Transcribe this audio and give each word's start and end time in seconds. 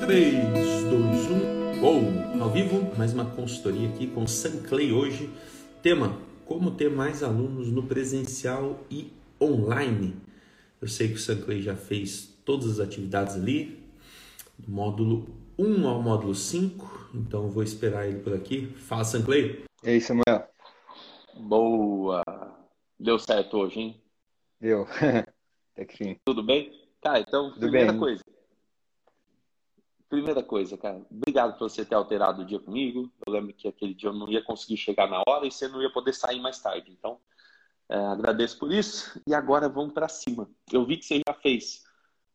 3, 0.00 0.84
2, 0.84 1.30
1. 1.80 1.84
Ou, 1.84 2.42
ao 2.42 2.50
vivo, 2.50 2.96
mais 2.96 3.12
uma 3.12 3.24
consultoria 3.24 3.88
aqui 3.88 4.06
com 4.06 4.26
Sanclay 4.26 4.92
hoje. 4.92 5.30
Tema: 5.82 6.18
Como 6.46 6.70
ter 6.70 6.90
mais 6.90 7.22
alunos 7.22 7.70
no 7.70 7.82
presencial 7.82 8.80
e 8.90 9.12
online. 9.40 10.16
Eu 10.80 10.88
sei 10.88 11.08
que 11.08 11.14
o 11.14 11.18
Sanclay 11.18 11.60
já 11.60 11.76
fez 11.76 12.34
todas 12.44 12.80
as 12.80 12.80
atividades 12.80 13.34
ali, 13.34 13.84
do 14.58 14.70
módulo 14.70 15.26
1 15.58 15.88
ao 15.88 16.00
módulo 16.00 16.34
5, 16.34 17.10
então 17.14 17.44
eu 17.44 17.50
vou 17.50 17.62
esperar 17.62 18.08
ele 18.08 18.20
por 18.20 18.32
aqui. 18.32 18.66
Fala, 18.76 19.04
Sanclay. 19.04 19.64
E 19.84 19.90
aí, 19.90 20.00
Samuel? 20.00 20.48
Boa! 21.36 22.22
Deu 22.98 23.18
certo 23.18 23.58
hoje, 23.58 23.80
hein? 23.80 24.02
Deu. 24.60 24.86
Até 25.74 25.84
que 25.84 25.96
fim. 25.96 26.16
Tudo 26.24 26.42
bem? 26.42 26.72
Cara, 27.00 27.20
então, 27.20 27.50
Tudo 27.50 27.60
primeira 27.60 27.92
bem. 27.92 28.00
coisa. 28.00 28.24
Primeira 30.08 30.42
coisa, 30.42 30.78
cara, 30.78 31.04
obrigado 31.10 31.58
por 31.58 31.68
você 31.68 31.84
ter 31.84 31.94
alterado 31.94 32.40
o 32.40 32.44
dia 32.44 32.58
comigo. 32.58 33.12
Eu 33.26 33.32
lembro 33.32 33.52
que 33.52 33.68
aquele 33.68 33.92
dia 33.92 34.08
eu 34.08 34.14
não 34.14 34.28
ia 34.30 34.42
conseguir 34.42 34.78
chegar 34.78 35.06
na 35.06 35.22
hora 35.28 35.46
e 35.46 35.52
você 35.52 35.68
não 35.68 35.82
ia 35.82 35.92
poder 35.92 36.14
sair 36.14 36.40
mais 36.40 36.58
tarde. 36.58 36.90
Então, 36.90 37.20
é, 37.90 37.96
agradeço 37.96 38.58
por 38.58 38.72
isso. 38.72 39.20
E 39.26 39.34
agora 39.34 39.68
vamos 39.68 39.92
para 39.92 40.08
cima. 40.08 40.48
Eu 40.72 40.86
vi 40.86 40.96
que 40.96 41.04
você 41.04 41.20
já 41.26 41.34
fez 41.34 41.84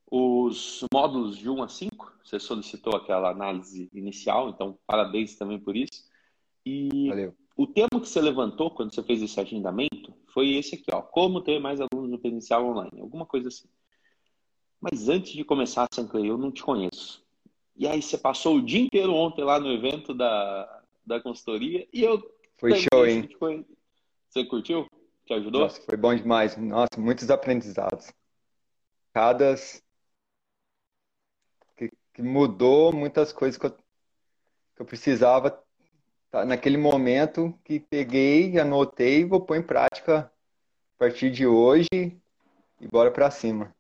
os 0.10 0.86
módulos 0.94 1.36
de 1.38 1.50
1 1.50 1.64
a 1.64 1.68
5. 1.68 2.14
Você 2.24 2.40
solicitou 2.40 2.96
aquela 2.96 3.32
análise 3.32 3.90
inicial, 3.92 4.50
então 4.50 4.78
parabéns 4.86 5.36
também 5.36 5.60
por 5.60 5.76
isso. 5.76 6.08
E 6.64 7.10
Valeu. 7.10 7.36
o 7.58 7.66
tema 7.66 8.00
que 8.00 8.08
você 8.08 8.22
levantou 8.22 8.70
quando 8.70 8.94
você 8.94 9.02
fez 9.02 9.22
esse 9.22 9.40
agendamento 9.40 10.14
foi 10.28 10.54
esse 10.54 10.76
aqui, 10.76 10.86
ó. 10.92 11.02
Como 11.02 11.42
ter 11.42 11.60
mais 11.60 11.80
alunos 11.82 12.12
no 12.12 12.20
presencial 12.20 12.66
online. 12.68 13.02
Alguma 13.02 13.26
coisa 13.26 13.48
assim. 13.48 13.68
Mas 14.84 15.08
antes 15.08 15.32
de 15.32 15.46
começar, 15.46 15.88
Sanclay, 15.94 16.30
eu 16.30 16.38
não 16.38 16.52
te 16.52 16.62
conheço. 16.62 17.24
E 17.74 17.88
aí 17.88 18.02
você 18.02 18.18
passou 18.18 18.58
o 18.58 18.62
dia 18.62 18.82
inteiro 18.82 19.14
ontem 19.14 19.42
lá 19.42 19.58
no 19.58 19.72
evento 19.72 20.14
da, 20.14 20.84
da 21.06 21.22
consultoria 21.22 21.88
e 21.94 22.04
eu 22.04 22.22
Foi 22.58 22.76
show, 22.76 23.08
hein? 23.08 23.30
Você 24.28 24.44
curtiu? 24.44 24.86
Te 25.26 25.34
ajudou? 25.36 25.62
Nossa, 25.62 25.82
foi 25.82 25.96
bom 25.96 26.14
demais. 26.14 26.58
Nossa, 26.58 27.00
muitos 27.00 27.30
aprendizados. 27.30 28.12
Cada 29.14 29.56
que, 31.78 31.90
que 32.14 32.22
mudou 32.22 32.92
muitas 32.92 33.32
coisas 33.32 33.58
que 33.58 33.66
eu, 33.66 33.72
que 33.72 34.82
eu 34.82 34.86
precisava 34.86 35.64
tá, 36.30 36.44
naquele 36.44 36.76
momento 36.76 37.58
que 37.64 37.80
peguei, 37.80 38.60
anotei 38.60 39.22
e 39.22 39.26
vou 39.26 39.40
pôr 39.40 39.56
em 39.56 39.64
prática 39.64 40.30
a 40.98 41.00
partir 41.00 41.32
de 41.32 41.48
hoje 41.48 41.88
e 41.94 42.88
bora 42.92 43.10
pra 43.10 43.32
cima. 43.32 43.74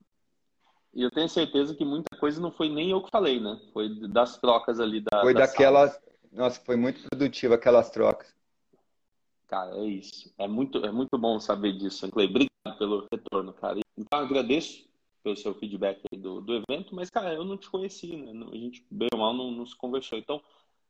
E 0.93 1.01
eu 1.01 1.09
tenho 1.09 1.27
certeza 1.27 1.73
que 1.75 1.83
muita 1.83 2.15
coisa 2.17 2.39
não 2.39 2.51
foi 2.51 2.69
nem 2.69 2.91
eu 2.91 3.01
que 3.01 3.09
falei, 3.09 3.39
né? 3.39 3.59
Foi 3.73 3.89
das 4.09 4.37
trocas 4.37 4.79
ali 4.79 5.01
da, 5.01 5.21
Foi 5.21 5.33
daquelas. 5.33 5.91
salas. 5.91 6.13
Nossa, 6.31 6.61
foi 6.63 6.75
muito 6.75 7.01
produtivo 7.09 7.53
aquelas 7.53 7.89
trocas. 7.89 8.33
Cara, 9.47 9.75
é 9.77 9.85
isso. 9.85 10.33
É 10.37 10.47
muito, 10.47 10.83
é 10.85 10.91
muito 10.91 11.17
bom 11.17 11.39
saber 11.39 11.73
disso, 11.73 11.97
Sanclay. 11.99 12.27
Obrigado 12.27 12.77
pelo 12.77 13.07
retorno, 13.11 13.53
cara. 13.53 13.79
Então, 13.97 14.19
eu 14.19 14.25
agradeço 14.25 14.87
pelo 15.23 15.35
seu 15.37 15.53
feedback 15.53 16.01
do, 16.17 16.41
do 16.41 16.53
evento, 16.67 16.95
mas, 16.95 17.09
cara, 17.09 17.33
eu 17.33 17.45
não 17.45 17.57
te 17.57 17.69
conheci, 17.69 18.15
né? 18.15 18.33
Não- 18.33 18.49
A 18.49 18.55
gente, 18.55 18.85
bem 18.89 19.09
ou 19.13 19.19
mal, 19.19 19.33
não 19.33 19.51
nos 19.51 19.73
conversou. 19.73 20.17
Então, 20.17 20.41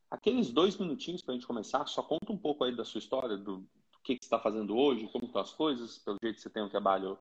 aqueles 0.09 0.51
dois 0.51 0.77
minutinhos 0.77 1.21
pra 1.21 1.33
gente 1.33 1.47
começar, 1.47 1.85
só 1.87 2.01
conta 2.01 2.31
um 2.31 2.37
pouco 2.37 2.63
aí 2.63 2.75
da 2.75 2.85
sua 2.85 2.99
história, 2.99 3.37
do, 3.37 3.57
do 3.57 3.67
que, 4.03 4.15
que 4.15 4.23
você 4.23 4.27
está 4.27 4.39
fazendo 4.39 4.75
hoje, 4.77 5.07
como 5.11 5.25
estão 5.25 5.41
as 5.41 5.53
coisas, 5.53 5.97
pelo 5.99 6.17
jeito 6.23 6.35
que 6.35 6.41
você 6.41 6.49
tem 6.49 6.63
um 6.63 6.69
trabalho 6.69 7.17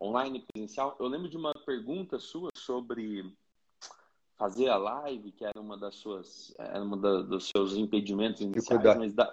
online, 0.00 0.44
presencial. 0.52 0.96
Eu 1.00 1.06
lembro 1.06 1.28
de 1.28 1.36
uma 1.36 1.52
pergunta 1.54 2.18
sua 2.18 2.50
sobre 2.54 3.32
fazer 4.36 4.68
a 4.68 4.76
live, 4.76 5.32
que 5.32 5.44
era 5.44 5.60
uma 5.60 5.76
das 5.76 5.96
suas, 5.96 6.54
era 6.58 6.82
uma 6.82 6.96
da- 6.96 7.22
dos 7.22 7.48
seus 7.48 7.74
impedimentos 7.74 8.40
iniciais, 8.42 8.82
mas 8.96 9.14
dá, 9.14 9.32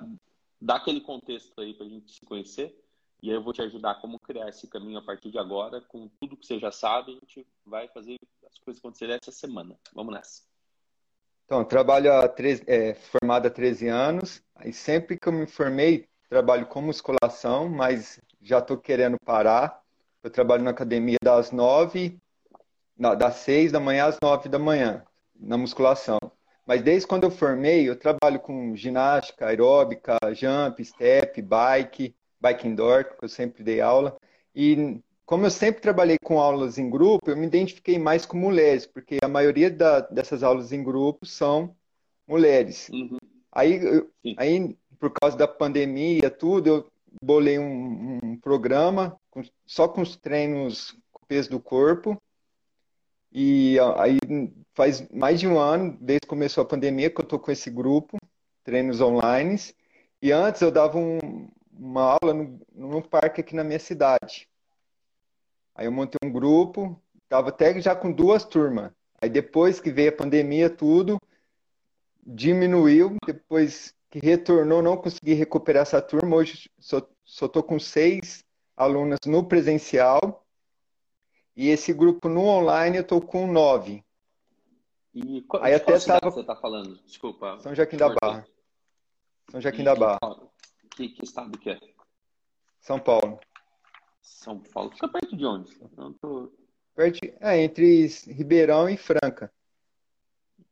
dá 0.61 0.75
aquele 0.75 1.01
contexto 1.01 1.51
aí 1.59 1.73
para 1.73 1.85
a 1.85 1.89
gente 1.89 2.11
se 2.11 2.25
conhecer. 2.25 2.79
E 3.21 3.29
aí 3.29 3.35
eu 3.35 3.43
vou 3.43 3.53
te 3.53 3.61
ajudar 3.61 3.91
a 3.91 3.95
como 3.95 4.19
criar 4.19 4.49
esse 4.49 4.67
caminho 4.67 4.97
a 4.97 5.01
partir 5.01 5.31
de 5.31 5.37
agora, 5.37 5.81
com 5.81 6.09
tudo 6.19 6.37
que 6.37 6.45
você 6.45 6.59
já 6.59 6.71
sabe, 6.71 7.11
a 7.11 7.15
gente 7.15 7.47
vai 7.65 7.87
fazer 7.89 8.17
as 8.49 8.59
coisas 8.59 8.79
acontecerem 8.79 9.17
essa 9.21 9.31
semana. 9.31 9.77
Vamos 9.93 10.13
nessa. 10.13 10.43
Então, 11.45 11.59
eu 11.59 11.65
trabalho 11.65 12.11
há 12.13 12.27
13, 12.27 12.63
é, 12.67 12.93
formado 12.93 13.47
há 13.47 13.51
13 13.51 13.87
anos. 13.87 14.41
Aí 14.55 14.71
sempre 14.71 15.17
que 15.19 15.27
eu 15.27 15.33
me 15.33 15.45
formei, 15.45 16.07
trabalho 16.29 16.65
com 16.65 16.81
musculação, 16.81 17.67
mas 17.69 18.19
já 18.41 18.59
estou 18.59 18.77
querendo 18.77 19.17
parar. 19.23 19.82
Eu 20.23 20.29
trabalho 20.29 20.63
na 20.63 20.71
academia 20.71 21.17
das 21.21 21.51
9, 21.51 22.17
na- 22.97 23.13
das 23.13 23.35
6 23.37 23.71
da 23.71 23.79
manhã 23.79 24.05
às 24.05 24.17
9 24.21 24.47
da 24.47 24.57
manhã, 24.57 25.03
na 25.37 25.57
musculação. 25.57 26.17
Mas 26.65 26.81
desde 26.81 27.05
quando 27.05 27.25
eu 27.25 27.31
formei, 27.31 27.89
eu 27.89 27.99
trabalho 27.99 28.39
com 28.39 28.73
ginástica, 28.73 29.47
aeróbica, 29.47 30.17
jump, 30.33 30.83
step, 30.85 31.41
bike, 31.41 32.15
bike 32.39 32.67
indoor, 32.67 33.03
que 33.03 33.25
eu 33.25 33.29
sempre 33.29 33.63
dei 33.63 33.81
aula. 33.81 34.15
E 34.55 35.01
como 35.25 35.45
eu 35.45 35.51
sempre 35.51 35.81
trabalhei 35.81 36.17
com 36.23 36.39
aulas 36.39 36.77
em 36.77 36.89
grupo, 36.89 37.29
eu 37.29 37.35
me 37.35 37.45
identifiquei 37.45 37.99
mais 37.99 38.25
com 38.25 38.37
mulheres, 38.37 38.85
porque 38.85 39.17
a 39.21 39.27
maioria 39.27 39.69
da- 39.69 39.99
dessas 40.01 40.41
aulas 40.41 40.71
em 40.71 40.81
grupo 40.81 41.25
são 41.25 41.75
mulheres. 42.25 42.87
Uhum. 42.89 43.17
Aí, 43.51 43.83
eu- 43.83 44.09
aí, 44.37 44.77
por 44.97 45.11
causa 45.11 45.37
da 45.37 45.47
pandemia, 45.47 46.29
tudo, 46.29 46.67
eu 46.67 46.92
bolei 47.21 47.59
um, 47.59 48.19
um 48.23 48.37
programa 48.39 49.19
com- 49.29 49.43
só 49.65 49.87
com 49.87 50.01
os 50.01 50.15
treinos 50.15 50.95
com 51.11 51.25
peso 51.25 51.49
do 51.49 51.59
corpo. 51.59 52.21
E 53.31 53.77
aí 53.97 54.19
faz 54.73 55.07
mais 55.09 55.39
de 55.39 55.47
um 55.47 55.57
ano, 55.59 55.97
desde 55.99 56.21
que 56.21 56.27
começou 56.27 56.61
a 56.61 56.67
pandemia, 56.67 57.09
que 57.09 57.19
eu 57.19 57.23
estou 57.23 57.39
com 57.39 57.51
esse 57.51 57.69
grupo, 57.69 58.17
treinos 58.63 59.01
online. 59.01 59.57
E 60.21 60.31
antes 60.31 60.61
eu 60.61 60.71
dava 60.71 60.97
um- 60.97 61.49
uma 61.71 62.17
aula 62.21 62.33
no, 62.33 62.59
no 62.73 63.01
parque 63.01 63.41
aqui 63.41 63.55
na 63.55 63.63
minha 63.63 63.79
cidade. 63.79 64.47
Aí 65.75 65.87
eu 65.87 65.91
montei 65.91 66.19
um 66.23 66.31
grupo, 66.31 67.01
estava 67.23 67.49
até 67.49 67.79
já 67.81 67.95
com 67.95 68.11
duas 68.11 68.45
turmas. 68.45 68.91
Aí 69.19 69.29
depois 69.29 69.79
que 69.79 69.91
veio 69.91 70.09
a 70.09 70.15
pandemia, 70.15 70.69
tudo 70.69 71.17
diminuiu. 72.25 73.17
Depois 73.25 73.93
que 74.13 74.19
retornou, 74.19 74.83
não 74.83 74.95
consegui 74.95 75.33
recuperar 75.33 75.81
essa 75.81 75.99
turma. 75.99 76.35
Hoje 76.35 76.69
só 76.77 77.01
estou 77.25 77.63
com 77.63 77.79
seis 77.79 78.45
alunas 78.77 79.17
no 79.25 79.43
presencial. 79.43 80.45
E 81.55 81.69
esse 81.69 81.91
grupo 81.91 82.29
no 82.29 82.45
online 82.45 82.97
eu 82.97 83.01
estou 83.01 83.19
com 83.19 83.51
nove. 83.51 84.05
E 85.15 85.41
qual, 85.41 85.63
Aí 85.63 85.73
até 85.73 85.97
tava- 85.99 86.29
você 86.29 86.41
está 86.41 86.55
falando? 86.55 86.95
Desculpa. 87.03 87.59
São 87.59 87.73
Joaquim 87.73 87.97
da. 87.97 88.09
Barra. 88.13 88.47
São 89.49 89.59
Joaquim 89.59 89.81
E 89.81 89.85
da 89.85 89.95
Barra, 89.95 90.19
Que, 90.95 91.09
que 91.09 91.23
estado 91.23 91.57
que 91.57 91.71
é? 91.71 91.79
São 92.79 92.99
Paulo. 92.99 93.39
São 94.21 94.59
Paulo. 94.59 94.91
Fica 94.91 95.07
perto 95.07 95.35
de 95.35 95.43
onde? 95.43 95.75
Eu 95.81 95.89
não 95.97 96.13
tô... 96.13 96.53
Perto, 96.95 97.19
é, 97.39 97.63
entre 97.63 98.05
Ribeirão 98.27 98.87
e 98.87 98.95
Franca. 98.95 99.51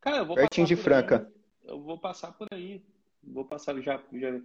Cara, 0.00 0.18
eu 0.18 0.26
vou 0.26 0.36
Pertinho 0.36 0.66
de 0.68 0.76
por 0.76 0.80
aí. 0.80 0.84
Franca. 0.84 1.32
Eu 1.64 1.82
vou 1.82 1.98
passar 1.98 2.32
por 2.32 2.46
aí. 2.52 2.84
Vou 3.22 3.44
passar 3.44 3.80
já, 3.80 4.02
já... 4.12 4.40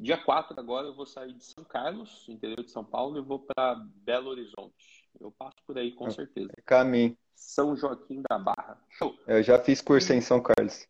Dia 0.00 0.16
4 0.16 0.58
agora 0.60 0.86
eu 0.86 0.94
vou 0.94 1.06
sair 1.06 1.32
de 1.32 1.42
São 1.44 1.64
Carlos, 1.64 2.28
interior 2.28 2.62
de 2.62 2.70
São 2.70 2.84
Paulo, 2.84 3.18
e 3.18 3.20
vou 3.22 3.40
para 3.40 3.74
Belo 3.74 4.30
Horizonte. 4.30 5.08
Eu 5.20 5.32
passo 5.32 5.56
por 5.66 5.76
aí 5.76 5.90
com 5.92 6.06
Ah. 6.06 6.10
certeza. 6.10 6.50
Caminho. 6.64 7.16
São 7.34 7.74
Joaquim 7.76 8.22
da 8.28 8.38
Barra. 8.38 8.80
Show. 8.90 9.18
Eu 9.26 9.42
já 9.42 9.58
fiz 9.58 9.80
curso 9.80 10.12
em 10.12 10.20
São 10.20 10.40
Carlos. 10.40 10.86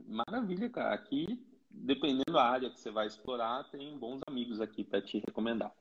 Maravilha, 0.00 0.70
cara. 0.70 0.94
Aqui, 0.94 1.44
dependendo 1.70 2.32
da 2.32 2.42
área 2.44 2.70
que 2.70 2.80
você 2.80 2.90
vai 2.90 3.06
explorar, 3.06 3.64
tem 3.70 3.98
bons 3.98 4.20
amigos 4.26 4.60
aqui 4.60 4.82
para 4.82 5.02
te 5.02 5.18
recomendar. 5.26 5.74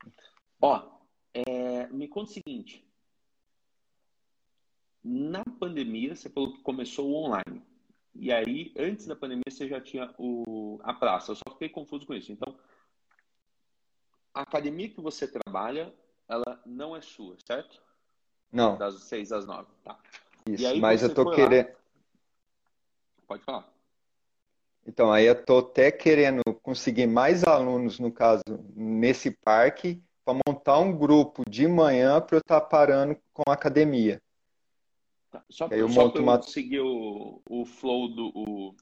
Ó, 0.62 1.00
é, 1.34 1.88
me 1.88 2.08
conta 2.10 2.32
o 2.32 2.34
seguinte. 2.34 2.86
Na 5.04 5.44
pandemia, 5.58 6.16
você 6.16 6.30
falou 6.30 6.52
que 6.54 6.62
começou 6.62 7.10
o 7.10 7.16
online. 7.16 7.62
E 8.20 8.32
aí, 8.32 8.74
antes 8.78 9.06
da 9.06 9.16
pandemia, 9.16 9.44
você 9.50 9.68
já 9.68 9.80
tinha 9.80 10.14
o, 10.18 10.80
a 10.84 10.94
praça. 10.94 11.32
Eu 11.32 11.36
só 11.36 11.54
fiquei 11.54 11.70
confuso 11.70 12.06
com 12.06 12.14
isso. 12.14 12.32
Então, 12.32 12.58
a 14.34 14.42
academia 14.42 14.90
que 14.90 15.00
você 15.00 15.28
trabalha, 15.28 15.94
ela 16.28 16.62
não 16.66 16.96
é 16.96 17.02
sua, 17.02 17.38
certo? 17.46 17.82
Não, 18.52 18.78
Das 18.78 19.04
6 19.04 19.32
às 19.32 19.46
9. 19.46 19.68
Tá. 19.84 20.00
isso. 20.48 20.66
aí 20.66 20.80
Mas 20.80 21.04
eu 21.04 21.14
tô 21.14 21.24
foi 21.24 21.32
lá. 21.32 21.36
querendo. 21.36 21.70
Pode 23.28 23.44
falar. 23.44 23.72
Então, 24.86 25.12
aí 25.12 25.26
eu 25.26 25.46
tô 25.46 25.60
até 25.60 25.92
querendo 25.92 26.42
conseguir 26.64 27.08
mais 27.08 27.44
alunos, 27.44 28.00
no 28.00 28.12
caso, 28.12 28.42
nesse 28.74 29.32
parque, 29.32 30.02
para 30.24 30.40
montar 30.48 30.80
um 30.80 30.98
grupo 30.98 31.44
de 31.48 31.68
manhã 31.68 32.22
para 32.22 32.38
eu 32.38 32.40
estar 32.40 32.62
parando 32.62 33.18
com 33.34 33.44
a 33.48 33.54
academia. 33.54 34.22
Tá. 35.38 35.46
Só, 35.50 35.68
eu 35.72 35.90
só 35.90 36.10
para 36.10 36.20
eu 36.20 36.24
uma- 36.24 36.42
seguir 36.42 36.80
o, 36.82 37.42
o 37.50 37.66
flow 37.66 38.08
do 38.08 38.32
o- 38.36 38.76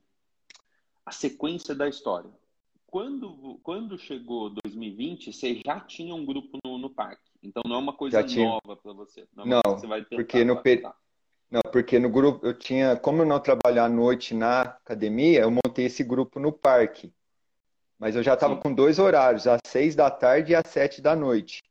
a 1.06 1.12
sequência 1.12 1.76
da 1.76 1.88
história. 1.88 2.30
Quando, 2.88 3.60
quando 3.62 3.98
chegou 3.98 4.50
2020, 4.64 5.34
você 5.34 5.60
já 5.66 5.80
tinha 5.82 6.16
um 6.16 6.26
grupo 6.26 6.58
no, 6.64 6.78
no 6.78 6.90
parque. 6.90 7.30
Então 7.44 7.62
não 7.68 7.76
é 7.76 7.80
uma 7.80 7.94
coisa 7.94 8.22
nova 8.24 8.76
para 8.82 8.94
você. 8.94 9.28
Não, 9.36 9.44
é 9.44 9.48
Não, 9.48 9.62
você 9.78 9.88
porque 10.16 10.44
no 10.46 10.54
agora, 10.54 10.64
pe- 10.64 10.78
tá? 10.78 10.96
Não, 11.52 11.62
porque 11.72 12.00
no 12.00 12.10
grupo 12.10 12.46
eu 12.46 12.54
tinha, 12.58 12.96
como 12.96 13.22
eu 13.22 13.26
não 13.26 13.40
trabalhar 13.40 13.86
à 13.86 13.90
noite 13.90 14.34
na 14.34 14.62
academia, 14.62 15.42
eu 15.42 15.52
montei 15.52 15.86
esse 15.86 16.04
grupo 16.04 16.40
no 16.40 16.52
parque. 16.52 17.14
Mas 18.00 18.16
eu 18.16 18.24
já 18.24 18.34
estava 18.34 18.58
com 18.58 18.74
dois 18.74 18.98
horários, 19.00 19.48
às 19.48 19.60
seis 19.66 19.96
da 19.96 20.10
tarde 20.10 20.52
e 20.52 20.56
às 20.56 20.68
sete 20.68 21.02
da 21.02 21.16
noite. 21.16 21.64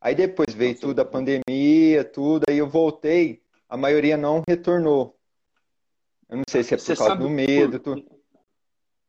Aí 0.00 0.14
depois 0.14 0.54
veio 0.54 0.70
Nossa, 0.72 0.80
tudo 0.86 1.00
a 1.00 1.04
pandemia, 1.04 2.04
tudo, 2.04 2.44
aí 2.48 2.58
eu 2.58 2.68
voltei, 2.68 3.42
a 3.68 3.76
maioria 3.76 4.16
não 4.16 4.42
retornou. 4.48 5.18
Eu 6.28 6.38
não 6.38 6.44
sei 6.48 6.62
se 6.62 6.74
é 6.74 6.76
por 6.76 6.82
você 6.82 6.96
causa 6.96 7.16
do 7.16 7.28
medo. 7.28 7.80
Por... 7.80 8.00
Tu... 8.00 8.20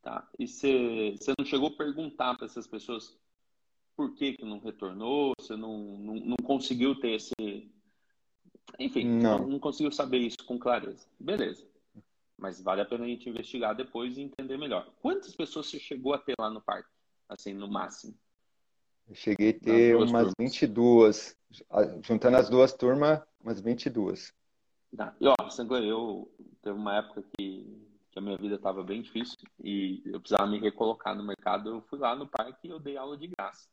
Tá. 0.02 0.28
E 0.38 0.48
você, 0.48 1.16
você 1.18 1.34
não 1.38 1.46
chegou 1.46 1.70
a 1.70 1.78
perguntar 1.78 2.36
para 2.36 2.46
essas 2.46 2.68
pessoas 2.68 3.18
por 3.96 4.16
que, 4.16 4.34
que 4.34 4.46
não 4.46 4.60
retornou? 4.60 5.34
Você 5.40 5.56
não, 5.56 5.78
não, 5.98 6.16
não 6.16 6.38
conseguiu 6.44 7.00
ter 7.00 7.16
esse. 7.16 7.34
Enfim, 8.80 9.06
não. 9.06 9.48
não 9.48 9.60
conseguiu 9.60 9.92
saber 9.92 10.20
isso 10.20 10.44
com 10.46 10.58
clareza. 10.58 11.06
Beleza. 11.20 11.68
Mas 12.38 12.62
vale 12.62 12.82
a 12.82 12.86
pena 12.86 13.04
a 13.04 13.08
gente 13.08 13.30
investigar 13.30 13.76
depois 13.76 14.18
e 14.18 14.22
entender 14.22 14.58
melhor. 14.58 14.90
Quantas 15.02 15.36
pessoas 15.36 15.68
você 15.68 15.78
chegou 15.78 16.14
a 16.14 16.18
ter 16.18 16.36
lá 16.40 16.50
no 16.50 16.62
parque? 16.62 16.90
Assim, 17.28 17.54
no 17.54 17.68
máximo? 17.68 18.16
Eu 19.10 19.16
cheguei 19.16 19.50
a 19.50 19.60
ter 19.60 19.96
umas 19.98 20.12
turmas. 20.12 20.34
22. 20.40 21.38
Juntando 22.02 22.38
as 22.38 22.50
duas 22.50 22.72
turmas, 22.72 23.22
umas 23.42 23.60
22. 23.60 24.34
Tá. 24.96 25.16
E 25.20 25.28
ó, 25.28 25.50
Sangler, 25.50 25.84
eu 25.84 26.32
teve 26.62 26.78
uma 26.78 26.96
época 26.98 27.24
que, 27.38 27.88
que 28.12 28.20
a 28.20 28.22
minha 28.22 28.38
vida 28.38 28.56
estava 28.56 28.84
bem 28.84 29.02
difícil 29.02 29.38
e 29.64 30.02
eu 30.06 30.20
precisava 30.20 30.50
me 30.50 30.60
recolocar 30.60 31.16
no 31.16 31.24
mercado. 31.24 31.70
Eu 31.70 31.82
fui 31.82 32.00
lá 32.00 32.16
no 32.16 32.28
parque 32.28 32.68
e 32.68 32.72
eu 32.72 32.80
dei 32.80 32.98
aula 32.98 33.18
de 33.18 33.28
graça. 33.28 33.68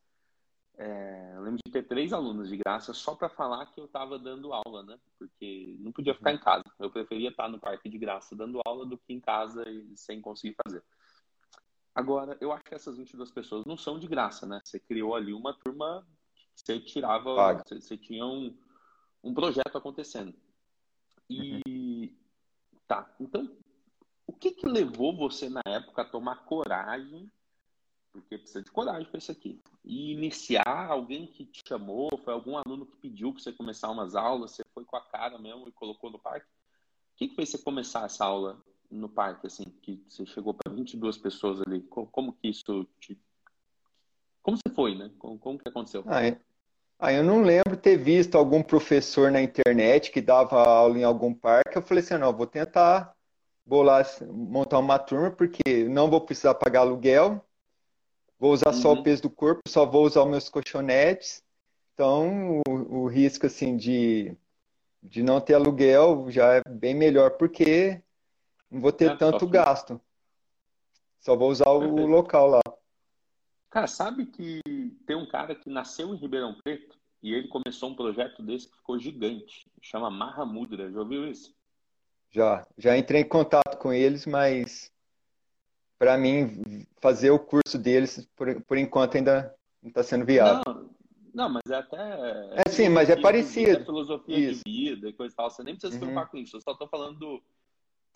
É, 0.78 1.32
eu 1.34 1.40
lembro 1.40 1.58
de 1.64 1.72
ter 1.72 1.84
três 1.84 2.12
alunos 2.12 2.50
de 2.50 2.56
graça 2.58 2.92
só 2.92 3.14
para 3.14 3.30
falar 3.30 3.64
que 3.66 3.80
eu 3.80 3.86
estava 3.86 4.18
dando 4.18 4.52
aula, 4.52 4.82
né? 4.82 4.98
Porque 5.18 5.74
não 5.80 5.90
podia 5.90 6.14
ficar 6.14 6.32
em 6.32 6.38
casa. 6.38 6.64
Eu 6.78 6.90
preferia 6.90 7.30
estar 7.30 7.48
no 7.48 7.58
parque 7.58 7.88
de 7.88 7.96
graça 7.96 8.36
dando 8.36 8.60
aula 8.66 8.84
do 8.84 8.98
que 8.98 9.14
em 9.14 9.20
casa 9.20 9.66
e 9.68 9.96
sem 9.96 10.20
conseguir 10.20 10.54
fazer. 10.62 10.82
Agora, 11.94 12.36
eu 12.42 12.52
acho 12.52 12.62
que 12.64 12.74
essas 12.74 12.98
22 12.98 13.30
pessoas 13.30 13.64
não 13.64 13.78
são 13.78 13.98
de 13.98 14.06
graça, 14.06 14.46
né? 14.46 14.60
Você 14.62 14.78
criou 14.78 15.14
ali 15.14 15.32
uma 15.32 15.54
turma, 15.54 16.06
você 16.54 16.78
tirava, 16.78 17.54
você, 17.54 17.80
você, 17.80 17.96
tinha 17.96 18.26
um, 18.26 18.54
um 19.24 19.32
projeto 19.32 19.78
acontecendo. 19.78 20.34
E 21.28 21.60
uhum. 21.66 22.10
tá, 22.86 23.14
então, 23.20 23.50
o 24.26 24.32
que 24.32 24.50
que 24.52 24.66
levou 24.66 25.16
você 25.16 25.48
na 25.48 25.62
época 25.66 26.02
a 26.02 26.08
tomar 26.08 26.44
coragem 26.44 27.30
porque 28.20 28.38
precisa 28.38 28.62
de 28.62 28.70
coragem 28.70 29.08
para 29.08 29.18
isso 29.18 29.30
aqui. 29.30 29.60
E 29.84 30.12
iniciar, 30.12 30.90
alguém 30.90 31.26
que 31.26 31.44
te 31.44 31.62
chamou, 31.66 32.08
foi 32.24 32.32
algum 32.32 32.56
aluno 32.56 32.86
que 32.86 32.96
pediu 32.96 33.32
para 33.32 33.42
você 33.42 33.52
começar 33.52 33.90
umas 33.90 34.14
aulas, 34.14 34.52
você 34.52 34.64
foi 34.72 34.84
com 34.84 34.96
a 34.96 35.00
cara 35.00 35.38
mesmo 35.38 35.68
e 35.68 35.72
colocou 35.72 36.10
no 36.10 36.18
parque. 36.18 36.46
O 36.46 37.16
que, 37.16 37.28
que 37.28 37.36
fez 37.36 37.50
você 37.50 37.58
começar 37.58 38.04
essa 38.04 38.24
aula 38.24 38.62
no 38.90 39.08
parque, 39.08 39.46
assim, 39.46 39.64
que 39.82 40.02
você 40.08 40.24
chegou 40.26 40.54
para 40.54 40.72
22 40.72 41.18
pessoas 41.18 41.60
ali? 41.66 41.82
Como, 41.82 42.06
como, 42.06 42.32
que 42.32 42.48
isso 42.48 42.86
te... 42.98 43.18
Como 44.42 44.56
você 44.56 44.74
foi, 44.74 44.94
né? 44.96 45.10
Como, 45.18 45.38
como 45.38 45.58
que 45.58 45.68
aconteceu? 45.68 46.02
Ah, 46.06 46.24
é. 46.24 46.40
Ah, 46.98 47.12
eu 47.12 47.22
não 47.22 47.42
lembro 47.42 47.76
ter 47.76 47.96
visto 47.96 48.36
algum 48.36 48.62
professor 48.62 49.30
na 49.30 49.42
internet 49.42 50.10
que 50.10 50.20
dava 50.20 50.62
aula 50.62 50.98
em 50.98 51.04
algum 51.04 51.34
parque. 51.34 51.76
Eu 51.76 51.82
falei 51.82 52.02
assim, 52.02 52.16
não, 52.16 52.32
vou 52.32 52.46
tentar 52.46 53.14
bolar, 53.64 54.06
montar 54.28 54.78
uma 54.78 54.98
turma, 54.98 55.30
porque 55.30 55.84
não 55.88 56.08
vou 56.08 56.20
precisar 56.20 56.54
pagar 56.54 56.80
aluguel, 56.80 57.44
Vou 58.38 58.52
usar 58.52 58.68
uhum. 58.68 58.80
só 58.80 58.92
o 58.92 58.96
uhum. 58.96 59.02
peso 59.02 59.22
do 59.22 59.30
corpo, 59.30 59.62
só 59.66 59.86
vou 59.86 60.04
usar 60.04 60.22
os 60.22 60.30
meus 60.30 60.48
colchonetes. 60.48 61.42
Então, 61.94 62.60
o, 62.68 63.02
o, 63.04 63.06
risco 63.06 63.46
assim 63.46 63.76
de, 63.76 64.36
de 65.02 65.22
não 65.22 65.40
ter 65.40 65.54
aluguel 65.54 66.30
já 66.30 66.56
é 66.56 66.62
bem 66.68 66.94
melhor, 66.94 67.30
porque 67.32 68.02
não 68.70 68.80
vou 68.80 68.92
ter 68.92 69.12
é, 69.12 69.16
tanto 69.16 69.40
só 69.40 69.46
gasto. 69.46 70.00
Só 71.18 71.34
vou 71.34 71.50
usar 71.50 71.70
o 71.70 72.06
local 72.06 72.46
lá. 72.48 72.60
Cara, 73.70 73.86
sabe 73.86 74.26
que 74.26 74.60
tem 75.06 75.16
um 75.16 75.26
cara 75.26 75.54
que 75.54 75.70
nasceu 75.70 76.12
em 76.12 76.18
Ribeirão 76.18 76.54
Preto 76.62 76.98
e 77.22 77.32
ele 77.32 77.48
começou 77.48 77.90
um 77.90 77.94
projeto 77.94 78.42
desse 78.42 78.68
que 78.68 78.76
ficou 78.76 78.98
gigante. 78.98 79.66
Chama 79.80 80.10
Mahamudra. 80.10 80.90
Já 80.90 80.98
ouviu 81.00 81.28
isso? 81.28 81.54
Já. 82.30 82.66
Já 82.76 82.96
entrei 82.96 83.22
em 83.22 83.28
contato 83.28 83.78
com 83.78 83.92
eles, 83.92 84.26
mas 84.26 84.92
para 85.98 86.18
mim, 86.18 86.86
fazer 87.00 87.30
o 87.30 87.38
curso 87.38 87.78
deles, 87.78 88.28
por, 88.36 88.60
por 88.62 88.76
enquanto, 88.76 89.16
ainda 89.16 89.54
não 89.82 89.88
está 89.88 90.02
sendo 90.02 90.24
viável. 90.24 90.62
Não, 90.66 90.90
não, 91.34 91.48
mas 91.48 91.62
é 91.70 91.76
até. 91.76 92.62
É 92.66 92.70
sim, 92.70 92.88
mas 92.88 93.08
é 93.08 93.16
parecido. 93.16 93.70
É 93.70 93.84
filosofia 93.84 94.50
isso. 94.50 94.62
de 94.64 94.72
vida 94.72 95.08
e 95.08 95.12
coisa 95.12 95.32
e 95.32 95.36
tal. 95.36 95.50
Você 95.50 95.62
nem 95.62 95.74
precisa 95.74 95.92
se 95.92 95.98
preocupar 95.98 96.24
uhum. 96.24 96.30
com 96.30 96.36
isso. 96.38 96.56
Eu 96.56 96.60
só 96.60 96.72
estou 96.72 96.88
falando 96.88 97.18
do. 97.18 97.42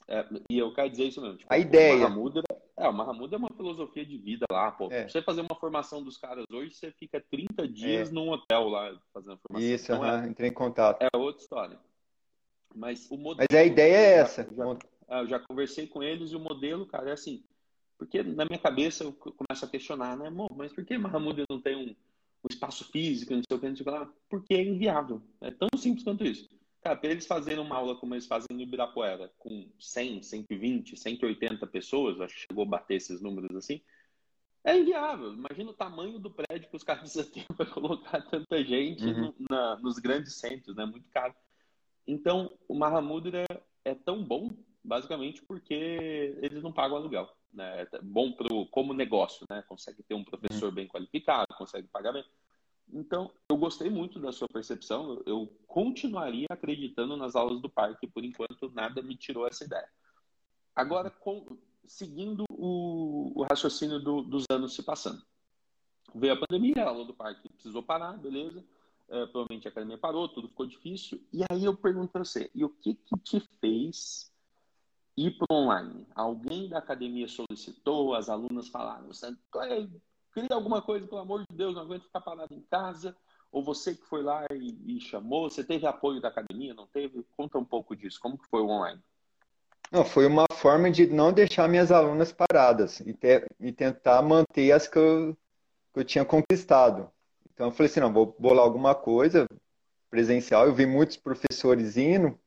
É, 0.09 0.27
e 0.51 0.59
eu 0.59 0.73
quero 0.75 0.91
dizer 0.91 1.05
isso 1.05 1.21
mesmo. 1.21 1.37
Tipo, 1.37 1.53
a 1.53 1.59
ideia. 1.59 1.95
O 1.95 2.01
Mahamudra, 2.01 2.43
é, 2.77 2.89
o 2.89 2.93
Mahamudra 2.93 3.37
é 3.37 3.39
uma 3.39 3.51
filosofia 3.57 4.05
de 4.05 4.19
vida 4.19 4.45
lá, 4.51 4.73
pô. 4.73 4.89
É. 4.91 5.09
Você 5.09 5.23
fazer 5.23 5.41
uma 5.41 5.55
formação 5.55 6.03
dos 6.03 6.17
caras 6.17 6.45
hoje, 6.53 6.75
você 6.75 6.91
fica 6.93 7.23
30 7.31 7.69
dias 7.69 8.09
é. 8.09 8.13
num 8.13 8.31
hotel 8.31 8.69
lá 8.69 8.99
fazendo 9.13 9.39
formação. 9.39 9.75
Isso, 9.75 9.93
então, 9.93 10.01
uh 10.01 10.05
-huh. 10.05 10.29
entrei 10.29 10.51
em 10.51 10.55
contato. 10.55 11.03
É 11.03 11.17
outra 11.17 11.43
história. 11.43 11.79
Mas 12.75 13.11
o 13.11 13.17
modelo. 13.17 13.47
Mas 13.51 13.59
a 13.59 13.65
ideia 13.65 13.97
é 13.97 14.13
essa. 14.19 14.43
Eu 14.43 14.57
já, 14.57 14.79
é, 15.09 15.21
eu 15.21 15.27
já 15.27 15.39
conversei 15.39 15.87
com 15.87 16.03
eles 16.03 16.33
e 16.33 16.37
o 16.37 16.41
modelo, 16.41 16.87
cara, 16.87 17.11
é 17.11 17.13
assim. 17.13 17.45
Porque 17.99 18.23
na 18.23 18.47
minha 18.47 18.59
cabeça 18.59 19.05
eu 19.05 19.13
começo 19.13 19.65
a 19.65 19.69
questionar, 19.69 20.17
né? 20.17 20.33
Mas 20.57 20.73
por 20.73 20.85
que 20.85 20.97
Mahamud 20.97 21.45
não 21.51 21.61
tem 21.61 21.77
um, 21.77 21.91
um 21.91 22.49
espaço 22.49 22.91
físico, 22.91 23.35
não 23.35 23.43
sei 23.47 23.57
o 23.57 23.61
que, 23.61 23.69
não 23.69 23.77
sei 23.77 23.83
o 23.83 23.85
que 23.85 23.91
lá? 23.91 24.11
Porque 24.29 24.55
é 24.55 24.63
inviável. 24.63 25.21
É 25.41 25.51
tão 25.51 25.69
simples 25.77 26.03
quanto 26.03 26.25
isso. 26.25 26.49
Cara, 26.83 26.97
para 26.97 27.11
eles 27.11 27.27
fazerem 27.27 27.61
uma 27.61 27.77
aula 27.77 27.97
como 27.97 28.15
eles 28.15 28.27
fazem 28.27 28.49
no 28.51 28.63
Ibirapuera, 28.63 29.31
com 29.39 29.69
100, 29.79 30.23
120, 30.23 30.97
180 30.97 31.67
pessoas, 31.67 32.21
acho 32.21 32.35
que 32.35 32.47
chegou 32.49 32.65
a 32.65 32.69
bater 32.69 32.95
esses 32.95 33.21
números 33.21 33.55
assim, 33.55 33.83
é 34.65 34.79
inviável. 34.79 35.33
Imagina 35.33 35.71
o 35.71 35.75
tamanho 35.75 36.19
do 36.19 36.31
prédio 36.31 36.69
que 36.69 36.77
os 36.77 36.83
caras 36.83 37.03
precisam 37.03 37.31
ter 37.31 37.47
para 37.55 37.67
colocar 37.67 38.23
tanta 38.23 38.65
gente 38.65 39.05
uhum. 39.05 39.35
no, 39.39 39.47
na, 39.51 39.77
nos 39.77 39.99
grandes 39.99 40.35
centros, 40.35 40.75
né? 40.77 40.87
Muito 40.87 41.09
caro. 41.11 41.35
Então, 42.07 42.51
o 42.67 42.75
Mahamudra 42.75 43.45
é 43.85 43.95
tão 43.95 44.25
bom, 44.25 44.51
basicamente, 44.83 45.43
porque 45.43 46.35
eles 46.43 46.63
não 46.63 46.73
pagam 46.73 46.97
aluguel 46.97 47.31
né? 47.53 47.87
É 47.93 47.99
bom 48.03 48.33
pro, 48.33 48.67
como 48.67 48.95
negócio, 48.95 49.47
né? 49.51 49.63
Consegue 49.69 50.03
ter 50.03 50.15
um 50.15 50.25
professor 50.25 50.69
uhum. 50.69 50.75
bem 50.75 50.89
qualificado, 50.89 51.47
consegue 51.57 51.89
pagar 51.89 52.13
bem. 52.13 52.25
Então, 52.93 53.31
eu 53.49 53.57
gostei 53.57 53.89
muito 53.89 54.19
da 54.19 54.33
sua 54.33 54.49
percepção. 54.49 55.23
Eu 55.27 55.47
continuaria 55.67 56.47
acreditando 56.51 57.17
nas 57.17 57.37
aulas 57.37 57.61
do 57.61 57.69
parque, 57.69 58.07
por 58.07 58.25
enquanto 58.25 58.71
nada 58.75 59.03
me 59.03 59.17
tirou 59.17 59.47
essa 59.47 59.65
ideia. 59.65 59.89
Agora, 60.75 61.11
com, 61.11 61.59
seguindo 61.87 62.45
o, 62.51 63.33
o 63.35 63.43
raciocínio 63.43 64.01
do, 64.01 64.23
dos 64.23 64.45
anos 64.51 64.75
se 64.75 64.83
passando. 64.83 65.23
Veio 66.15 66.35
a 66.35 66.37
pandemia, 66.37 66.85
a 66.85 66.89
aula 66.89 67.05
do 67.05 67.15
parque 67.15 67.49
precisou 67.49 67.83
parar, 67.83 68.17
beleza. 68.17 68.65
É, 69.09 69.27
provavelmente 69.27 69.67
a 69.67 69.71
academia 69.71 69.99
parou, 69.99 70.29
tudo 70.29 70.49
ficou 70.49 70.67
difícil. 70.67 71.21
E 71.33 71.43
aí 71.51 71.65
eu 71.65 71.77
pergunto 71.77 72.13
para 72.13 72.25
você, 72.25 72.51
e 72.55 72.65
o 72.65 72.69
que, 72.69 72.95
que 72.95 73.19
te 73.19 73.41
fez 73.61 74.31
ir 75.17 75.37
para 75.37 75.55
online. 75.55 76.07
Alguém 76.15 76.69
da 76.69 76.79
academia 76.79 77.29
solicitou, 77.29 78.15
as 78.15 78.29
alunas 78.29 78.69
falaram, 78.69 79.11
queria 80.33 80.55
alguma 80.55 80.81
coisa, 80.83 81.07
pelo 81.07 81.21
amor 81.21 81.41
de 81.41 81.57
Deus, 81.57 81.75
não 81.75 81.83
aguento 81.83 82.05
ficar 82.05 82.21
parado 82.21 82.55
em 82.55 82.61
casa. 82.63 83.17
Ou 83.53 83.65
você 83.65 83.95
que 83.95 84.05
foi 84.05 84.23
lá 84.23 84.45
e, 84.53 84.97
e, 84.97 85.01
chamou, 85.01 85.51
você 85.51 85.65
teve 85.65 85.87
apoio 85.87 86.21
da 86.21 86.29
academia, 86.29 86.73
não 86.73 86.87
teve? 86.87 87.25
Conta 87.37 87.59
um 87.59 87.65
pouco 87.65 87.97
disso, 87.97 88.21
como 88.21 88.39
que 88.39 88.47
foi 88.47 88.61
o 88.61 88.69
online? 88.69 89.01
Não, 89.91 90.05
foi 90.05 90.25
uma 90.25 90.45
forma 90.53 90.89
de 90.89 91.09
não 91.09 91.33
deixar 91.33 91.69
minhas 91.69 91.91
alunas 91.91 92.31
paradas 92.31 93.01
e, 93.01 93.13
ter, 93.13 93.47
e 93.59 93.73
tentar 93.73 94.23
manter 94.23 94.71
as 94.71 94.87
que 94.87 94.99
eu, 94.99 95.37
que 95.93 96.01
eu 96.01 96.05
tinha 96.05 96.25
conquistado. 96.25 97.11
Então 97.53 97.67
eu 97.67 97.73
falei 97.73 97.91
assim, 97.91 97.99
não, 97.99 98.13
vou 98.13 98.37
bolar 98.39 98.65
alguma 98.65 98.95
coisa 98.95 99.49
presencial. 100.09 100.65
Eu 100.65 100.75
vi 100.75 100.87
muitos 100.87 101.17
professores 101.17 101.97
indo 101.97 102.39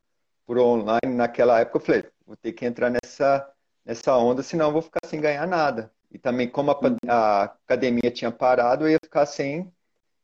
por 0.45 0.57
online 0.57 1.13
naquela 1.13 1.59
época. 1.59 1.77
Eu 1.77 1.81
falei, 1.81 2.05
vou 2.25 2.37
ter 2.37 2.53
que 2.53 2.65
entrar 2.65 2.89
nessa, 2.89 3.45
nessa 3.85 4.15
onda, 4.15 4.41
senão 4.41 4.67
eu 4.67 4.73
vou 4.73 4.81
ficar 4.81 5.05
sem 5.05 5.19
ganhar 5.19 5.45
nada. 5.45 5.91
E 6.13 6.19
também, 6.19 6.47
como 6.47 6.69
a, 6.69 6.77
a 7.07 7.43
academia 7.45 8.11
tinha 8.11 8.31
parado, 8.31 8.85
eu 8.85 8.91
ia 8.91 8.99
ficar 9.03 9.25
sem, 9.25 9.73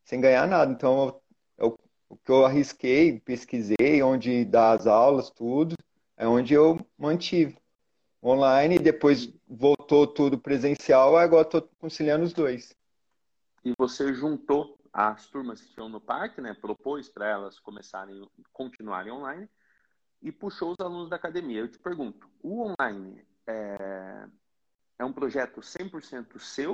sem 0.03 0.22
ganhar 0.22 0.48
nada. 0.48 0.72
Então, 0.72 1.19
eu, 1.58 1.75
o 2.08 2.15
que 2.15 2.31
eu 2.31 2.46
arrisquei, 2.46 3.19
pesquisei, 3.19 4.03
onde 4.03 4.46
dá 4.46 4.72
as 4.72 4.86
aulas, 4.86 5.31
tudo, 5.31 5.75
é 6.15 6.27
onde 6.27 6.53
eu 6.53 6.79
mantive 6.96 7.58
online, 8.24 8.75
e 8.75 8.79
depois 8.79 9.34
voltou 9.48 10.05
tudo 10.05 10.38
presencial, 10.38 11.17
agora 11.17 11.41
estou 11.41 11.67
conciliando 11.79 12.24
os 12.24 12.34
dois. 12.34 12.75
E 13.65 13.74
você 13.77 14.13
juntou 14.13 14.77
as 14.93 15.27
turmas 15.27 15.62
que 15.62 15.74
tinham 15.74 15.89
no 15.89 16.00
parque, 16.00 16.39
né? 16.39 16.53
Propôs 16.53 17.10
para 17.10 17.27
elas 17.27 17.60
começarem, 17.60 18.22
continuarem 18.53 19.12
online 19.12 19.50
e 20.22 20.31
puxou 20.31 20.72
os 20.72 20.79
alunos 20.79 21.10
da 21.10 21.15
academia. 21.15 21.62
Eu 21.62 21.67
te 21.67 21.79
pergunto, 21.79 22.29
o 22.43 22.62
online 22.62 23.25
é, 23.48 24.27
é 25.00 25.06
um 25.06 25.13
projeto 25.13 25.62
100% 25.62 26.38
seu? 26.39 26.74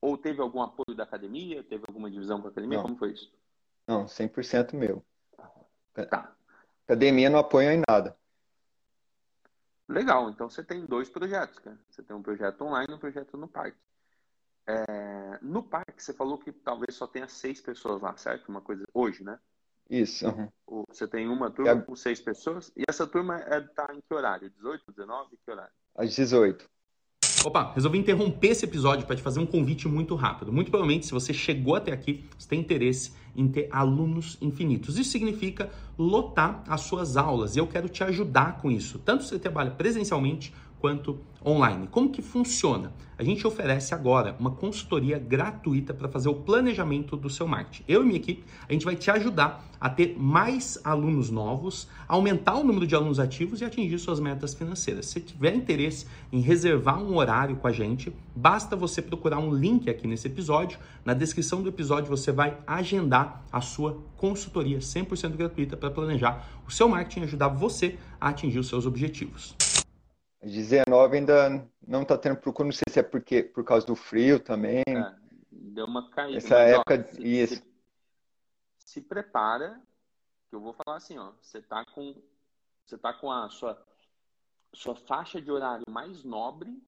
Ou 0.00 0.16
teve 0.16 0.40
algum 0.40 0.62
apoio 0.62 0.94
da 0.94 1.02
academia? 1.02 1.64
Teve 1.64 1.84
alguma 1.88 2.10
divisão 2.10 2.40
com 2.40 2.46
a 2.46 2.50
academia? 2.50 2.78
Não. 2.78 2.84
Como 2.84 2.96
foi 2.96 3.12
isso? 3.12 3.32
Não, 3.86 4.04
100% 4.04 4.74
meu. 4.74 5.04
Tá. 6.08 6.36
Academia 6.84 7.28
não 7.28 7.38
apoia 7.38 7.74
em 7.74 7.82
nada. 7.88 8.16
Legal, 9.88 10.28
então 10.28 10.48
você 10.48 10.62
tem 10.62 10.84
dois 10.84 11.08
projetos, 11.08 11.58
cara. 11.58 11.78
Você 11.90 12.02
tem 12.02 12.14
um 12.14 12.22
projeto 12.22 12.62
online 12.62 12.92
e 12.92 12.94
um 12.94 12.98
projeto 12.98 13.36
no 13.36 13.48
parque. 13.48 13.78
É, 14.66 15.38
no 15.40 15.62
parque, 15.62 16.02
você 16.02 16.12
falou 16.12 16.38
que 16.38 16.52
talvez 16.52 16.94
só 16.94 17.06
tenha 17.06 17.26
seis 17.26 17.58
pessoas 17.60 18.02
lá, 18.02 18.14
certo? 18.18 18.50
Uma 18.50 18.60
coisa 18.60 18.84
hoje, 18.92 19.24
né? 19.24 19.40
Isso. 19.88 20.26
Uhum. 20.26 20.84
Você 20.88 21.08
tem 21.08 21.26
uma 21.26 21.50
turma 21.50 21.80
com 21.80 21.96
seis 21.96 22.20
pessoas. 22.20 22.70
E 22.76 22.82
essa 22.86 23.06
turma 23.06 23.38
está 23.38 23.56
é, 23.56 23.60
tá 23.62 23.94
em 23.94 24.00
que 24.00 24.14
horário? 24.14 24.50
18, 24.50 24.92
19? 24.92 25.38
Que 25.42 25.50
horário? 25.50 25.72
Às 25.96 26.14
18. 26.14 26.68
Opa, 27.44 27.72
resolvi 27.74 27.98
interromper 27.98 28.48
esse 28.48 28.64
episódio 28.64 29.06
para 29.06 29.16
te 29.16 29.22
fazer 29.22 29.40
um 29.40 29.46
convite 29.46 29.88
muito 29.88 30.14
rápido. 30.14 30.52
Muito 30.52 30.70
provavelmente, 30.70 31.06
se 31.06 31.12
você 31.12 31.32
chegou 31.32 31.76
até 31.76 31.92
aqui, 31.92 32.24
você 32.36 32.48
tem 32.48 32.60
interesse 32.60 33.12
em 33.34 33.46
ter 33.48 33.68
alunos 33.70 34.36
infinitos. 34.40 34.98
Isso 34.98 35.10
significa 35.10 35.70
lotar 35.96 36.62
as 36.68 36.82
suas 36.82 37.16
aulas 37.16 37.56
e 37.56 37.58
eu 37.58 37.66
quero 37.66 37.88
te 37.88 38.04
ajudar 38.04 38.58
com 38.58 38.70
isso, 38.70 38.98
tanto 38.98 39.22
se 39.22 39.30
você 39.30 39.38
trabalha 39.38 39.70
presencialmente 39.70 40.52
quanto 40.80 41.18
online. 41.44 41.88
Como 41.88 42.10
que 42.10 42.22
funciona? 42.22 42.92
A 43.16 43.24
gente 43.24 43.46
oferece 43.46 43.94
agora 43.94 44.36
uma 44.38 44.50
consultoria 44.50 45.18
gratuita 45.18 45.92
para 45.92 46.08
fazer 46.08 46.28
o 46.28 46.34
planejamento 46.34 47.16
do 47.16 47.28
seu 47.28 47.48
marketing. 47.48 47.84
Eu 47.88 48.02
e 48.02 48.06
minha 48.06 48.16
equipe, 48.16 48.44
a 48.68 48.72
gente 48.72 48.84
vai 48.84 48.94
te 48.94 49.10
ajudar 49.10 49.64
a 49.80 49.88
ter 49.88 50.16
mais 50.18 50.78
alunos 50.84 51.30
novos, 51.30 51.88
aumentar 52.06 52.54
o 52.54 52.64
número 52.64 52.86
de 52.86 52.94
alunos 52.94 53.18
ativos 53.18 53.60
e 53.60 53.64
atingir 53.64 53.98
suas 53.98 54.20
metas 54.20 54.54
financeiras. 54.54 55.06
Se 55.06 55.20
tiver 55.20 55.54
interesse 55.54 56.06
em 56.32 56.40
reservar 56.40 57.02
um 57.02 57.16
horário 57.16 57.56
com 57.56 57.66
a 57.66 57.72
gente, 57.72 58.12
basta 58.34 58.76
você 58.76 59.00
procurar 59.00 59.38
um 59.38 59.52
link 59.52 59.88
aqui 59.88 60.06
nesse 60.06 60.26
episódio. 60.26 60.78
Na 61.04 61.14
descrição 61.14 61.62
do 61.62 61.68
episódio 61.68 62.08
você 62.08 62.30
vai 62.30 62.56
agendar 62.66 63.44
a 63.50 63.60
sua 63.60 64.00
consultoria 64.16 64.78
100% 64.78 65.36
gratuita 65.36 65.76
para 65.76 65.90
planejar 65.90 66.48
o 66.66 66.70
seu 66.70 66.88
marketing 66.88 67.20
e 67.20 67.24
ajudar 67.24 67.48
você 67.48 67.96
a 68.20 68.28
atingir 68.28 68.58
os 68.58 68.68
seus 68.68 68.86
objetivos. 68.86 69.67
19 70.42 71.16
ainda 71.16 71.68
não 71.86 72.02
está 72.02 72.16
tendo 72.16 72.36
procura, 72.36 72.66
não 72.66 72.72
sei 72.72 72.84
se 72.90 73.00
é 73.00 73.02
porque, 73.02 73.42
por 73.42 73.64
causa 73.64 73.86
do 73.86 73.96
frio 73.96 74.38
também. 74.38 74.82
É, 74.86 75.14
deu 75.50 75.86
uma 75.86 76.08
caída. 76.10 76.38
Essa 76.38 76.54
mas, 76.54 76.70
época, 76.72 77.00
ó, 77.00 77.12
se, 77.12 77.22
isso. 77.22 77.54
Se, 77.54 77.62
se, 78.78 79.00
prepara, 79.00 79.80
que 80.48 80.54
eu 80.54 80.60
vou 80.60 80.72
falar 80.72 80.96
assim, 80.98 81.18
ó, 81.18 81.32
você 81.40 81.58
está 81.58 81.84
com, 81.86 82.14
você 82.86 82.96
tá 82.96 83.12
com 83.12 83.30
a 83.30 83.48
sua, 83.50 83.84
sua 84.72 84.94
faixa 84.94 85.40
de 85.40 85.50
horário 85.50 85.84
mais 85.90 86.22
nobre, 86.22 86.80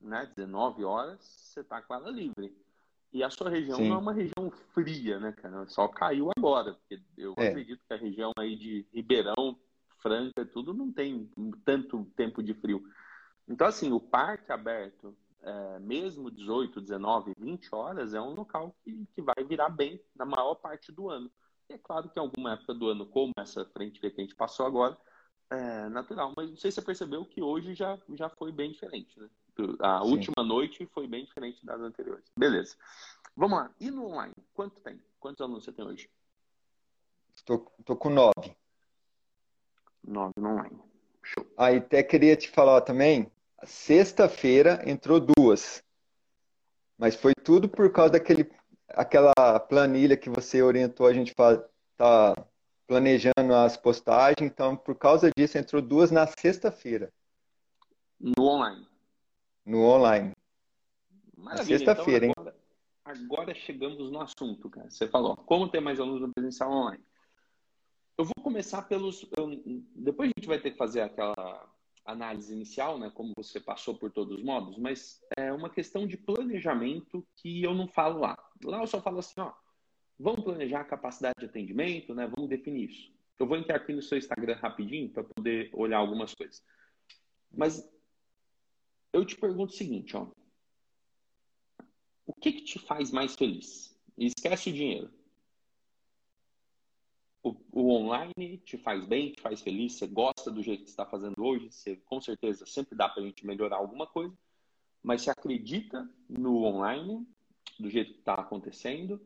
né, 0.00 0.30
19 0.34 0.84
horas, 0.84 1.18
você 1.20 1.60
está 1.60 1.82
com 1.82 1.94
ela 1.94 2.10
livre. 2.10 2.56
E 3.12 3.22
a 3.22 3.30
sua 3.30 3.48
região 3.48 3.78
Sim. 3.78 3.88
não 3.88 3.96
é 3.96 3.98
uma 3.98 4.12
região 4.12 4.50
fria, 4.74 5.18
né, 5.18 5.32
cara? 5.32 5.66
Só 5.66 5.88
caiu 5.88 6.30
agora, 6.36 6.74
porque 6.74 7.02
eu 7.16 7.34
é. 7.38 7.48
acredito 7.48 7.80
que 7.86 7.94
a 7.94 7.96
região 7.96 8.32
aí 8.38 8.54
de 8.54 8.86
Ribeirão, 8.92 9.58
Franca, 10.00 10.44
tudo 10.46 10.72
não 10.74 10.92
tem 10.92 11.30
tanto 11.64 12.04
tempo 12.16 12.42
de 12.42 12.54
frio. 12.54 12.82
Então, 13.46 13.66
assim, 13.66 13.92
o 13.92 14.00
parque 14.00 14.52
aberto, 14.52 15.16
é, 15.42 15.78
mesmo 15.78 16.30
18, 16.30 16.80
19, 16.80 17.32
20 17.38 17.74
horas, 17.74 18.14
é 18.14 18.20
um 18.20 18.34
local 18.34 18.74
que, 18.82 19.06
que 19.14 19.22
vai 19.22 19.42
virar 19.44 19.70
bem 19.70 20.00
na 20.14 20.24
maior 20.24 20.54
parte 20.56 20.92
do 20.92 21.08
ano. 21.08 21.30
E 21.68 21.74
é 21.74 21.78
claro 21.78 22.08
que 22.08 22.18
em 22.18 22.22
alguma 22.22 22.52
época 22.52 22.74
do 22.74 22.88
ano, 22.88 23.06
como 23.06 23.32
essa 23.38 23.64
frente 23.66 24.00
que 24.00 24.06
a 24.06 24.10
gente 24.10 24.34
passou 24.34 24.66
agora, 24.66 24.96
é 25.50 25.88
natural. 25.88 26.32
Mas 26.36 26.50
não 26.50 26.56
sei 26.56 26.70
se 26.70 26.76
você 26.76 26.82
percebeu 26.82 27.24
que 27.24 27.42
hoje 27.42 27.74
já, 27.74 27.98
já 28.14 28.28
foi 28.28 28.52
bem 28.52 28.72
diferente, 28.72 29.18
né? 29.18 29.28
A 29.80 30.02
Sim. 30.04 30.10
última 30.10 30.44
noite 30.44 30.86
foi 30.92 31.06
bem 31.08 31.24
diferente 31.24 31.64
das 31.66 31.80
anteriores. 31.80 32.24
Beleza. 32.38 32.76
Vamos 33.36 33.58
lá. 33.58 33.70
E 33.80 33.90
no 33.90 34.06
online? 34.06 34.34
Quanto 34.54 34.80
tem? 34.80 35.00
Quantos 35.18 35.40
alunos 35.40 35.64
você 35.64 35.72
tem 35.72 35.84
hoje? 35.84 36.08
Estou, 37.34 37.72
estou 37.78 37.96
com 37.96 38.10
nove. 38.10 38.56
9 40.04 40.32
no 40.36 40.48
online. 40.50 40.78
Show. 41.22 41.46
Aí 41.56 41.78
até 41.78 42.02
queria 42.02 42.36
te 42.36 42.50
falar 42.50 42.80
também, 42.80 43.30
sexta-feira 43.64 44.82
entrou 44.86 45.20
duas. 45.20 45.82
Mas 46.96 47.14
foi 47.14 47.32
tudo 47.34 47.68
por 47.68 47.92
causa 47.92 48.12
daquele 48.12 48.50
aquela 48.88 49.60
planilha 49.60 50.16
que 50.16 50.30
você 50.30 50.62
orientou 50.62 51.06
a 51.06 51.12
gente 51.12 51.34
tá 51.96 52.34
planejando 52.86 53.54
as 53.54 53.76
postagens, 53.76 54.50
então 54.50 54.76
por 54.76 54.94
causa 54.94 55.30
disso 55.36 55.58
entrou 55.58 55.82
duas 55.82 56.10
na 56.10 56.26
sexta-feira. 56.26 57.12
No 58.18 58.44
online. 58.44 58.86
No 59.64 59.82
online. 59.82 60.32
Maravilha. 61.36 61.78
Sexta-feira, 61.78 62.26
então, 62.26 62.42
agora, 62.42 62.56
hein? 62.56 62.62
Agora 63.04 63.54
chegamos 63.54 64.10
no 64.10 64.20
assunto, 64.20 64.68
cara. 64.70 64.90
Você 64.90 65.06
falou, 65.06 65.36
como 65.36 65.68
ter 65.68 65.80
mais 65.80 66.00
alunos 66.00 66.22
no 66.22 66.32
presencial 66.32 66.70
online? 66.70 67.04
Eu 68.18 68.24
vou 68.24 68.34
começar 68.42 68.82
pelos. 68.82 69.24
depois 69.94 70.28
a 70.28 70.32
gente 70.36 70.48
vai 70.48 70.60
ter 70.60 70.72
que 70.72 70.76
fazer 70.76 71.02
aquela 71.02 71.72
análise 72.04 72.52
inicial, 72.52 72.98
né? 72.98 73.12
Como 73.14 73.32
você 73.36 73.60
passou 73.60 73.96
por 73.96 74.10
todos 74.10 74.38
os 74.38 74.44
modos, 74.44 74.76
mas 74.76 75.22
é 75.36 75.52
uma 75.52 75.70
questão 75.70 76.04
de 76.04 76.16
planejamento 76.16 77.24
que 77.36 77.62
eu 77.62 77.72
não 77.72 77.86
falo 77.86 78.18
lá. 78.18 78.36
Lá 78.64 78.80
eu 78.80 78.88
só 78.88 79.00
falo 79.00 79.20
assim, 79.20 79.40
ó, 79.40 79.52
vamos 80.18 80.42
planejar 80.42 80.80
a 80.80 80.84
capacidade 80.84 81.36
de 81.38 81.46
atendimento, 81.46 82.12
né? 82.12 82.26
Vamos 82.26 82.50
definir 82.50 82.90
isso. 82.90 83.12
Eu 83.38 83.46
vou 83.46 83.56
entrar 83.56 83.76
aqui 83.76 83.92
no 83.92 84.02
seu 84.02 84.18
Instagram 84.18 84.56
rapidinho 84.56 85.10
para 85.10 85.22
poder 85.22 85.70
olhar 85.72 85.98
algumas 85.98 86.34
coisas. 86.34 86.60
Mas 87.52 87.88
eu 89.12 89.24
te 89.24 89.36
pergunto 89.36 89.72
o 89.72 89.76
seguinte, 89.76 90.16
ó. 90.16 90.26
O 92.26 92.32
que, 92.32 92.50
que 92.50 92.62
te 92.62 92.80
faz 92.80 93.12
mais 93.12 93.36
feliz? 93.36 93.96
Esquece 94.16 94.70
o 94.70 94.72
dinheiro 94.72 95.17
o, 97.42 97.54
o, 97.72 97.90
online 97.90 98.58
te 98.58 98.76
faz 98.76 99.04
bem, 99.06 99.32
te 99.32 99.40
faz 99.40 99.60
feliz, 99.60 99.94
você 99.94 100.06
gosta 100.06 100.50
do 100.50 100.62
jeito 100.62 100.84
que 100.84 100.90
está 100.90 101.06
fazendo 101.06 101.34
hoje, 101.38 101.70
você 101.70 101.96
com 101.96 102.20
certeza 102.20 102.66
sempre 102.66 102.96
dá 102.96 103.08
para 103.08 103.22
a 103.22 103.26
gente 103.26 103.46
melhorar 103.46 103.76
alguma 103.76 104.06
coisa, 104.06 104.36
mas 105.02 105.22
você 105.22 105.30
acredita 105.30 106.08
no 106.28 106.64
online, 106.64 107.26
do 107.78 107.88
jeito 107.88 108.12
que 108.12 108.18
está 108.18 108.34
acontecendo, 108.34 109.20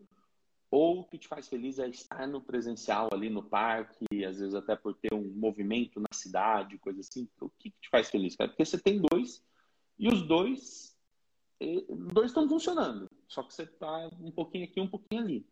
ou 0.70 1.00
o 1.00 1.04
que 1.04 1.18
te 1.18 1.28
faz 1.28 1.48
feliz 1.48 1.78
é 1.78 1.88
estar 1.88 2.26
no 2.26 2.40
presencial 2.40 3.08
ali 3.12 3.28
no 3.28 3.42
parque, 3.42 4.24
às 4.24 4.38
vezes 4.38 4.54
até 4.54 4.74
por 4.74 4.94
ter 4.94 5.12
um 5.12 5.30
movimento 5.34 6.00
na 6.00 6.08
cidade, 6.14 6.78
coisa 6.78 7.00
assim. 7.00 7.28
O 7.40 7.50
que, 7.50 7.70
que 7.70 7.80
te 7.82 7.90
faz 7.90 8.08
feliz, 8.08 8.34
cara? 8.34 8.48
Porque 8.48 8.64
você 8.64 8.78
tem 8.78 8.98
dois 8.98 9.44
e 9.98 10.08
os 10.08 10.22
dois, 10.26 10.96
eh, 11.60 11.84
dois 12.12 12.30
estão 12.30 12.48
funcionando, 12.48 13.06
só 13.28 13.42
que 13.42 13.52
você 13.52 13.64
está 13.64 14.08
um 14.18 14.30
pouquinho 14.30 14.64
aqui, 14.64 14.80
um 14.80 14.88
pouquinho 14.88 15.22
ali. 15.22 15.46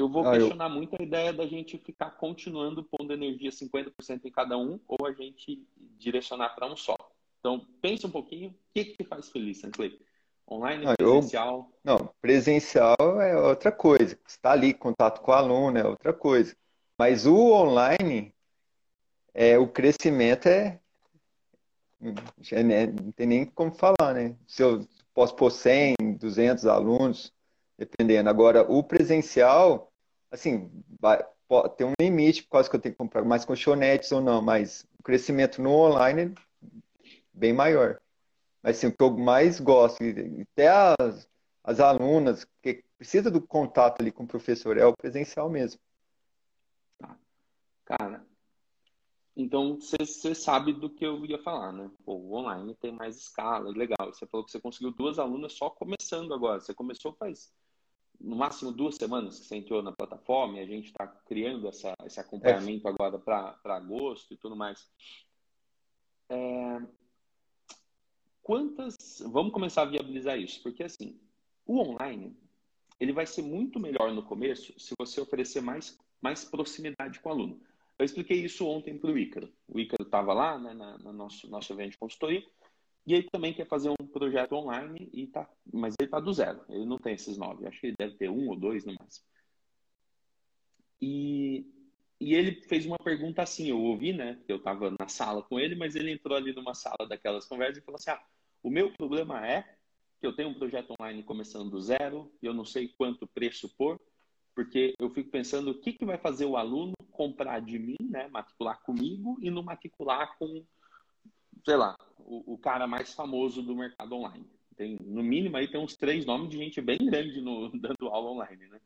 Eu 0.00 0.08
vou 0.08 0.26
ah, 0.26 0.32
questionar 0.32 0.66
eu... 0.66 0.70
muito 0.70 0.96
a 0.98 1.02
ideia 1.02 1.32
da 1.32 1.46
gente 1.46 1.76
ficar 1.78 2.10
continuando 2.12 2.82
pondo 2.82 3.12
energia 3.12 3.50
50% 3.50 4.24
em 4.24 4.30
cada 4.30 4.56
um 4.56 4.80
ou 4.88 5.06
a 5.06 5.12
gente 5.12 5.62
direcionar 5.98 6.50
para 6.50 6.66
um 6.66 6.76
só. 6.76 6.96
Então, 7.38 7.66
pense 7.80 8.06
um 8.06 8.10
pouquinho, 8.10 8.50
o 8.50 8.54
que, 8.74 8.84
que 8.84 8.96
te 8.96 9.04
faz 9.04 9.30
feliz, 9.30 9.58
Sanclay? 9.58 9.98
Online, 10.50 10.86
ah, 10.86 10.94
presencial? 10.96 11.70
Eu... 11.70 11.80
Não, 11.84 12.14
presencial 12.20 13.20
é 13.20 13.36
outra 13.36 13.70
coisa. 13.70 14.18
Está 14.26 14.52
ali, 14.52 14.74
contato 14.74 15.20
com 15.20 15.30
o 15.30 15.34
aluno 15.34 15.78
é 15.78 15.86
outra 15.86 16.12
coisa. 16.12 16.56
Mas 16.98 17.26
o 17.26 17.52
online, 17.52 18.34
é, 19.32 19.58
o 19.58 19.68
crescimento 19.68 20.46
é, 20.48 20.80
é 22.50 22.86
não 22.86 23.12
tem 23.12 23.26
nem 23.26 23.44
como 23.44 23.72
falar, 23.72 24.14
né? 24.14 24.36
Se 24.46 24.62
eu 24.62 24.86
posso 25.14 25.34
pôr 25.34 25.50
100, 25.50 25.94
200 26.18 26.66
alunos, 26.66 27.32
dependendo. 27.78 28.28
Agora, 28.28 28.62
o 28.70 28.82
presencial, 28.82 29.89
assim, 30.30 30.70
vai, 31.00 31.24
tem 31.76 31.86
um 31.86 31.94
limite 32.00 32.44
por 32.44 32.50
causa 32.50 32.70
que 32.70 32.76
eu 32.76 32.80
tenho 32.80 32.94
que 32.94 32.98
comprar 32.98 33.24
mais 33.24 33.44
colchonetes 33.44 34.10
ou 34.12 34.20
não, 34.20 34.40
mas 34.40 34.86
o 34.98 35.02
crescimento 35.02 35.60
no 35.60 35.70
online 35.70 36.34
é 36.62 37.08
bem 37.32 37.52
maior. 37.52 38.00
Mas 38.62 38.76
assim, 38.76 38.88
o 38.88 38.96
que 38.96 39.02
eu 39.02 39.10
mais 39.16 39.58
gosto, 39.58 39.98
até 40.52 40.68
as, 40.68 41.28
as 41.64 41.80
alunas, 41.80 42.46
que 42.62 42.84
precisa 42.96 43.30
do 43.30 43.40
contato 43.40 44.00
ali 44.00 44.12
com 44.12 44.24
o 44.24 44.28
professor, 44.28 44.76
é 44.76 44.84
o 44.84 44.96
presencial 44.96 45.48
mesmo. 45.48 45.80
Cara, 47.84 48.24
então 49.36 49.80
você 49.80 50.34
sabe 50.34 50.72
do 50.72 50.88
que 50.88 51.04
eu 51.04 51.24
ia 51.24 51.42
falar, 51.42 51.72
né? 51.72 51.90
Pô, 52.04 52.14
o 52.14 52.34
online 52.34 52.74
tem 52.76 52.92
mais 52.92 53.16
escala, 53.16 53.70
legal. 53.70 54.12
Você 54.12 54.26
falou 54.26 54.44
que 54.44 54.52
você 54.52 54.60
conseguiu 54.60 54.92
duas 54.92 55.18
alunas 55.18 55.54
só 55.54 55.70
começando 55.70 56.32
agora. 56.32 56.60
Você 56.60 56.74
começou 56.74 57.14
faz 57.14 57.50
no 58.20 58.36
máximo 58.36 58.70
duas 58.70 58.96
semanas 58.96 59.38
que 59.38 59.46
você 59.46 59.56
entrou 59.56 59.82
na 59.82 59.92
plataforma 59.92 60.58
e 60.58 60.60
a 60.60 60.66
gente 60.66 60.86
está 60.86 61.06
criando 61.06 61.68
essa, 61.68 61.94
esse 62.04 62.20
acompanhamento 62.20 62.86
é. 62.86 62.90
agora 62.90 63.18
para 63.18 63.58
agosto 63.64 64.34
e 64.34 64.36
tudo 64.36 64.54
mais. 64.54 64.90
É... 66.28 66.82
Quantas. 68.42 69.22
Vamos 69.26 69.52
começar 69.52 69.82
a 69.82 69.86
viabilizar 69.86 70.38
isso, 70.38 70.62
porque 70.62 70.82
assim, 70.82 71.18
o 71.66 71.78
online 71.78 72.36
ele 72.98 73.12
vai 73.12 73.26
ser 73.26 73.42
muito 73.42 73.80
melhor 73.80 74.12
no 74.12 74.22
começo 74.22 74.78
se 74.78 74.94
você 74.98 75.20
oferecer 75.20 75.62
mais, 75.62 75.98
mais 76.20 76.44
proximidade 76.44 77.18
com 77.20 77.30
o 77.30 77.32
aluno. 77.32 77.60
Eu 77.98 78.04
expliquei 78.04 78.44
isso 78.44 78.66
ontem 78.66 78.98
para 78.98 79.10
o 79.10 79.18
Ícaro. 79.18 79.50
O 79.66 79.78
Ícaro 79.78 80.02
estava 80.02 80.34
lá 80.34 80.58
né, 80.58 80.74
na, 80.74 80.98
no 80.98 81.12
nosso, 81.12 81.48
nosso 81.48 81.72
evento 81.72 81.92
de 81.92 81.98
consultoria 81.98 82.44
e 83.06 83.14
ele 83.14 83.28
também 83.30 83.54
quer 83.54 83.66
fazer 83.66 83.90
um 83.90 84.06
projeto 84.06 84.52
online, 84.52 85.08
e 85.12 85.26
tá, 85.26 85.48
mas 85.72 85.94
ele 85.98 86.06
está 86.06 86.20
do 86.20 86.32
zero. 86.32 86.62
Ele 86.68 86.84
não 86.84 86.98
tem 86.98 87.14
esses 87.14 87.36
nove. 87.36 87.66
Acho 87.66 87.80
que 87.80 87.88
ele 87.88 87.96
deve 87.98 88.14
ter 88.16 88.30
um 88.30 88.48
ou 88.48 88.56
dois 88.56 88.84
no 88.84 88.94
máximo. 88.94 89.26
E 91.00 91.66
e 92.20 92.34
ele 92.34 92.60
fez 92.62 92.84
uma 92.84 92.98
pergunta 92.98 93.42
assim, 93.42 93.70
eu 93.70 93.80
ouvi, 93.80 94.12
né? 94.12 94.38
Eu 94.46 94.56
estava 94.56 94.94
na 95.00 95.08
sala 95.08 95.42
com 95.42 95.58
ele, 95.58 95.74
mas 95.74 95.96
ele 95.96 96.12
entrou 96.12 96.36
ali 96.36 96.52
numa 96.52 96.74
sala 96.74 97.08
daquelas 97.08 97.46
conversas 97.46 97.78
e 97.78 97.80
falou 97.80 97.96
assim: 97.96 98.10
ah, 98.10 98.22
o 98.62 98.68
meu 98.68 98.92
problema 98.92 99.46
é 99.46 99.62
que 100.20 100.26
eu 100.26 100.36
tenho 100.36 100.50
um 100.50 100.54
projeto 100.54 100.94
online 101.00 101.22
começando 101.22 101.70
do 101.70 101.80
zero 101.80 102.30
e 102.42 102.46
eu 102.46 102.52
não 102.52 102.64
sei 102.64 102.88
quanto 102.88 103.26
preço 103.26 103.74
pôr, 103.74 103.98
porque 104.54 104.94
eu 104.98 105.08
fico 105.08 105.30
pensando 105.30 105.70
o 105.70 105.80
que, 105.80 105.94
que 105.94 106.04
vai 106.04 106.18
fazer 106.18 106.44
o 106.44 106.58
aluno 106.58 106.92
comprar 107.10 107.60
de 107.60 107.78
mim, 107.78 107.96
né? 108.02 108.28
Matricular 108.28 108.82
comigo 108.82 109.38
e 109.40 109.50
não 109.50 109.62
matricular 109.62 110.36
com, 110.38 110.62
sei 111.64 111.76
lá, 111.76 111.96
o, 112.18 112.54
o 112.54 112.58
cara 112.58 112.86
mais 112.86 113.12
famoso 113.12 113.62
do 113.62 113.74
mercado 113.74 114.14
online. 114.14 114.46
Tem, 114.76 114.96
no 115.00 115.22
mínimo 115.22 115.56
aí 115.56 115.68
tem 115.68 115.80
uns 115.80 115.96
três 115.96 116.24
nomes 116.24 116.48
de 116.48 116.56
gente 116.56 116.80
bem 116.80 116.98
grande 116.98 117.40
no, 117.40 117.68
dando 117.78 118.08
aula 118.08 118.30
online, 118.30 118.66
né? 118.68 118.80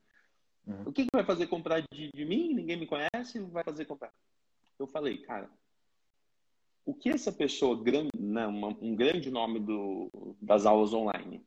Uhum. 0.67 0.83
O 0.87 0.93
que, 0.93 1.05
que 1.05 1.11
vai 1.13 1.25
fazer 1.25 1.47
comprar 1.47 1.81
de, 1.93 2.11
de 2.13 2.25
mim? 2.25 2.55
Ninguém 2.55 2.77
me 2.77 2.87
conhece, 2.87 3.39
vai 3.39 3.63
fazer 3.63 3.85
comprar. 3.85 4.13
Eu 4.79 4.87
falei, 4.87 5.19
cara, 5.19 5.51
o 6.85 6.95
que 6.95 7.09
essa 7.09 7.31
pessoa, 7.31 7.83
grande, 7.83 8.11
né, 8.19 8.47
uma, 8.47 8.69
um 8.81 8.95
grande 8.95 9.31
nome 9.31 9.61
do, 9.61 10.11
das 10.41 10.67
aulas 10.67 10.93
online, 10.93 11.45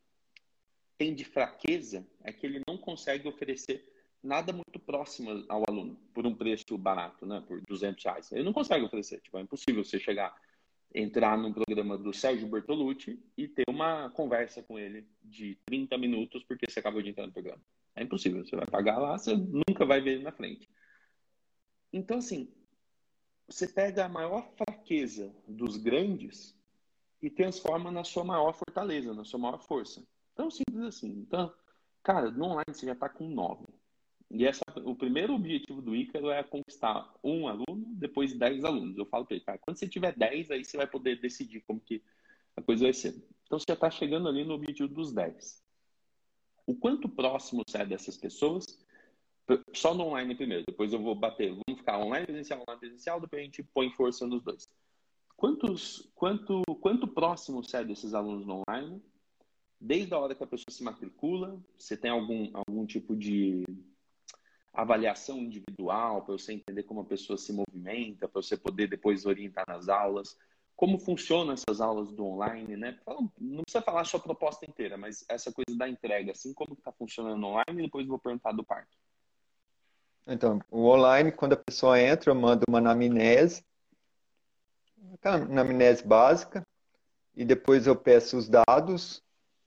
tem 0.96 1.14
de 1.14 1.24
fraqueza 1.24 2.06
é 2.24 2.32
que 2.32 2.44
ele 2.44 2.60
não 2.66 2.76
consegue 2.76 3.28
oferecer 3.28 3.88
nada 4.22 4.52
muito 4.52 4.80
próximo 4.80 5.44
ao 5.48 5.62
aluno 5.68 5.96
por 6.12 6.26
um 6.26 6.34
preço 6.34 6.76
barato, 6.76 7.24
né? 7.24 7.42
Por 7.46 7.60
200 7.62 8.04
reais. 8.04 8.32
Ele 8.32 8.42
não 8.42 8.52
consegue 8.52 8.84
oferecer. 8.84 9.20
Tipo, 9.20 9.38
é 9.38 9.42
impossível 9.42 9.84
você 9.84 9.98
chegar, 9.98 10.34
entrar 10.94 11.36
no 11.36 11.52
programa 11.52 11.98
do 11.98 12.12
Sérgio 12.12 12.48
Bertolucci 12.48 13.22
e 13.36 13.46
ter 13.46 13.64
uma 13.68 14.10
conversa 14.10 14.62
com 14.62 14.78
ele 14.78 15.06
de 15.22 15.56
30 15.66 15.98
minutos 15.98 16.42
porque 16.44 16.66
você 16.68 16.80
acabou 16.80 17.02
de 17.02 17.10
entrar 17.10 17.26
no 17.26 17.32
programa. 17.32 17.60
É 17.94 18.02
impossível. 18.02 18.44
Você 18.44 18.56
vai 18.56 18.66
pagar 18.66 18.98
lá, 18.98 19.18
você 19.18 19.36
nunca 19.36 19.84
vai 19.84 20.00
ver 20.00 20.14
ele 20.14 20.22
na 20.22 20.32
frente. 20.32 20.68
Então, 21.92 22.18
assim, 22.18 22.52
você 23.46 23.66
pega 23.66 24.04
a 24.04 24.08
maior 24.08 24.50
fraqueza 24.56 25.34
dos 25.46 25.76
grandes 25.76 26.56
e 27.20 27.28
transforma 27.28 27.90
na 27.90 28.04
sua 28.04 28.24
maior 28.24 28.52
fortaleza, 28.52 29.12
na 29.12 29.24
sua 29.24 29.38
maior 29.38 29.58
força. 29.58 30.06
Tão 30.34 30.50
simples 30.50 30.84
assim. 30.84 31.08
Então, 31.08 31.52
cara, 32.02 32.30
no 32.30 32.44
online 32.44 32.72
você 32.72 32.86
já 32.86 32.92
está 32.92 33.08
com 33.08 33.28
nove. 33.28 33.66
E 34.30 34.46
essa, 34.46 34.62
o 34.84 34.94
primeiro 34.94 35.34
objetivo 35.34 35.80
do 35.80 35.96
Ícaro 35.96 36.30
é 36.30 36.42
conquistar 36.42 37.12
um 37.24 37.48
aluno, 37.48 37.67
depois 37.98 38.32
dez 38.34 38.64
alunos. 38.64 38.96
Eu 38.96 39.06
falo 39.06 39.26
para 39.26 39.36
ele, 39.36 39.44
cara, 39.44 39.58
quando 39.58 39.76
você 39.76 39.88
tiver 39.88 40.16
dez, 40.16 40.50
aí 40.50 40.64
você 40.64 40.76
vai 40.76 40.86
poder 40.86 41.20
decidir 41.20 41.60
como 41.66 41.80
que 41.80 42.02
a 42.56 42.62
coisa 42.62 42.84
vai 42.84 42.92
ser. 42.92 43.14
Então, 43.44 43.58
você 43.58 43.66
já 43.68 43.74
está 43.74 43.90
chegando 43.90 44.28
ali 44.28 44.44
no 44.44 44.54
objetivo 44.54 44.88
dos 44.88 45.12
dez 45.12 45.62
o 46.68 46.74
quanto 46.74 47.08
próximo 47.08 47.62
sai 47.66 47.86
dessas 47.86 48.18
pessoas, 48.18 48.66
só 49.72 49.94
no 49.94 50.04
online 50.04 50.34
primeiro, 50.34 50.64
depois 50.68 50.92
eu 50.92 51.00
vou 51.00 51.14
bater, 51.14 51.48
vamos 51.48 51.80
ficar 51.80 51.98
online 51.98 52.26
presencial, 52.26 52.60
online 52.60 52.80
presencial, 52.80 53.18
depois 53.18 53.40
a 53.40 53.44
gente 53.46 53.62
põe 53.62 53.90
força 53.92 54.26
nos 54.26 54.42
dois. 54.42 54.68
Quantos, 55.34 56.10
quanto, 56.14 56.60
quanto 56.82 57.08
próximo 57.08 57.64
sai 57.64 57.86
desses 57.86 58.12
alunos 58.12 58.44
no 58.44 58.62
online? 58.68 59.00
Desde 59.80 60.12
a 60.12 60.18
hora 60.18 60.34
que 60.34 60.44
a 60.44 60.46
pessoa 60.46 60.66
se 60.70 60.82
matricula, 60.82 61.58
você 61.78 61.96
tem 61.96 62.10
algum, 62.10 62.50
algum 62.52 62.84
tipo 62.84 63.16
de 63.16 63.64
avaliação 64.72 65.38
individual 65.38 66.22
para 66.22 66.32
você 66.32 66.52
entender 66.52 66.82
como 66.84 67.00
a 67.00 67.04
pessoa 67.04 67.36
se 67.36 67.52
movimenta, 67.52 68.28
para 68.28 68.42
você 68.42 68.56
poder 68.56 68.88
depois 68.88 69.26
orientar 69.26 69.64
nas 69.66 69.88
aulas 69.88 70.36
como 70.78 70.96
funcionam 70.96 71.52
essas 71.52 71.80
aulas 71.80 72.12
do 72.12 72.24
online, 72.24 72.76
né? 72.76 72.96
Não 73.36 73.64
precisa 73.64 73.82
falar 73.82 74.02
a 74.02 74.04
sua 74.04 74.20
proposta 74.20 74.64
inteira, 74.64 74.96
mas 74.96 75.24
essa 75.28 75.50
coisa 75.50 75.76
da 75.76 75.88
entrega, 75.88 76.30
assim, 76.30 76.54
como 76.54 76.74
está 76.74 76.92
funcionando 76.92 77.44
online, 77.44 77.82
depois 77.82 78.06
vou 78.06 78.16
perguntar 78.16 78.52
do 78.52 78.62
parque. 78.62 78.96
Então, 80.24 80.60
o 80.70 80.84
online, 80.84 81.32
quando 81.32 81.54
a 81.54 81.56
pessoa 81.56 82.00
entra, 82.00 82.30
eu 82.30 82.34
mando 82.36 82.62
uma 82.68 82.78
anamnese, 82.78 83.64
aquela 85.14 85.38
anamnese 85.38 86.06
básica, 86.06 86.64
e 87.34 87.44
depois 87.44 87.88
eu 87.88 87.96
peço 87.96 88.38
os 88.38 88.48
dados. 88.48 89.20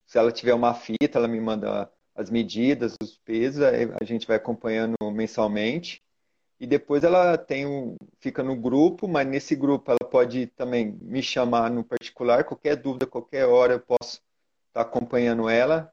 Se 0.06 0.18
ela 0.18 0.32
tiver 0.32 0.54
uma 0.54 0.74
fita, 0.74 1.18
ela 1.18 1.28
me 1.28 1.42
manda 1.42 1.92
as 2.22 2.30
medidas, 2.30 2.96
os 3.02 3.18
pesos, 3.18 3.64
a 3.64 4.04
gente 4.04 4.28
vai 4.28 4.38
acompanhando 4.38 4.96
mensalmente 5.12 6.02
e 6.62 6.68
depois 6.68 7.04
ela 7.04 7.40
tem 7.40 7.66
um, 7.66 7.96
fica 8.20 8.44
no 8.44 8.56
grupo, 8.56 9.08
mas 9.08 9.28
nesse 9.28 9.56
grupo 9.56 9.90
ela 9.90 10.10
pode 10.12 10.46
também 10.46 10.92
me 11.02 11.24
chamar 11.24 11.72
no 11.72 11.84
particular, 11.84 12.44
qualquer 12.44 12.76
dúvida, 12.76 13.08
qualquer 13.08 13.48
hora 13.48 13.74
eu 13.74 13.80
posso 13.80 14.22
estar 14.68 14.82
acompanhando 14.82 15.50
ela. 15.50 15.92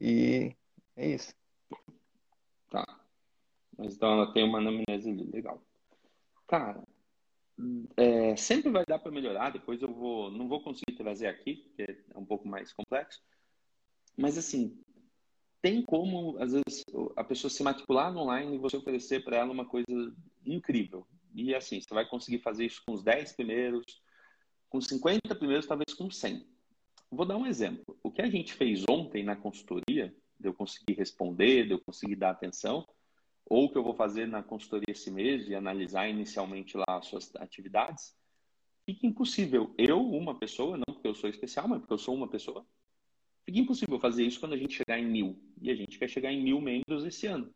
E 0.00 0.56
é 0.96 1.08
isso. 1.08 1.34
Tá. 2.70 2.86
Mas 3.76 3.94
então 3.94 4.12
ela 4.12 4.32
tem 4.32 4.44
uma 4.44 4.58
anamnese 4.58 5.12
legal. 5.30 5.62
Cara, 6.46 6.82
é, 7.98 8.34
sempre 8.34 8.70
vai 8.70 8.84
dar 8.86 8.98
para 8.98 9.12
melhorar. 9.12 9.50
Depois 9.50 9.82
eu 9.82 9.92
vou, 9.92 10.30
não 10.30 10.48
vou 10.48 10.62
conseguir 10.62 10.96
trazer 10.96 11.26
aqui, 11.26 11.56
porque 11.56 11.82
é 11.82 12.18
um 12.18 12.24
pouco 12.24 12.48
mais 12.48 12.72
complexo. 12.72 13.20
Mas 14.18 14.36
assim, 14.36 14.76
tem 15.62 15.80
como, 15.80 16.36
às 16.38 16.52
vezes, 16.52 16.84
a 17.16 17.22
pessoa 17.22 17.48
se 17.48 17.62
matricular 17.62 18.12
no 18.12 18.20
online 18.20 18.56
e 18.56 18.58
você 18.58 18.76
oferecer 18.76 19.22
para 19.24 19.36
ela 19.36 19.52
uma 19.52 19.64
coisa 19.64 19.86
incrível. 20.44 21.06
E 21.32 21.54
assim, 21.54 21.80
você 21.80 21.94
vai 21.94 22.04
conseguir 22.04 22.40
fazer 22.40 22.66
isso 22.66 22.82
com 22.84 22.94
os 22.94 23.02
10 23.02 23.32
primeiros, 23.34 24.02
com 24.68 24.80
50 24.80 25.34
primeiros, 25.36 25.66
talvez 25.66 25.94
com 25.94 26.10
100. 26.10 26.44
Vou 27.10 27.24
dar 27.24 27.36
um 27.36 27.46
exemplo. 27.46 27.96
O 28.02 28.10
que 28.10 28.20
a 28.20 28.28
gente 28.28 28.52
fez 28.52 28.84
ontem 28.90 29.22
na 29.22 29.36
consultoria, 29.36 30.12
de 30.38 30.48
eu 30.48 30.52
conseguir 30.52 30.94
responder, 30.94 31.66
de 31.66 31.72
eu 31.72 31.80
conseguir 31.80 32.16
dar 32.16 32.30
atenção, 32.30 32.84
ou 33.46 33.64
o 33.64 33.70
que 33.70 33.78
eu 33.78 33.84
vou 33.84 33.94
fazer 33.94 34.26
na 34.26 34.42
consultoria 34.42 34.90
esse 34.90 35.10
mês 35.12 35.48
e 35.48 35.54
analisar 35.54 36.08
inicialmente 36.08 36.76
lá 36.76 36.84
as 36.88 37.06
suas 37.06 37.34
atividades, 37.36 38.14
fica 38.84 39.06
impossível. 39.06 39.72
Eu, 39.78 40.00
uma 40.00 40.38
pessoa, 40.38 40.76
não 40.76 40.94
porque 40.94 41.08
eu 41.08 41.14
sou 41.14 41.30
especial, 41.30 41.68
mas 41.68 41.78
porque 41.78 41.94
eu 41.94 41.98
sou 41.98 42.14
uma 42.14 42.28
pessoa, 42.28 42.66
Fica 43.48 43.60
impossível 43.60 43.98
fazer 43.98 44.24
isso 44.24 44.38
quando 44.38 44.52
a 44.52 44.58
gente 44.58 44.74
chegar 44.74 44.98
em 44.98 45.06
mil. 45.06 45.34
E 45.62 45.70
a 45.70 45.74
gente 45.74 45.98
quer 45.98 46.06
chegar 46.06 46.30
em 46.30 46.42
mil 46.42 46.60
membros 46.60 47.02
esse 47.06 47.26
ano. 47.26 47.50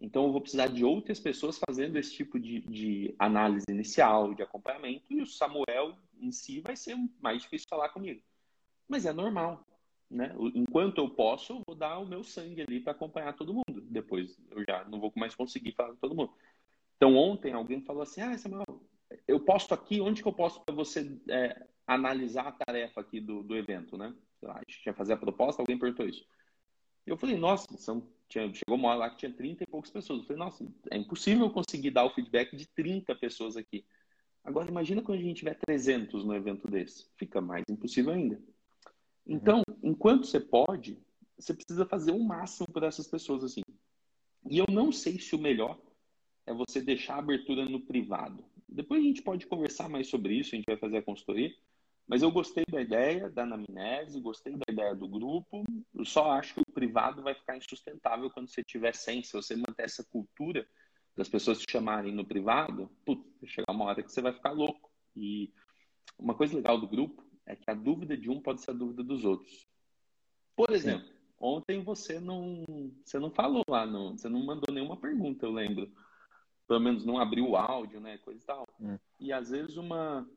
Então, 0.00 0.24
eu 0.24 0.32
vou 0.32 0.40
precisar 0.40 0.68
de 0.68 0.82
outras 0.86 1.20
pessoas 1.20 1.60
fazendo 1.68 1.98
esse 1.98 2.14
tipo 2.14 2.40
de, 2.40 2.60
de 2.60 3.14
análise 3.18 3.66
inicial, 3.68 4.32
de 4.32 4.42
acompanhamento, 4.42 5.04
e 5.10 5.20
o 5.20 5.26
Samuel 5.26 5.98
em 6.18 6.32
si 6.32 6.60
vai 6.60 6.74
ser 6.76 6.96
mais 7.20 7.42
difícil 7.42 7.66
falar 7.68 7.90
comigo. 7.90 8.22
Mas 8.88 9.04
é 9.04 9.12
normal. 9.12 9.66
Né? 10.10 10.34
Enquanto 10.54 10.96
eu 10.96 11.10
posso, 11.10 11.52
eu 11.52 11.62
vou 11.66 11.76
dar 11.76 11.98
o 11.98 12.08
meu 12.08 12.24
sangue 12.24 12.62
ali 12.62 12.80
para 12.80 12.92
acompanhar 12.92 13.34
todo 13.34 13.52
mundo. 13.52 13.82
Depois 13.82 14.34
eu 14.50 14.64
já 14.66 14.82
não 14.84 14.98
vou 14.98 15.12
mais 15.14 15.34
conseguir 15.34 15.72
falar 15.72 15.90
com 15.90 15.96
todo 15.96 16.14
mundo. 16.14 16.32
Então, 16.96 17.14
ontem 17.14 17.52
alguém 17.52 17.82
falou 17.82 18.00
assim: 18.00 18.22
Ah, 18.22 18.38
Samuel, 18.38 18.64
eu 19.26 19.38
posto 19.40 19.74
aqui, 19.74 20.00
onde 20.00 20.22
que 20.22 20.28
eu 20.28 20.32
posto 20.32 20.64
para 20.64 20.74
você 20.74 21.20
é, 21.28 21.66
analisar 21.86 22.46
a 22.46 22.52
tarefa 22.52 23.02
aqui 23.02 23.20
do, 23.20 23.42
do 23.42 23.54
evento, 23.54 23.98
né? 23.98 24.14
Lá, 24.46 24.54
a 24.54 24.58
gente 24.60 24.82
tinha 24.82 24.94
fazer 24.94 25.14
a 25.14 25.16
proposta, 25.16 25.62
alguém 25.62 25.78
perguntou 25.78 26.06
isso. 26.06 26.24
Eu 27.06 27.16
falei, 27.16 27.36
nossa, 27.36 27.66
são, 27.78 28.06
tinha, 28.28 28.52
chegou 28.52 28.76
uma 28.76 28.90
hora 28.90 28.98
lá 28.98 29.10
que 29.10 29.16
tinha 29.16 29.32
30 29.32 29.64
e 29.64 29.66
poucas 29.66 29.90
pessoas. 29.90 30.20
Eu 30.20 30.26
falei, 30.26 30.38
nossa, 30.38 30.66
é 30.90 30.98
impossível 30.98 31.50
conseguir 31.50 31.90
dar 31.90 32.04
o 32.04 32.10
feedback 32.10 32.54
de 32.54 32.66
30 32.66 33.14
pessoas 33.14 33.56
aqui. 33.56 33.84
Agora, 34.44 34.70
imagina 34.70 35.02
quando 35.02 35.18
a 35.18 35.22
gente 35.22 35.38
tiver 35.38 35.58
300 35.66 36.24
no 36.24 36.34
evento 36.34 36.68
desse. 36.68 37.06
Fica 37.16 37.40
mais 37.40 37.64
impossível 37.68 38.12
ainda. 38.12 38.40
Então, 39.26 39.62
enquanto 39.82 40.26
você 40.26 40.40
pode, 40.40 40.98
você 41.38 41.54
precisa 41.54 41.84
fazer 41.86 42.12
o 42.12 42.22
máximo 42.22 42.66
para 42.72 42.86
essas 42.86 43.06
pessoas 43.06 43.44
assim. 43.44 43.62
E 44.48 44.58
eu 44.58 44.66
não 44.70 44.90
sei 44.90 45.18
se 45.18 45.34
o 45.34 45.38
melhor 45.38 45.78
é 46.46 46.52
você 46.52 46.80
deixar 46.80 47.16
a 47.16 47.18
abertura 47.18 47.64
no 47.66 47.80
privado. 47.80 48.42
Depois 48.66 49.02
a 49.02 49.04
gente 49.04 49.22
pode 49.22 49.46
conversar 49.46 49.88
mais 49.88 50.08
sobre 50.08 50.34
isso, 50.34 50.54
a 50.54 50.56
gente 50.56 50.66
vai 50.66 50.76
fazer 50.76 50.98
a 50.98 51.02
consultoria. 51.02 51.54
Mas 52.08 52.22
eu 52.22 52.32
gostei 52.32 52.64
da 52.70 52.80
ideia 52.80 53.28
da 53.28 53.42
anamnese, 53.42 54.18
gostei 54.18 54.56
da 54.56 54.72
ideia 54.72 54.94
do 54.94 55.06
grupo. 55.06 55.62
Eu 55.94 56.06
só 56.06 56.32
acho 56.32 56.54
que 56.54 56.60
o 56.60 56.72
privado 56.72 57.22
vai 57.22 57.34
ficar 57.34 57.58
insustentável 57.58 58.30
quando 58.30 58.48
você 58.48 58.64
tiver 58.64 58.94
sem. 58.94 59.22
Se 59.22 59.34
você 59.34 59.54
manter 59.54 59.84
essa 59.84 60.02
cultura 60.02 60.66
das 61.14 61.28
pessoas 61.28 61.58
te 61.58 61.70
chamarem 61.70 62.14
no 62.14 62.24
privado, 62.24 62.90
putz, 63.04 63.22
vai 63.38 63.50
chegar 63.50 63.72
uma 63.72 63.84
hora 63.84 64.02
que 64.02 64.10
você 64.10 64.22
vai 64.22 64.32
ficar 64.32 64.52
louco. 64.52 64.90
E 65.14 65.52
uma 66.18 66.34
coisa 66.34 66.56
legal 66.56 66.80
do 66.80 66.88
grupo 66.88 67.22
é 67.44 67.54
que 67.54 67.70
a 67.70 67.74
dúvida 67.74 68.16
de 68.16 68.30
um 68.30 68.40
pode 68.40 68.62
ser 68.62 68.70
a 68.70 68.74
dúvida 68.74 69.04
dos 69.04 69.26
outros. 69.26 69.68
Por 70.56 70.70
exemplo, 70.70 71.06
Sim. 71.06 71.14
ontem 71.38 71.84
você 71.84 72.18
não, 72.18 72.64
você 73.04 73.18
não 73.18 73.30
falou 73.30 73.64
lá, 73.68 73.84
não, 73.84 74.16
você 74.16 74.30
não 74.30 74.42
mandou 74.42 74.74
nenhuma 74.74 74.96
pergunta, 74.96 75.44
eu 75.44 75.52
lembro. 75.52 75.92
Pelo 76.66 76.80
menos 76.80 77.04
não 77.04 77.18
abriu 77.18 77.50
o 77.50 77.56
áudio, 77.56 78.00
né, 78.00 78.16
coisa 78.18 78.42
e 78.42 78.46
tal. 78.46 78.66
Hum. 78.80 78.98
E 79.20 79.32
às 79.32 79.50
vezes 79.50 79.76
uma 79.76 80.28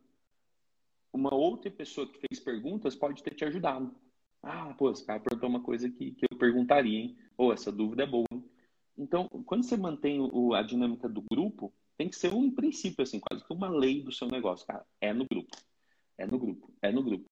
uma 1.13 1.33
outra 1.33 1.69
pessoa 1.69 2.07
que 2.07 2.19
fez 2.19 2.39
perguntas 2.39 2.95
pode 2.95 3.21
ter 3.21 3.35
te 3.35 3.45
ajudado. 3.45 3.93
Ah, 4.41 4.73
pô, 4.73 4.91
esse 4.91 5.05
cara 5.05 5.19
perguntou 5.19 5.49
uma 5.49 5.61
coisa 5.61 5.89
que, 5.89 6.11
que 6.11 6.25
eu 6.29 6.37
perguntaria, 6.37 6.99
hein? 6.99 7.17
Ou 7.37 7.53
essa 7.53 7.71
dúvida 7.71 8.03
é 8.03 8.07
boa. 8.07 8.25
Hein? 8.31 8.43
Então, 8.97 9.27
quando 9.45 9.63
você 9.63 9.77
mantém 9.77 10.19
o, 10.19 10.53
a 10.53 10.63
dinâmica 10.63 11.07
do 11.07 11.23
grupo, 11.31 11.73
tem 11.97 12.09
que 12.09 12.15
ser 12.15 12.33
um 12.33 12.49
princípio, 12.49 13.03
assim, 13.03 13.19
quase 13.19 13.45
que 13.45 13.53
uma 13.53 13.69
lei 13.69 14.01
do 14.01 14.11
seu 14.11 14.27
negócio, 14.27 14.65
cara. 14.65 14.85
É 14.99 15.13
no 15.13 15.25
grupo. 15.25 15.55
É 16.17 16.25
no 16.25 16.39
grupo. 16.39 16.73
É 16.81 16.91
no 16.91 17.03
grupo. 17.03 17.29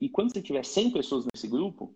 E 0.00 0.08
quando 0.08 0.32
você 0.32 0.42
tiver 0.42 0.64
100 0.64 0.92
pessoas 0.92 1.26
nesse 1.32 1.48
grupo, 1.48 1.94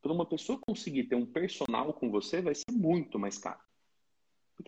para 0.00 0.12
uma 0.12 0.26
pessoa 0.26 0.58
conseguir 0.58 1.04
ter 1.04 1.16
um 1.16 1.26
personal 1.26 1.92
com 1.92 2.10
você, 2.10 2.40
vai 2.40 2.54
ser 2.54 2.72
muito 2.72 3.18
mais 3.18 3.38
caro. 3.38 3.60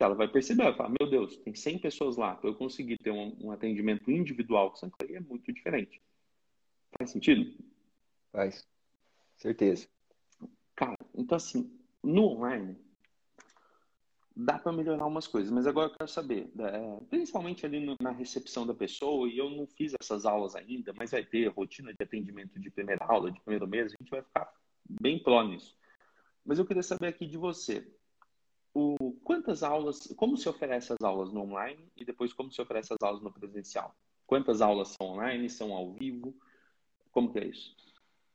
Que 0.01 0.05
ela 0.05 0.15
vai 0.15 0.29
perceber, 0.29 0.63
vai 0.63 0.75
falar, 0.75 0.95
meu 0.99 1.11
Deus, 1.11 1.37
tem 1.37 1.55
100 1.55 1.79
pessoas 1.79 2.17
lá, 2.17 2.35
para 2.35 2.49
eu 2.49 2.55
conseguir 2.55 2.97
ter 2.97 3.11
um, 3.11 3.37
um 3.39 3.53
atendimento 3.53 4.11
individual 4.11 4.71
com 4.71 4.77
Sanclay 4.77 5.17
é 5.17 5.21
muito 5.21 5.53
diferente. 5.53 6.01
Faz 6.97 7.11
sentido? 7.11 7.53
Faz. 8.33 8.67
Certeza. 9.37 9.87
Cara, 10.75 10.97
então 11.15 11.37
assim, 11.37 11.79
no 12.03 12.29
online, 12.29 12.79
dá 14.35 14.59
para 14.59 14.73
melhorar 14.73 15.05
umas 15.05 15.27
coisas, 15.27 15.53
mas 15.53 15.67
agora 15.67 15.91
eu 15.91 15.95
quero 15.95 16.09
saber, 16.09 16.51
é, 16.59 17.01
principalmente 17.11 17.67
ali 17.67 17.85
no, 17.85 17.95
na 18.01 18.11
recepção 18.11 18.67
da 18.67 18.73
pessoa, 18.73 19.29
e 19.29 19.37
eu 19.37 19.51
não 19.51 19.67
fiz 19.67 19.93
essas 20.01 20.25
aulas 20.25 20.57
ainda, 20.57 20.95
mas 20.97 21.11
vai 21.11 21.27
ter 21.27 21.47
rotina 21.49 21.93
de 21.93 22.03
atendimento 22.03 22.59
de 22.59 22.71
primeira 22.71 23.05
aula, 23.05 23.31
de 23.31 23.39
primeiro 23.43 23.69
mês, 23.69 23.93
a 23.93 23.97
gente 24.03 24.11
vai 24.11 24.23
ficar 24.23 24.51
bem 24.89 25.23
pró 25.23 25.43
nisso. 25.43 25.77
Mas 26.43 26.59
eu 26.59 26.65
queria 26.65 26.83
saber 26.83 27.09
aqui 27.09 27.27
de 27.27 27.37
você, 27.37 27.87
o, 28.75 29.13
quantas 29.25 29.63
aulas, 29.63 30.13
como 30.17 30.37
se 30.37 30.49
oferece 30.49 30.93
as 30.93 31.01
aulas 31.03 31.33
no 31.33 31.43
online 31.43 31.91
e 31.97 32.05
depois 32.05 32.33
como 32.33 32.53
se 32.53 32.61
oferece 32.61 32.93
as 32.93 33.03
aulas 33.03 33.23
no 33.23 33.33
presencial? 33.33 33.95
Quantas 34.27 34.61
aulas 34.61 34.89
são 34.89 35.09
online, 35.09 35.51
são 35.51 35.73
ao 35.73 35.93
vivo? 35.93 36.35
Como 37.11 37.33
que 37.33 37.39
é 37.41 37.47
isso? 37.47 37.75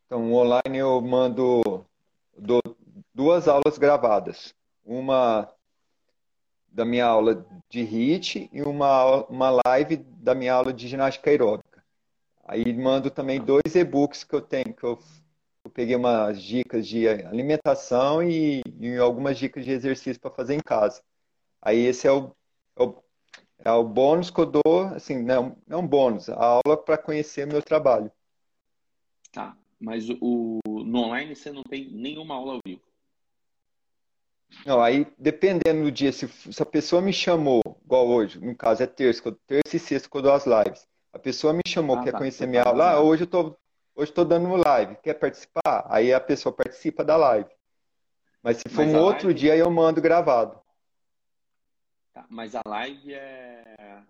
Então, 0.06 0.34
online 0.34 0.78
eu 0.78 1.02
mando 1.02 1.86
duas 3.14 3.48
aulas 3.48 3.78
gravadas. 3.78 4.54
Uma 4.84 5.50
da 6.68 6.84
minha 6.84 7.06
aula 7.06 7.46
de 7.70 7.82
HIIT 7.82 8.50
e 8.52 8.62
uma, 8.62 9.24
uma 9.28 9.62
live 9.66 9.96
da 9.96 10.36
minha 10.36 10.54
aula 10.54 10.74
de 10.74 10.88
ginástica 10.88 11.30
aeróbica. 11.30 11.84
Aí 12.44 12.74
mando 12.74 13.10
também 13.10 13.40
dois 13.40 13.74
e-books 13.74 14.26
que 14.26 14.36
eu 14.36 14.42
tenho, 14.42 14.74
que 14.74 14.84
eu 14.84 15.00
peguei 15.76 15.94
umas 15.94 16.42
dicas 16.42 16.88
de 16.88 17.06
alimentação 17.06 18.24
e, 18.24 18.62
e 18.80 18.96
algumas 18.96 19.38
dicas 19.38 19.66
de 19.66 19.72
exercício 19.72 20.22
para 20.22 20.32
fazer 20.32 20.56
em 20.56 20.62
casa. 20.62 21.04
Aí 21.62 21.86
esse 21.86 22.08
é 22.08 22.12
o, 22.12 22.34
é 22.78 22.84
o, 22.84 23.04
é 23.60 23.72
o 23.72 23.84
bônus 23.84 24.30
que 24.30 24.40
eu 24.40 24.46
dou, 24.46 24.84
assim, 24.96 25.22
não 25.22 25.58
é 25.70 25.76
um 25.76 25.86
bônus, 25.86 26.30
a 26.30 26.42
aula 26.42 26.78
para 26.78 26.98
conhecer 26.98 27.46
meu 27.46 27.62
trabalho. 27.62 28.10
Tá, 29.34 29.58
mas 29.78 30.10
o, 30.10 30.62
no 30.66 31.00
online 31.00 31.36
você 31.36 31.52
não 31.52 31.64
tem 31.64 31.92
nenhuma 31.92 32.36
aula 32.36 32.54
ao 32.54 32.60
vivo? 32.66 32.82
Não, 34.66 34.82
aí 34.82 35.06
dependendo 35.20 35.84
do 35.84 35.92
dia, 35.92 36.14
se, 36.14 36.26
se, 36.30 36.64
a 36.64 36.66
pessoa 36.66 37.02
me 37.02 37.12
chamou, 37.12 37.62
igual 37.84 38.08
hoje, 38.08 38.40
no 38.40 38.56
caso 38.56 38.82
é 38.82 38.88
terça, 38.88 39.38
terça 39.46 39.76
e 39.76 39.80
sexta 39.80 40.10
que 40.10 40.16
eu 40.16 40.22
dou 40.22 40.32
as 40.32 40.46
lives. 40.46 40.88
A 41.12 41.20
pessoa 41.20 41.52
me 41.52 41.62
chamou, 41.68 41.98
ah, 41.98 42.04
quer 42.04 42.12
tá, 42.14 42.18
conhecer 42.18 42.48
minha 42.48 42.64
tá 42.64 42.70
aula, 42.70 42.92
ah, 42.92 43.02
hoje 43.02 43.24
eu 43.24 43.28
tô, 43.28 43.58
hoje 43.96 44.12
tô 44.12 44.24
dando 44.24 44.56
live, 44.56 44.96
quer 44.98 45.16
participar? 45.16 45.86
Aí 45.90 46.14
a 46.14 46.20
pessoa 46.20 46.54
participa 46.54 47.04
da 47.04 47.16
live. 47.16 47.50
Mas 48.44 48.58
se 48.58 48.70
for 48.70 48.86
mas 48.86 48.94
um 48.94 49.00
outro 49.00 49.28
live... 49.28 49.40
dia, 49.40 49.56
eu 49.56 49.70
mando 49.72 50.02
gravado. 50.02 50.60
Tá, 52.14 52.26
mas 52.30 52.56
a 52.56 52.62
live 52.66 53.14
é 53.14 54.04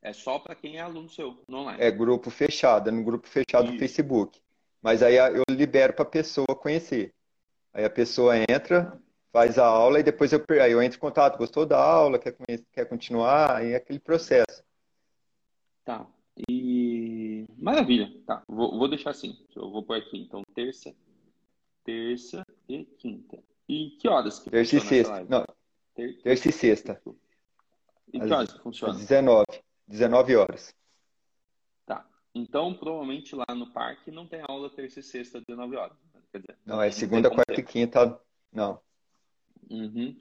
é 0.00 0.12
só 0.12 0.38
para 0.38 0.54
quem 0.54 0.78
é 0.78 0.80
aluno 0.80 1.08
seu, 1.08 1.36
no 1.48 1.58
online. 1.58 1.82
É 1.82 1.90
grupo 1.90 2.30
fechado, 2.30 2.88
é 2.88 2.92
no 2.92 3.02
grupo 3.02 3.28
fechado 3.28 3.64
Isso. 3.64 3.74
do 3.74 3.78
Facebook. 3.78 4.40
Mas 4.80 5.02
aí 5.02 5.16
eu 5.16 5.42
libero 5.50 5.92
para 5.92 6.04
a 6.04 6.08
pessoa 6.08 6.54
conhecer. 6.54 7.12
Aí 7.74 7.84
a 7.84 7.90
pessoa 7.90 8.34
entra, 8.38 8.98
faz 9.32 9.58
a 9.58 9.66
aula 9.66 10.00
e 10.00 10.02
depois 10.02 10.32
eu, 10.32 10.42
aí 10.62 10.72
eu 10.72 10.82
entro 10.82 10.96
em 10.96 11.00
contato, 11.00 11.36
gostou 11.36 11.66
da 11.66 11.78
aula, 11.78 12.18
quer, 12.18 12.34
quer 12.72 12.84
continuar, 12.86 13.56
aí 13.56 13.72
é 13.72 13.76
aquele 13.76 13.98
processo. 13.98 14.62
Tá. 15.84 16.06
E 16.48 16.87
maravilha. 17.58 18.12
Tá. 18.26 18.42
Vou, 18.48 18.78
vou 18.78 18.88
deixar 18.88 19.10
assim. 19.10 19.36
Eu 19.54 19.70
vou 19.70 19.82
por 19.82 19.96
aqui. 19.96 20.18
Então, 20.18 20.42
terça, 20.54 20.94
terça 21.84 22.46
e 22.68 22.84
quinta. 22.84 23.38
E 23.68 23.90
que 23.90 24.08
horas 24.08 24.38
que 24.38 24.50
terça 24.50 24.76
e 24.76 24.80
sexta. 24.80 25.24
Não, 25.24 25.44
Ter... 25.94 26.20
terça 26.22 26.48
e 26.48 26.52
sexta. 26.52 27.02
E 28.12 28.20
que 28.20 28.32
horas 28.32 28.52
que 28.52 28.60
funciona? 28.60 28.94
Às 28.94 29.00
19. 29.00 29.44
19 29.86 30.36
horas. 30.36 30.74
Tá. 31.84 32.06
Então, 32.34 32.74
provavelmente 32.74 33.34
lá 33.34 33.54
no 33.54 33.70
parque 33.72 34.10
não 34.10 34.26
tem 34.26 34.42
aula 34.46 34.70
terça 34.70 35.00
e 35.00 35.02
sexta, 35.02 35.40
19 35.40 35.76
horas. 35.76 35.96
Quer 36.30 36.40
dizer, 36.40 36.58
não, 36.64 36.80
é 36.80 36.90
segunda, 36.90 37.30
quarta 37.30 37.54
ter. 37.54 37.60
e 37.60 37.64
quinta. 37.64 38.20
Não. 38.52 38.80
Uhum. 39.70 40.16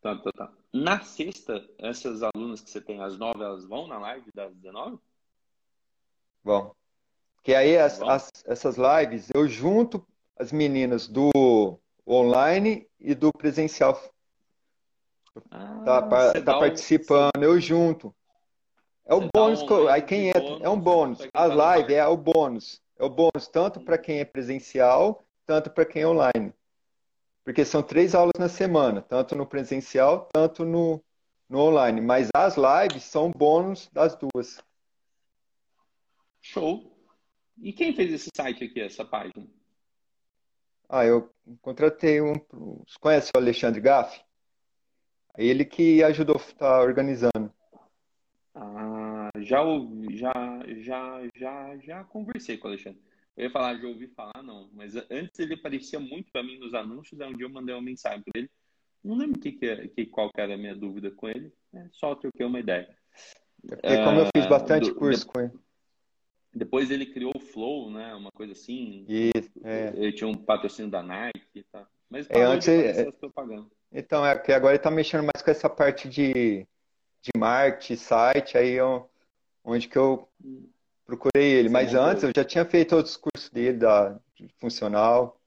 Tá, 0.00 0.16
tá, 0.16 0.30
tá. 0.32 0.52
Na 0.72 1.00
sexta, 1.00 1.68
essas 1.78 2.22
alunas 2.22 2.60
que 2.60 2.70
você 2.70 2.80
tem 2.80 3.00
às 3.00 3.16
nove, 3.16 3.42
elas 3.42 3.64
vão 3.64 3.86
na 3.86 3.98
live 3.98 4.30
das 4.34 4.54
19? 4.56 4.98
Vão. 6.44 6.72
Que 7.42 7.54
aí 7.54 7.76
as, 7.78 8.00
as, 8.02 8.30
essas 8.46 8.76
lives 8.76 9.28
eu 9.34 9.48
junto 9.48 10.06
as 10.36 10.52
meninas 10.52 11.08
do 11.08 11.78
online 12.06 12.86
e 13.00 13.14
do 13.14 13.32
presencial. 13.32 14.00
Ah, 15.50 16.02
tá, 16.02 16.42
tá 16.42 16.58
participando, 16.58 17.38
um... 17.38 17.42
eu 17.42 17.60
junto. 17.60 18.14
É 19.06 19.14
o 19.14 19.28
bônus, 19.34 19.62
um 19.62 19.88
aí 19.88 20.00
quem 20.00 20.28
entra, 20.28 20.40
bônus, 20.40 20.62
é 20.62 20.68
um 20.68 20.80
bônus. 20.80 21.28
A 21.32 21.44
live 21.44 21.94
é 21.94 22.06
o 22.06 22.16
bônus. 22.16 22.80
É 22.98 23.04
o 23.04 23.10
bônus 23.10 23.48
tanto 23.48 23.80
para 23.80 23.98
quem 23.98 24.20
é 24.20 24.24
presencial, 24.24 25.24
tanto 25.46 25.70
para 25.70 25.84
quem 25.84 26.02
é 26.02 26.06
online. 26.06 26.54
Porque 27.44 27.64
são 27.64 27.82
três 27.82 28.14
aulas 28.14 28.38
na 28.38 28.48
semana, 28.48 29.02
tanto 29.02 29.34
no 29.34 29.46
presencial, 29.46 30.28
tanto 30.32 30.64
no, 30.64 31.02
no 31.48 31.58
online. 31.58 32.00
Mas 32.00 32.28
as 32.34 32.56
lives 32.56 33.04
são 33.04 33.30
bônus 33.36 33.90
das 33.92 34.16
duas. 34.16 34.58
Show. 36.44 36.94
E 37.62 37.72
quem 37.72 37.94
fez 37.94 38.12
esse 38.12 38.28
site 38.36 38.64
aqui, 38.64 38.80
essa 38.80 39.02
página? 39.02 39.46
Ah, 40.86 41.06
eu 41.06 41.32
contratei 41.62 42.20
um. 42.20 42.34
Você 42.86 42.98
conhece 43.00 43.32
o 43.34 43.38
Alexandre 43.38 43.80
Gaff? 43.80 44.20
Ele 45.38 45.64
que 45.64 46.02
ajudou 46.02 46.36
a 46.36 46.38
estar 46.38 46.54
tá 46.58 46.82
organizando. 46.82 47.50
Ah, 48.54 49.30
já 49.38 49.62
ouvi, 49.62 50.16
já, 50.18 50.32
já, 50.76 51.22
já, 51.34 51.76
já 51.78 52.04
conversei 52.04 52.58
com 52.58 52.68
o 52.68 52.70
Alexandre. 52.70 53.00
Eu 53.36 53.44
ia 53.44 53.50
falar, 53.50 53.78
já 53.78 53.88
ouvi 53.88 54.06
falar, 54.08 54.42
não. 54.42 54.68
Mas 54.74 54.94
antes 55.10 55.38
ele 55.38 55.54
aparecia 55.54 55.98
muito 55.98 56.30
para 56.30 56.42
mim 56.42 56.58
nos 56.58 56.74
anúncios. 56.74 57.18
Aí 57.22 57.32
um 57.32 57.36
dia 57.36 57.46
eu 57.46 57.50
mandei 57.50 57.74
uma 57.74 57.80
mensagem 57.80 58.22
para 58.22 58.38
ele. 58.38 58.50
Não 59.02 59.16
lembro 59.16 59.40
que, 59.40 59.52
que, 59.52 59.88
que, 59.88 60.06
qual 60.06 60.30
que 60.30 60.40
era 60.40 60.54
a 60.54 60.58
minha 60.58 60.76
dúvida 60.76 61.10
com 61.10 61.26
ele. 61.26 61.50
É, 61.72 61.88
só 61.90 62.14
troquei 62.14 62.44
uma 62.44 62.60
ideia. 62.60 62.94
É 63.70 63.76
porque 63.76 64.04
como 64.04 64.20
eu 64.20 64.28
fiz 64.36 64.46
bastante 64.46 64.90
do, 64.90 64.94
curso 64.94 65.20
de, 65.20 65.26
com 65.26 65.40
ele. 65.40 65.63
Depois 66.54 66.90
ele 66.90 67.06
criou 67.06 67.32
o 67.34 67.40
Flow, 67.40 67.90
né? 67.90 68.14
Uma 68.14 68.30
coisa 68.30 68.52
assim. 68.52 69.04
Isso, 69.08 69.50
é. 69.64 69.92
Ele 69.96 70.12
tinha 70.12 70.28
um 70.28 70.34
patrocínio 70.34 70.90
da 70.90 71.02
Nike 71.02 71.40
e 71.54 71.62
tá. 71.64 71.86
Mas 72.08 72.28
é, 72.30 72.42
antes 72.42 72.68
ele... 72.68 73.12
Então, 73.92 74.24
é 74.24 74.38
que 74.38 74.52
agora 74.52 74.72
ele 74.72 74.78
está 74.78 74.90
mexendo 74.90 75.24
mais 75.24 75.42
com 75.42 75.50
essa 75.50 75.68
parte 75.68 76.08
de, 76.08 76.66
de 77.22 77.30
marketing, 77.36 77.96
site, 77.96 78.58
aí 78.58 78.72
eu, 78.72 79.08
onde 79.64 79.88
que 79.88 79.96
eu 79.96 80.28
procurei 81.04 81.52
ele. 81.52 81.68
Mas 81.68 81.94
antes 81.94 82.22
eu 82.22 82.30
já 82.34 82.44
tinha 82.44 82.64
feito 82.64 82.94
outros 82.94 83.16
cursos 83.16 83.50
dele, 83.50 83.78
da 83.78 84.18
de 84.34 84.48
funcional. 84.60 85.40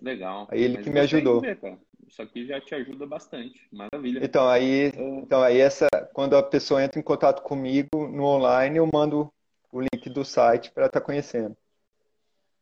Legal. 0.00 0.48
Aí 0.50 0.62
ele 0.62 0.76
Mas 0.76 0.84
que 0.84 0.90
me 0.90 1.00
ajudou. 1.00 1.40
Ver, 1.40 1.58
Isso 2.06 2.22
aqui 2.22 2.46
já 2.46 2.60
te 2.60 2.74
ajuda 2.74 3.06
bastante. 3.06 3.60
Maravilha. 3.70 4.20
Então 4.22 4.48
aí, 4.48 4.92
é. 4.94 5.18
então 5.18 5.42
aí 5.42 5.58
essa, 5.58 5.86
quando 6.12 6.36
a 6.36 6.42
pessoa 6.42 6.82
entra 6.82 6.98
em 6.98 7.02
contato 7.02 7.42
comigo 7.42 7.88
no 8.08 8.24
online, 8.24 8.78
eu 8.78 8.88
mando 8.92 9.32
o 9.72 9.80
link 9.80 10.08
do 10.10 10.24
site 10.24 10.70
para 10.70 10.86
estar 10.86 11.00
tá 11.00 11.04
conhecendo. 11.04 11.56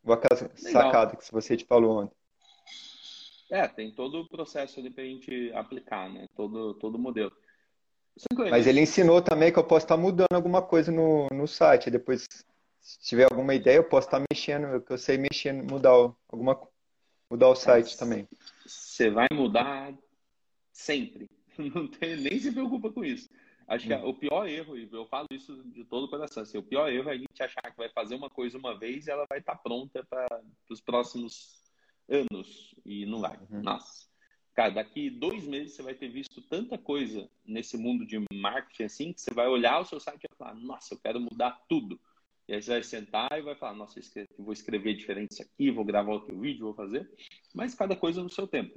Aquela 0.07 0.49
sacada 0.57 1.16
que 1.16 1.31
você 1.31 1.57
te 1.57 1.66
falou 1.66 2.05
ontem. 2.05 2.16
É, 3.51 3.66
tem 3.66 3.92
todo 3.92 4.20
o 4.20 4.29
processo 4.29 4.79
ali 4.79 4.88
para 4.88 5.03
a 5.03 5.07
gente 5.07 5.53
aplicar, 5.55 6.09
né? 6.09 6.29
Todo, 6.37 6.73
todo 6.75 6.94
o 6.94 6.99
modelo. 6.99 7.33
Mas 8.51 8.66
ele 8.66 8.81
ensinou 8.81 9.20
também 9.20 9.53
que 9.53 9.59
eu 9.59 9.64
posso 9.64 9.85
estar 9.85 9.96
mudando 9.96 10.33
alguma 10.33 10.62
coisa 10.62 10.92
no, 10.92 11.27
no 11.33 11.46
site. 11.49 11.90
Depois, 11.90 12.27
se 12.81 13.01
tiver 13.01 13.25
alguma 13.25 13.55
ideia, 13.55 13.77
eu 13.77 13.85
posso 13.85 14.07
estar 14.07 14.23
mexendo, 14.31 14.81
que 14.81 14.92
eu 14.92 14.99
sei 14.99 15.18
mexer, 15.18 15.53
mudar 15.53 15.90
alguma 16.29 16.57
mudar 17.31 17.49
o 17.49 17.55
site 17.55 17.96
também. 17.96 18.29
Você 18.66 19.11
vai 19.11 19.29
mudar 19.33 19.94
sempre. 20.73 21.29
Não 21.59 21.87
tem, 21.87 22.16
nem 22.16 22.38
se 22.38 22.53
preocupa 22.53 22.90
com 22.92 23.05
isso. 23.05 23.29
Acho 23.71 23.87
que 23.87 23.95
hum. 23.95 24.09
o 24.09 24.13
pior 24.13 24.49
erro, 24.49 24.77
e 24.77 24.89
eu 24.91 25.07
falo 25.07 25.29
isso 25.31 25.63
de 25.71 25.85
todo 25.85 26.07
o 26.07 26.11
coração, 26.11 26.43
assim, 26.43 26.59
o 26.59 26.63
pior 26.63 26.91
erro 26.91 27.09
é 27.09 27.13
a 27.13 27.17
gente 27.17 27.41
achar 27.41 27.63
que 27.71 27.77
vai 27.77 27.89
fazer 27.89 28.17
uma 28.17 28.29
coisa 28.29 28.59
uma 28.59 28.77
vez 28.77 29.07
e 29.07 29.13
ela 29.13 29.25
vai 29.29 29.39
estar 29.39 29.55
pronta 29.55 30.05
para 30.11 30.43
os 30.69 30.81
próximos 30.81 31.63
anos. 32.09 32.75
E 32.85 33.07
não 33.07 33.21
vai. 33.21 33.39
Uhum. 33.49 33.63
Nossa. 33.63 34.11
Cara, 34.55 34.71
daqui 34.71 35.09
dois 35.09 35.47
meses 35.47 35.75
você 35.75 35.83
vai 35.85 35.95
ter 35.95 36.09
visto 36.09 36.43
tanta 36.43 36.77
coisa 36.77 37.31
nesse 37.47 37.79
mundo 37.79 38.05
de 38.05 38.21
marketing 38.33 38.83
assim 38.83 39.13
que 39.13 39.21
você 39.21 39.33
vai 39.33 39.47
olhar 39.47 39.79
o 39.79 39.85
seu 39.85 40.01
site 40.01 40.25
e 40.25 40.29
vai 40.37 40.49
falar, 40.49 40.61
nossa, 40.61 40.93
eu 40.93 40.99
quero 40.99 41.21
mudar 41.21 41.53
tudo. 41.69 42.01
E 42.51 42.55
aí 42.55 42.61
você 42.61 42.73
vai 42.73 42.83
sentar 42.83 43.39
e 43.39 43.43
vai 43.43 43.55
falar, 43.55 43.75
nossa, 43.75 44.01
vou 44.37 44.53
escrever 44.53 44.95
diferente 44.95 45.35
isso 45.35 45.43
aqui, 45.43 45.71
vou 45.71 45.85
gravar 45.85 46.11
outro 46.11 46.37
vídeo, 46.37 46.65
vou 46.65 46.75
fazer. 46.75 47.09
Mas 47.55 47.77
cada 47.77 47.95
coisa 47.95 48.25
no 48.25 48.29
seu 48.29 48.45
tempo. 48.45 48.75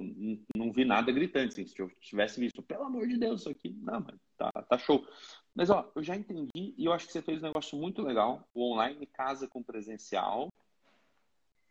Não, 0.54 0.70
vi 0.70 0.84
nada 0.84 1.10
gritante. 1.10 1.54
Assim, 1.54 1.66
se 1.66 1.82
eu 1.82 1.90
tivesse 2.00 2.38
visto, 2.38 2.62
pelo 2.62 2.84
amor 2.84 3.08
de 3.08 3.18
Deus, 3.18 3.40
isso 3.40 3.50
aqui. 3.50 3.76
Não, 3.82 3.98
mas 3.98 4.14
tá, 4.36 4.50
tá 4.50 4.78
show. 4.78 5.06
Mas 5.54 5.70
ó, 5.70 5.90
eu 5.94 6.02
já 6.02 6.16
entendi 6.16 6.74
e 6.76 6.84
eu 6.84 6.92
acho 6.92 7.06
que 7.06 7.12
você 7.12 7.22
fez 7.22 7.40
um 7.42 7.46
negócio 7.46 7.78
muito 7.78 8.02
legal. 8.02 8.48
O 8.52 8.72
online 8.72 9.06
casa 9.06 9.46
com 9.46 9.62
presencial. 9.62 10.52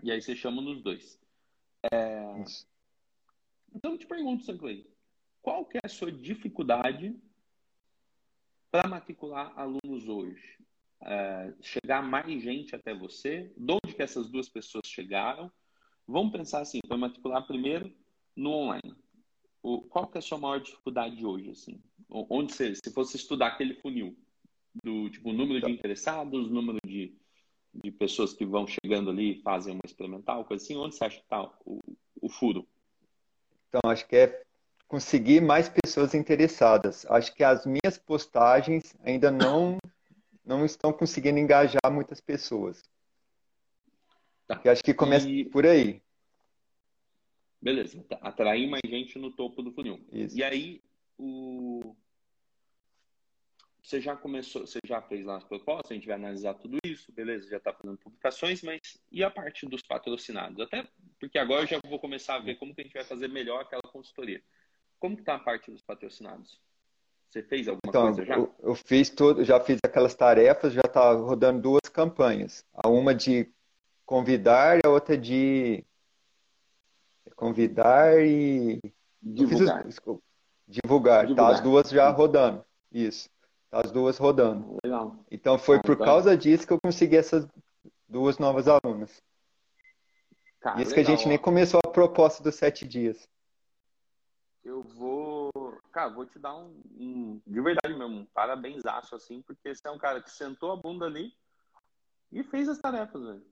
E 0.02 0.12
aí 0.12 0.22
você 0.22 0.36
chama 0.36 0.62
nos 0.62 0.82
dois. 0.82 1.20
É, 1.92 2.44
Então 3.74 3.92
eu 3.92 3.98
te 3.98 4.06
pergunto, 4.06 4.44
Sanclay, 4.44 4.88
qual 5.42 5.66
que 5.66 5.78
é 5.78 5.82
a 5.84 5.90
sua 5.90 6.12
dificuldade 6.12 7.16
para 8.72 8.88
matricular 8.88 9.54
alunos 9.58 10.08
hoje? 10.08 10.58
É, 11.02 11.54
chegar 11.62 12.02
mais 12.02 12.42
gente 12.42 12.76
até 12.76 12.94
você? 12.94 13.52
De 13.58 13.74
onde 13.74 13.94
que 13.94 14.02
essas 14.02 14.30
duas 14.30 14.48
pessoas 14.48 14.88
chegaram? 14.88 15.52
Vamos 16.08 16.32
pensar 16.32 16.62
assim, 16.62 16.80
para 16.88 16.98
matricular 16.98 17.46
primeiro 17.46 17.94
no 18.36 18.52
online. 18.52 18.96
O, 19.62 19.82
qual 19.82 20.08
que 20.08 20.18
é 20.18 20.20
a 20.20 20.22
sua 20.22 20.38
maior 20.38 20.60
dificuldade 20.60 21.26
hoje? 21.26 21.50
Assim? 21.50 21.82
Onde 22.14 22.54
você, 22.54 22.76
se 22.76 22.92
fosse 22.92 23.18
estudar 23.18 23.48
aquele 23.48 23.74
funil, 23.74 24.16
do 24.84 25.10
tipo 25.10 25.34
número 25.34 25.66
de 25.66 25.72
interessados, 25.72 26.50
número 26.50 26.78
de, 26.86 27.16
de 27.74 27.92
pessoas 27.92 28.34
que 28.34 28.46
vão 28.46 28.68
chegando 28.68 29.10
ali 29.10 29.32
e 29.32 29.42
fazem 29.42 29.74
uma 29.74 29.82
experimental, 29.84 30.46
coisa 30.46 30.64
assim, 30.64 30.76
onde 30.76 30.96
você 30.96 31.06
acha 31.06 31.18
que 31.18 31.24
está 31.24 31.44
o, 31.66 31.82
o 32.22 32.30
furo? 32.30 32.68
Então, 33.68 33.82
acho 33.90 34.08
que 34.08 34.16
é 34.16 34.44
conseguir 34.88 35.42
mais 35.42 35.68
pessoas 35.68 36.14
interessadas. 36.14 37.06
Acho 37.10 37.34
que 37.34 37.44
as 37.44 37.66
minhas 37.66 37.98
postagens 37.98 38.96
ainda 39.04 39.32
não 39.32 39.78
não 40.46 40.66
estão 40.66 40.92
conseguindo 40.92 41.40
engajar 41.40 41.92
muitas 41.92 42.20
pessoas. 42.20 42.84
Tá. 44.46 44.62
acho 44.66 44.84
que 44.84 44.94
começa 44.94 45.28
e... 45.28 45.46
por 45.46 45.66
aí. 45.66 46.02
Beleza, 47.62 48.06
atrair 48.22 48.70
mais 48.70 48.82
gente 48.86 49.18
no 49.18 49.32
topo 49.32 49.64
do 49.64 49.72
funil. 49.72 50.06
Isso. 50.12 50.38
E 50.38 50.44
aí, 50.44 50.82
o... 51.18 51.96
você 53.84 54.00
já 54.00 54.16
começou, 54.16 54.66
você 54.66 54.80
já 54.86 55.02
fez 55.02 55.26
lá 55.26 55.36
as 55.36 55.44
propostas, 55.44 55.92
a 55.92 55.94
gente 55.94 56.08
vai 56.08 56.16
analisar 56.16 56.54
tudo 56.54 56.78
isso, 56.86 57.12
beleza, 57.12 57.50
já 57.50 57.58
está 57.58 57.74
fazendo 57.74 57.98
publicações, 57.98 58.64
mas 58.64 58.80
e 59.12 59.22
a 59.24 59.30
parte 59.30 59.68
dos 59.68 59.82
patrocinados? 59.82 60.62
Até 60.62 60.88
porque 61.20 61.38
agora 61.38 61.64
eu 61.64 61.68
já 61.68 61.80
vou 61.86 62.00
começar 62.00 62.36
a 62.36 62.40
ver 62.40 62.56
como 62.56 62.74
que 62.74 62.80
a 62.80 62.84
gente 62.86 62.94
vai 62.94 63.04
fazer 63.04 63.28
melhor 63.28 63.62
aquela 63.62 63.82
consultoria. 63.82 64.42
Como 65.00 65.18
que 65.18 65.22
está 65.22 65.36
a 65.36 65.40
parte 65.40 65.70
dos 65.70 65.82
patrocinados? 65.82 66.62
Você 67.30 67.44
fez 67.44 67.68
alguma 67.68 67.82
então, 67.90 68.04
coisa 68.04 68.26
já? 68.26 68.36
Eu, 68.36 68.56
eu 68.64 68.76
fiz 68.76 69.10
todo, 69.10 69.44
já 69.44 69.60
fiz 69.60 69.80
aquelas 69.84 70.16
tarefas, 70.16 70.72
já 70.72 70.84
está 70.86 71.12
rodando 71.12 71.62
duas 71.62 71.90
campanhas. 71.92 72.66
A 72.74 72.88
uma 72.88 73.14
de 73.14 73.52
convidar 74.06 74.78
e 74.78 74.82
a 74.86 74.90
outra 74.90 75.18
de 75.18 75.84
convidar 77.36 78.18
e 78.24 78.80
divulgar. 79.22 79.84
Fiz, 79.84 80.00
divulgar. 80.68 81.26
divulgar. 81.26 81.36
Tá 81.36 81.50
as 81.50 81.60
duas 81.60 81.90
já 81.90 82.10
rodando. 82.10 82.64
Isso. 82.92 83.33
Tá 83.74 83.82
as 83.82 83.92
duas 83.92 84.20
rodando. 84.20 84.78
Legal. 84.84 85.26
Então 85.32 85.58
foi 85.58 85.82
por 85.82 85.94
então... 85.94 86.06
causa 86.06 86.38
disso 86.38 86.68
que 86.68 86.72
eu 86.72 86.80
consegui 86.80 87.18
essas 87.18 87.48
duas 88.08 88.38
novas 88.38 88.68
alunas. 88.68 89.20
Cara, 90.60 90.80
Isso 90.80 90.92
legal. 90.92 90.94
que 90.94 91.12
a 91.12 91.16
gente 91.16 91.28
nem 91.28 91.40
começou 91.40 91.80
a 91.84 91.90
proposta 91.90 92.44
dos 92.44 92.54
sete 92.54 92.88
dias. 92.88 93.28
Eu 94.64 94.84
vou, 94.84 95.52
cara, 95.92 96.10
vou 96.10 96.24
te 96.24 96.38
dar 96.38 96.56
um, 96.56 96.84
um 96.96 97.42
de 97.48 97.62
verdade 97.62 97.98
mesmo, 97.98 98.20
um 98.20 98.26
parabéns 98.26 98.84
assim, 98.86 99.42
porque 99.42 99.74
você 99.74 99.88
é 99.88 99.92
um 99.92 99.98
cara 99.98 100.22
que 100.22 100.30
sentou 100.30 100.72
a 100.72 100.76
bunda 100.76 101.08
ali 101.08 101.34
e 102.32 102.44
fez 102.44 102.70
as 102.70 102.78
tarefas, 102.78 103.24
velho. 103.24 103.46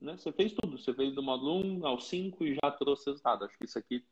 Né? 0.00 0.16
Você 0.16 0.32
fez 0.32 0.54
tudo. 0.54 0.78
Você 0.78 0.94
fez 0.94 1.14
do 1.14 1.22
módulo 1.22 1.62
1 1.62 1.86
ao 1.86 2.00
5 2.00 2.42
e 2.44 2.54
já 2.54 2.70
trouxe 2.70 3.04
resultado. 3.04 3.44
Acho 3.44 3.58
que 3.58 3.66
isso 3.66 3.78
aqui 3.78 4.02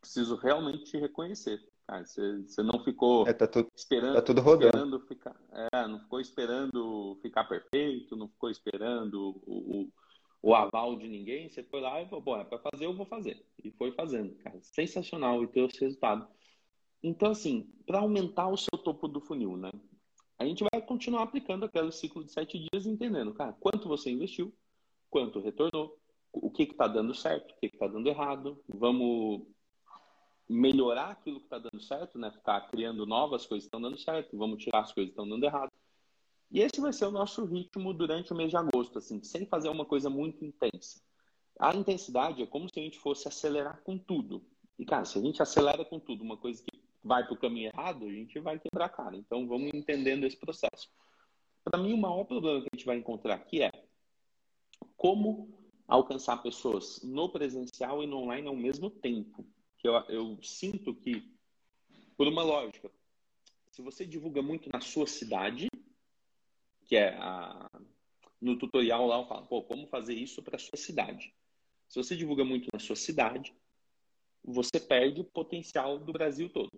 preciso 0.00 0.36
realmente 0.36 0.84
te 0.84 0.98
reconhecer. 0.98 1.60
Cara, 1.92 2.06
você, 2.06 2.38
você 2.38 2.62
não 2.62 2.82
ficou 2.82 3.28
é, 3.28 3.34
tá 3.34 3.46
tudo, 3.46 3.68
esperando, 3.76 4.14
tá 4.14 4.22
tudo 4.22 4.40
rodando. 4.40 4.66
esperando 4.66 5.00
ficar, 5.00 5.36
é, 5.52 5.86
não 5.86 6.00
ficou 6.00 6.20
esperando 6.20 7.18
ficar 7.20 7.44
perfeito, 7.44 8.16
não 8.16 8.28
ficou 8.28 8.48
esperando 8.48 9.38
o, 9.46 9.82
o, 9.82 9.92
o, 10.40 10.54
aval 10.54 10.96
de 10.96 11.06
ninguém. 11.06 11.50
Você 11.50 11.62
foi 11.62 11.82
lá 11.82 12.00
e 12.00 12.06
falou, 12.06 12.22
bom, 12.24 12.38
é 12.38 12.44
para 12.44 12.58
fazer, 12.58 12.86
eu 12.86 12.96
vou 12.96 13.04
fazer. 13.04 13.44
E 13.62 13.70
foi 13.72 13.92
fazendo, 13.92 14.34
cara. 14.36 14.58
Sensacional 14.62 15.44
e 15.44 15.48
trouxe 15.48 15.82
resultado. 15.82 16.26
Então, 17.02 17.32
assim, 17.32 17.70
para 17.86 17.98
aumentar 17.98 18.48
o 18.48 18.56
seu 18.56 18.78
topo 18.78 19.06
do 19.06 19.20
funil, 19.20 19.58
né? 19.58 19.70
A 20.38 20.46
gente 20.46 20.64
vai 20.72 20.80
continuar 20.80 21.24
aplicando 21.24 21.66
aquele 21.66 21.92
ciclo 21.92 22.24
de 22.24 22.32
sete 22.32 22.58
dias, 22.58 22.86
entendendo, 22.86 23.34
cara, 23.34 23.52
quanto 23.60 23.86
você 23.86 24.10
investiu, 24.10 24.50
quanto 25.10 25.40
retornou, 25.40 25.94
o 26.32 26.50
que 26.50 26.62
está 26.62 26.88
dando 26.88 27.14
certo, 27.14 27.52
o 27.52 27.56
que 27.60 27.66
está 27.66 27.86
dando 27.86 28.08
errado. 28.08 28.58
Vamos 28.66 29.42
melhorar 30.52 31.10
aquilo 31.10 31.38
que 31.38 31.46
está 31.46 31.58
dando 31.58 31.80
certo, 31.80 32.18
né? 32.18 32.30
Ficar 32.30 32.60
criando 32.68 33.06
novas 33.06 33.46
coisas 33.46 33.64
que 33.64 33.68
estão 33.68 33.80
dando 33.80 33.98
certo, 33.98 34.36
vamos 34.36 34.62
tirar 34.62 34.80
as 34.80 34.92
coisas 34.92 35.10
que 35.10 35.20
estão 35.20 35.28
dando 35.28 35.44
errado. 35.44 35.70
E 36.50 36.60
esse 36.60 36.80
vai 36.80 36.92
ser 36.92 37.06
o 37.06 37.10
nosso 37.10 37.44
ritmo 37.46 37.94
durante 37.94 38.32
o 38.32 38.36
mês 38.36 38.50
de 38.50 38.56
agosto, 38.56 38.98
assim, 38.98 39.22
sem 39.22 39.46
fazer 39.46 39.70
uma 39.70 39.86
coisa 39.86 40.10
muito 40.10 40.44
intensa. 40.44 41.00
A 41.58 41.74
intensidade 41.74 42.42
é 42.42 42.46
como 42.46 42.68
se 42.68 42.78
a 42.78 42.82
gente 42.82 42.98
fosse 42.98 43.26
acelerar 43.26 43.80
com 43.82 43.96
tudo. 43.96 44.44
E, 44.78 44.84
cara, 44.84 45.04
se 45.04 45.18
a 45.18 45.22
gente 45.22 45.40
acelera 45.40 45.84
com 45.84 45.98
tudo, 45.98 46.22
uma 46.22 46.36
coisa 46.36 46.62
que 46.62 46.82
vai 47.02 47.24
para 47.24 47.34
o 47.34 47.38
caminho 47.38 47.70
errado, 47.74 48.04
a 48.04 48.10
gente 48.10 48.38
vai 48.38 48.58
quebrar 48.58 48.86
a 48.86 48.90
cara. 48.90 49.16
Então, 49.16 49.46
vamos 49.46 49.70
entendendo 49.72 50.24
esse 50.24 50.36
processo. 50.36 50.90
Para 51.64 51.80
mim, 51.80 51.94
o 51.94 51.98
maior 51.98 52.24
problema 52.24 52.60
que 52.60 52.68
a 52.70 52.76
gente 52.76 52.86
vai 52.86 52.96
encontrar 52.96 53.34
aqui 53.34 53.62
é 53.62 53.70
como 54.96 55.48
alcançar 55.86 56.42
pessoas 56.42 57.00
no 57.02 57.28
presencial 57.28 58.02
e 58.02 58.06
no 58.06 58.18
online 58.18 58.48
ao 58.48 58.56
mesmo 58.56 58.90
tempo. 58.90 59.46
Que 59.82 59.88
eu, 59.88 59.94
eu 60.08 60.42
sinto 60.42 60.94
que, 60.94 61.36
por 62.16 62.26
uma 62.28 62.42
lógica, 62.42 62.90
se 63.70 63.82
você 63.82 64.06
divulga 64.06 64.40
muito 64.40 64.70
na 64.72 64.80
sua 64.80 65.06
cidade, 65.06 65.68
que 66.84 66.96
é 66.96 67.16
a, 67.18 67.68
no 68.40 68.58
tutorial 68.58 69.06
lá 69.06 69.18
eu 69.20 69.26
falo, 69.26 69.46
pô, 69.46 69.62
como 69.62 69.86
fazer 69.88 70.14
isso 70.14 70.42
para 70.42 70.58
sua 70.58 70.76
cidade. 70.76 71.34
Se 71.88 71.96
você 71.96 72.16
divulga 72.16 72.44
muito 72.44 72.68
na 72.72 72.78
sua 72.78 72.96
cidade, 72.96 73.54
você 74.44 74.80
perde 74.80 75.20
o 75.20 75.24
potencial 75.24 75.98
do 75.98 76.12
Brasil 76.12 76.48
todo. 76.48 76.70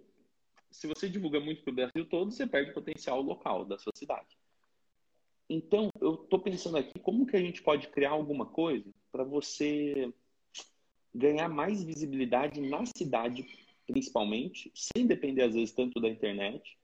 Se 0.71 0.87
você 0.87 1.09
divulga 1.09 1.41
muito 1.41 1.63
para 1.63 1.71
o 1.71 1.75
Brasil 1.75 2.07
todo, 2.09 2.31
você 2.31 2.47
perde 2.47 2.71
o 2.71 2.75
potencial 2.75 3.21
local 3.23 3.65
da 3.65 3.79
sua 3.79 3.93
cidade. 3.95 4.37
Então, 5.49 5.91
eu 6.01 6.15
estou 6.15 6.39
pensando 6.41 6.77
aqui 6.77 6.99
como 6.99 7.27
que 7.27 7.37
a 7.37 7.41
gente 7.41 7.63
pode 7.63 7.89
criar 7.89 8.11
alguma 8.11 8.47
coisa 8.47 8.91
para 9.13 9.25
você 9.25 10.13
ganhar 11.15 11.49
mais 11.49 11.83
visibilidade 11.83 12.61
na 12.61 12.85
cidade, 12.87 13.47
principalmente, 13.87 14.73
sem 14.75 15.07
depender 15.07 15.43
às 15.43 15.55
vezes 15.55 15.73
tanto 15.73 16.01
da 16.01 16.09
internet, 16.09 16.77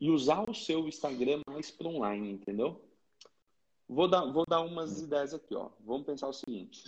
e 0.00 0.10
usar 0.10 0.48
o 0.48 0.54
seu 0.54 0.86
Instagram 0.86 1.40
mais 1.48 1.70
para 1.70 1.88
online, 1.88 2.32
entendeu? 2.32 2.82
Vou 3.88 4.08
dar, 4.08 4.24
vou 4.26 4.44
dar 4.46 4.60
umas 4.62 5.00
ideias 5.00 5.32
aqui, 5.32 5.54
ó. 5.54 5.70
Vamos 5.80 6.06
pensar 6.06 6.28
o 6.28 6.32
seguinte: 6.32 6.82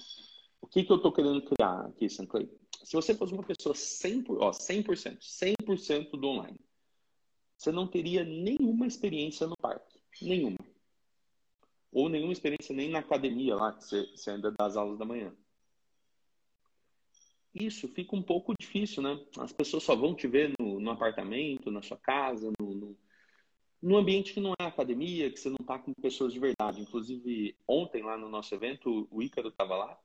o 0.61 0.67
que, 0.67 0.85
que 0.85 0.93
eu 0.93 0.97
estou 0.97 1.13
querendo 1.13 1.43
criar 1.43 1.87
aqui, 1.87 2.09
Sanclay? 2.09 2.49
Se 2.85 2.95
você 2.95 3.15
fosse 3.15 3.33
uma 3.33 3.43
pessoa 3.43 3.75
100%, 3.75 4.37
ó, 4.41 4.51
100%, 4.51 5.19
100% 5.21 6.11
do 6.11 6.27
online, 6.29 6.61
você 7.57 7.73
não 7.73 7.87
teria 7.87 8.25
nenhuma 8.25 8.87
experiência 8.87 9.47
no 9.47 9.57
parque. 9.57 9.99
Nenhuma 10.21 10.59
ou 11.93 12.09
nenhuma 12.09 12.33
experiência 12.33 12.75
nem 12.75 12.91
na 12.91 13.01
academia 13.01 13.55
lá, 13.57 13.73
que 13.73 13.85
você, 13.85 14.07
você 14.15 14.31
ainda 14.31 14.51
dá 14.51 14.67
as 14.67 14.77
aulas 14.77 14.99
da 14.99 15.05
manhã. 15.05 15.33
Isso 17.61 17.89
fica 17.89 18.15
um 18.15 18.23
pouco 18.23 18.55
difícil, 18.59 19.03
né? 19.03 19.19
As 19.39 19.53
pessoas 19.53 19.83
só 19.83 19.95
vão 19.95 20.15
te 20.15 20.27
ver 20.27 20.53
no, 20.59 20.79
no 20.79 20.91
apartamento, 20.91 21.71
na 21.71 21.83
sua 21.83 21.97
casa, 21.97 22.51
no, 22.61 22.75
no, 22.75 22.97
no, 23.83 23.97
ambiente 23.97 24.33
que 24.33 24.41
não 24.41 24.53
é 24.61 24.65
academia, 24.65 25.31
que 25.31 25.39
você 25.39 25.49
não 25.49 25.59
está 25.61 25.79
com 25.79 25.93
pessoas 25.95 26.33
de 26.33 26.39
verdade. 26.39 26.81
Inclusive, 26.81 27.57
ontem 27.67 28.03
lá 28.03 28.17
no 28.17 28.29
nosso 28.29 28.55
evento, 28.55 29.09
o 29.11 29.23
Ícaro 29.23 29.49
estava 29.49 29.77
lá. 29.77 29.99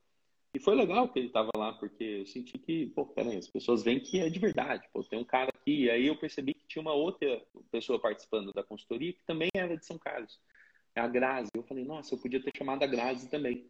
E 0.56 0.60
foi 0.60 0.76
legal 0.76 1.10
que 1.10 1.20
ele 1.20 1.28
estava 1.28 1.50
lá, 1.58 1.74
porque 1.74 2.04
eu 2.04 2.26
senti 2.28 2.60
que, 2.60 2.88
pô, 2.88 3.06
peraí, 3.08 3.38
as 3.38 3.48
pessoas 3.48 3.84
veem 3.84 4.00
que 4.00 4.20
é 4.20 4.30
de 4.30 4.40
verdade. 4.40 4.88
Pô, 4.94 5.04
tem 5.04 5.20
um 5.20 5.24
cara 5.24 5.50
aqui. 5.50 5.86
E 5.86 5.90
aí 5.90 6.08
eu 6.08 6.16
percebi 6.16 6.54
que 6.54 6.68
tinha 6.68 6.82
uma 6.82 6.94
outra 6.94 7.42
pessoa 7.72 8.00
participando 8.00 8.54
da 8.54 8.64
consultoria 8.64 9.14
que 9.14 9.24
também 9.26 9.50
era 9.56 9.76
de 9.76 9.86
São 9.86 9.98
Carlos 9.98 10.40
é 10.96 11.02
a 11.02 11.08
Grazi. 11.08 11.50
Eu 11.54 11.64
falei, 11.64 11.84
nossa, 11.84 12.14
eu 12.14 12.20
podia 12.20 12.42
ter 12.42 12.52
chamado 12.56 12.84
a 12.84 12.88
Grazi 12.88 13.30
também. 13.30 13.68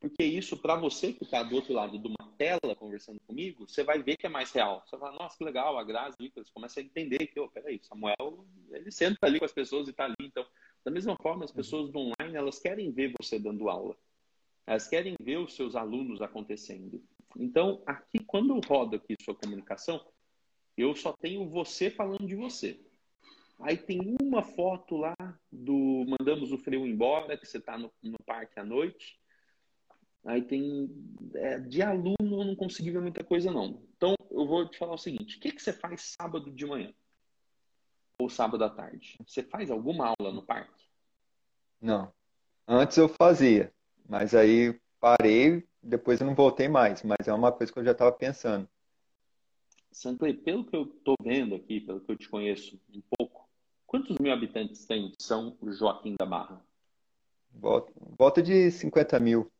Porque 0.00 0.24
isso, 0.24 0.56
para 0.56 0.76
você 0.76 1.12
que 1.12 1.24
está 1.24 1.42
do 1.42 1.54
outro 1.54 1.72
lado 1.72 1.98
de 1.98 2.06
uma 2.06 2.27
tela 2.38 2.74
conversando 2.76 3.20
comigo, 3.26 3.68
você 3.68 3.82
vai 3.82 4.02
ver 4.02 4.16
que 4.16 4.26
é 4.26 4.30
mais 4.30 4.52
real. 4.52 4.82
Você 4.86 4.96
vai, 4.96 5.12
nossa, 5.12 5.36
que 5.36 5.44
legal, 5.44 5.76
a 5.76 5.84
Grazi, 5.84 6.32
você 6.34 6.50
começa 6.54 6.80
a 6.80 6.82
entender 6.82 7.26
que, 7.26 7.38
oh, 7.40 7.48
peraí, 7.48 7.80
Samuel, 7.82 8.46
ele 8.70 8.90
senta 8.90 9.26
ali 9.26 9.38
com 9.38 9.44
as 9.44 9.52
pessoas 9.52 9.88
e 9.88 9.90
está 9.90 10.04
ali. 10.04 10.14
Então, 10.20 10.46
da 10.84 10.90
mesma 10.90 11.16
forma, 11.20 11.44
as 11.44 11.52
pessoas 11.52 11.90
do 11.90 11.98
online, 11.98 12.36
elas 12.36 12.58
querem 12.58 12.90
ver 12.92 13.12
você 13.20 13.38
dando 13.38 13.68
aula. 13.68 13.96
Elas 14.66 14.86
querem 14.86 15.14
ver 15.20 15.38
os 15.38 15.54
seus 15.54 15.74
alunos 15.74 16.22
acontecendo. 16.22 17.02
Então, 17.36 17.82
aqui, 17.84 18.20
quando 18.20 18.54
eu 18.54 18.60
rodo 18.66 18.96
aqui 18.96 19.16
sua 19.20 19.34
comunicação, 19.34 20.04
eu 20.76 20.94
só 20.94 21.12
tenho 21.12 21.48
você 21.48 21.90
falando 21.90 22.26
de 22.26 22.36
você. 22.36 22.80
Aí 23.60 23.76
tem 23.76 24.16
uma 24.22 24.42
foto 24.42 24.96
lá 24.96 25.16
do 25.50 26.04
Mandamos 26.06 26.52
o 26.52 26.58
Freio 26.58 26.86
Embora, 26.86 27.36
que 27.36 27.44
você 27.44 27.58
está 27.58 27.76
no, 27.76 27.92
no, 28.02 28.18
parque 28.24 28.60
à 28.60 28.64
noite. 28.64 29.18
Aí 30.24 30.42
tem. 30.42 30.90
É, 31.34 31.58
de 31.58 31.82
aluno 31.82 32.16
eu 32.20 32.44
não 32.44 32.56
consegui 32.56 32.90
ver 32.90 33.00
muita 33.00 33.24
coisa, 33.24 33.50
não. 33.50 33.82
Então 33.96 34.14
eu 34.30 34.46
vou 34.46 34.68
te 34.68 34.78
falar 34.78 34.94
o 34.94 34.98
seguinte: 34.98 35.36
o 35.36 35.40
que, 35.40 35.52
que 35.52 35.62
você 35.62 35.72
faz 35.72 36.14
sábado 36.18 36.50
de 36.50 36.66
manhã? 36.66 36.92
Ou 38.20 38.28
sábado 38.28 38.64
à 38.64 38.70
tarde? 38.70 39.16
Você 39.26 39.42
faz 39.42 39.70
alguma 39.70 40.06
aula 40.06 40.32
no 40.32 40.42
parque? 40.42 40.84
Não. 41.80 42.12
Antes 42.66 42.96
eu 42.96 43.08
fazia, 43.08 43.72
mas 44.08 44.34
aí 44.34 44.78
parei, 45.00 45.66
depois 45.82 46.20
eu 46.20 46.26
não 46.26 46.34
voltei 46.34 46.68
mais. 46.68 47.02
Mas 47.02 47.26
é 47.26 47.32
uma 47.32 47.52
coisa 47.52 47.72
que 47.72 47.78
eu 47.78 47.84
já 47.84 47.92
estava 47.92 48.12
pensando. 48.12 48.68
Sanclay, 49.90 50.34
pelo 50.34 50.64
que 50.64 50.76
eu 50.76 50.82
estou 50.82 51.14
vendo 51.22 51.54
aqui, 51.54 51.80
pelo 51.80 52.00
que 52.00 52.12
eu 52.12 52.16
te 52.16 52.28
conheço 52.28 52.80
um 52.92 53.00
pouco, 53.16 53.48
quantos 53.86 54.18
mil 54.18 54.32
habitantes 54.32 54.84
tem 54.84 55.12
São 55.18 55.56
Joaquim 55.62 56.14
da 56.18 56.26
Barra? 56.26 56.62
Volta, 57.50 57.92
volta 58.16 58.42
de 58.42 58.70
50 58.70 59.18
mil. 59.18 59.50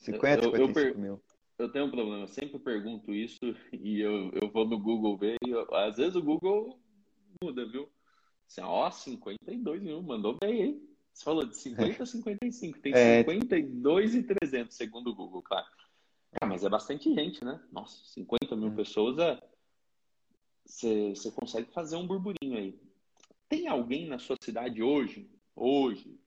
50, 0.00 0.44
eu, 0.44 0.50
55 0.52 0.80
eu, 0.80 0.98
mil. 0.98 1.22
Eu 1.58 1.70
tenho 1.70 1.84
um 1.84 1.90
problema, 1.90 2.22
eu 2.22 2.28
sempre 2.28 2.58
pergunto 2.58 3.14
isso 3.14 3.38
e 3.72 4.00
eu, 4.00 4.30
eu 4.40 4.50
vou 4.50 4.66
no 4.66 4.78
Google 4.78 5.16
ver 5.16 5.36
e 5.46 5.50
eu, 5.50 5.74
às 5.74 5.96
vezes 5.96 6.16
o 6.16 6.22
Google 6.22 6.80
muda, 7.42 7.66
viu? 7.66 7.88
Assim, 8.48 8.62
ó, 8.62 8.90
52 8.90 9.82
mil, 9.82 10.02
mandou 10.02 10.36
bem, 10.42 10.62
hein? 10.62 10.90
Você 11.12 11.24
falou 11.24 11.44
de 11.44 11.56
50 11.56 12.02
a 12.02 12.06
55, 12.06 12.78
tem 12.80 12.92
é... 12.94 13.18
52 13.18 14.14
e 14.14 14.22
300, 14.22 14.76
segundo 14.76 15.10
o 15.10 15.14
Google, 15.14 15.42
claro. 15.42 15.66
Ah, 16.40 16.46
mas 16.46 16.64
é 16.64 16.68
bastante 16.68 17.12
gente, 17.12 17.44
né? 17.44 17.60
Nossa, 17.72 18.04
50 18.12 18.56
mil 18.56 18.68
hum. 18.68 18.76
pessoas 18.76 19.18
é. 19.18 19.40
Você 20.64 21.30
consegue 21.34 21.72
fazer 21.72 21.96
um 21.96 22.06
burburinho 22.06 22.56
aí. 22.56 22.80
Tem 23.48 23.66
alguém 23.66 24.06
na 24.06 24.18
sua 24.18 24.36
cidade 24.40 24.82
hoje, 24.82 25.28
hoje, 25.56 26.19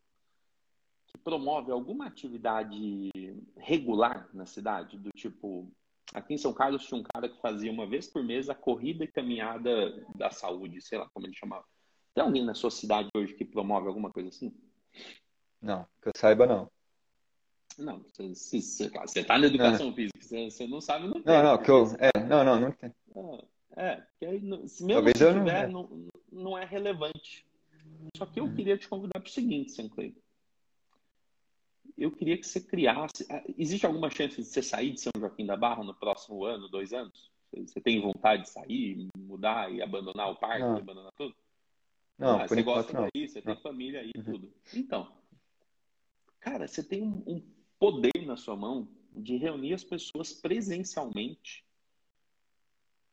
promove 1.23 1.71
alguma 1.71 2.07
atividade 2.07 3.09
regular 3.57 4.29
na 4.33 4.45
cidade? 4.45 4.97
Do 4.97 5.09
tipo, 5.15 5.71
aqui 6.13 6.33
em 6.33 6.38
São 6.38 6.53
Carlos 6.53 6.86
tinha 6.86 6.99
um 6.99 7.03
cara 7.03 7.29
que 7.29 7.39
fazia 7.41 7.71
uma 7.71 7.88
vez 7.88 8.07
por 8.07 8.23
mês 8.23 8.49
a 8.49 8.55
corrida 8.55 9.03
e 9.03 9.12
caminhada 9.12 10.05
da 10.15 10.29
saúde, 10.31 10.81
sei 10.81 10.97
lá 10.97 11.09
como 11.13 11.25
ele 11.25 11.36
chamava. 11.36 11.65
Tem 12.13 12.23
alguém 12.23 12.45
na 12.45 12.53
sua 12.53 12.69
cidade 12.69 13.09
hoje 13.15 13.33
que 13.33 13.45
promove 13.45 13.88
alguma 13.88 14.12
coisa 14.12 14.29
assim? 14.29 14.53
Não, 15.62 15.88
que 16.01 16.09
eu 16.09 16.13
saiba 16.15 16.45
não. 16.45 16.69
Não, 17.77 18.03
você, 18.03 18.86
está 19.19 19.38
na 19.38 19.47
educação 19.47 19.89
é. 19.89 19.93
física, 19.93 20.19
você, 20.21 20.51
você, 20.51 20.67
não 20.67 20.79
sabe, 20.79 21.07
não 21.07 21.21
tem. 21.21 21.33
Não, 21.33 21.43
não, 21.43 21.57
que 21.57 21.71
eu, 21.71 21.88
é, 21.97 22.23
não, 22.23 22.43
não, 22.43 22.59
não 22.59 22.71
tem. 22.71 22.93
É, 23.75 23.86
é 23.86 24.07
que 24.19 24.25
aí, 24.25 24.39
se 24.67 24.86
mesmo 24.86 25.01
Talvez 25.01 25.17
se 25.17 25.33
tiver, 25.33 25.69
não, 25.69 25.83
não, 25.83 26.07
não, 26.31 26.57
é 26.57 26.65
relevante. 26.65 27.45
Só 28.15 28.25
que 28.27 28.39
eu 28.39 28.45
hum. 28.45 28.53
queria 28.53 28.77
te 28.77 28.88
convidar 28.88 29.19
para 29.19 29.27
o 29.27 29.31
seguinte, 29.31 29.71
Sanclay. 29.71 30.15
Eu 31.97 32.12
queria 32.12 32.38
que 32.38 32.45
você 32.45 32.60
criasse. 32.60 33.25
Ah, 33.29 33.43
existe 33.58 33.86
alguma 33.86 34.10
chance 34.10 34.36
de 34.36 34.45
você 34.45 34.62
sair 34.62 34.91
de 34.91 35.01
São 35.01 35.12
Joaquim 35.17 35.45
da 35.45 35.56
Barra 35.56 35.84
no 35.84 35.93
próximo 35.93 36.43
ano, 36.43 36.67
dois 36.69 36.93
anos? 36.93 37.32
Você 37.56 37.79
tem 37.79 38.01
vontade 38.01 38.43
de 38.43 38.49
sair, 38.49 39.08
mudar 39.17 39.71
e 39.71 39.82
abandonar 39.82 40.32
o 40.32 40.36
parque, 40.36 40.62
não. 40.62 40.77
abandonar 40.77 41.12
tudo? 41.15 41.36
Não, 42.17 42.41
ah, 42.41 42.47
você 42.47 42.63
gosta 42.63 42.93
não. 42.93 43.10
daí, 43.13 43.27
você 43.27 43.41
tem 43.41 43.56
família 43.58 44.01
aí 44.01 44.12
e 44.13 44.17
uhum. 44.19 44.25
tudo. 44.25 44.53
Então, 44.73 45.12
cara, 46.39 46.67
você 46.67 46.84
tem 46.84 47.03
um, 47.03 47.23
um 47.27 47.43
poder 47.79 48.25
na 48.25 48.36
sua 48.36 48.56
mão 48.56 48.88
de 49.15 49.38
reunir 49.38 49.73
as 49.73 49.84
pessoas 49.84 50.34
presencialmente. 50.34 51.63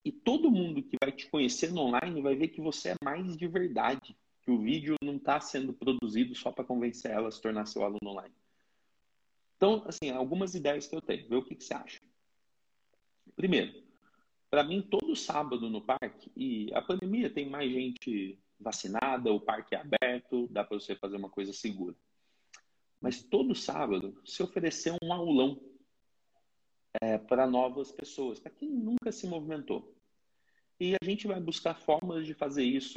E 0.04 0.10
todo 0.10 0.50
mundo 0.50 0.82
que 0.82 0.96
vai 1.02 1.12
te 1.12 1.28
conhecer 1.28 1.72
no 1.72 1.82
online 1.82 2.22
vai 2.22 2.34
ver 2.34 2.48
que 2.48 2.60
você 2.60 2.90
é 2.90 2.94
mais 3.04 3.36
de 3.36 3.46
verdade. 3.46 4.16
Que 4.42 4.50
o 4.50 4.58
vídeo 4.58 4.96
não 5.02 5.16
está 5.16 5.38
sendo 5.38 5.74
produzido 5.74 6.34
só 6.34 6.50
para 6.50 6.64
convencer 6.64 7.10
ela 7.10 7.28
a 7.28 7.30
se 7.30 7.42
tornar 7.42 7.66
seu 7.66 7.84
aluno 7.84 8.10
online. 8.10 8.34
Então, 9.60 9.84
assim, 9.86 10.08
algumas 10.10 10.54
ideias 10.54 10.86
que 10.86 10.96
eu 10.96 11.02
tenho. 11.02 11.28
Vê 11.28 11.36
o 11.36 11.44
que, 11.44 11.54
que 11.54 11.62
você 11.62 11.74
acha. 11.74 12.00
Primeiro, 13.36 13.74
para 14.48 14.64
mim, 14.64 14.80
todo 14.80 15.14
sábado 15.14 15.68
no 15.68 15.82
parque, 15.82 16.32
e 16.34 16.72
a 16.72 16.80
pandemia 16.80 17.28
tem 17.28 17.46
mais 17.46 17.70
gente 17.70 18.38
vacinada, 18.58 19.30
o 19.30 19.38
parque 19.38 19.74
é 19.74 19.78
aberto, 19.78 20.48
dá 20.50 20.64
para 20.64 20.80
você 20.80 20.96
fazer 20.96 21.18
uma 21.18 21.28
coisa 21.28 21.52
segura. 21.52 21.94
Mas 23.02 23.22
todo 23.22 23.54
sábado 23.54 24.18
se 24.24 24.42
oferecer 24.42 24.96
um 25.02 25.12
aulão 25.12 25.60
é, 26.98 27.18
para 27.18 27.46
novas 27.46 27.92
pessoas, 27.92 28.40
para 28.40 28.50
quem 28.50 28.70
nunca 28.70 29.12
se 29.12 29.26
movimentou. 29.26 29.94
E 30.80 30.94
a 30.94 31.04
gente 31.04 31.26
vai 31.26 31.38
buscar 31.38 31.74
formas 31.74 32.24
de 32.24 32.32
fazer 32.32 32.64
isso 32.64 32.96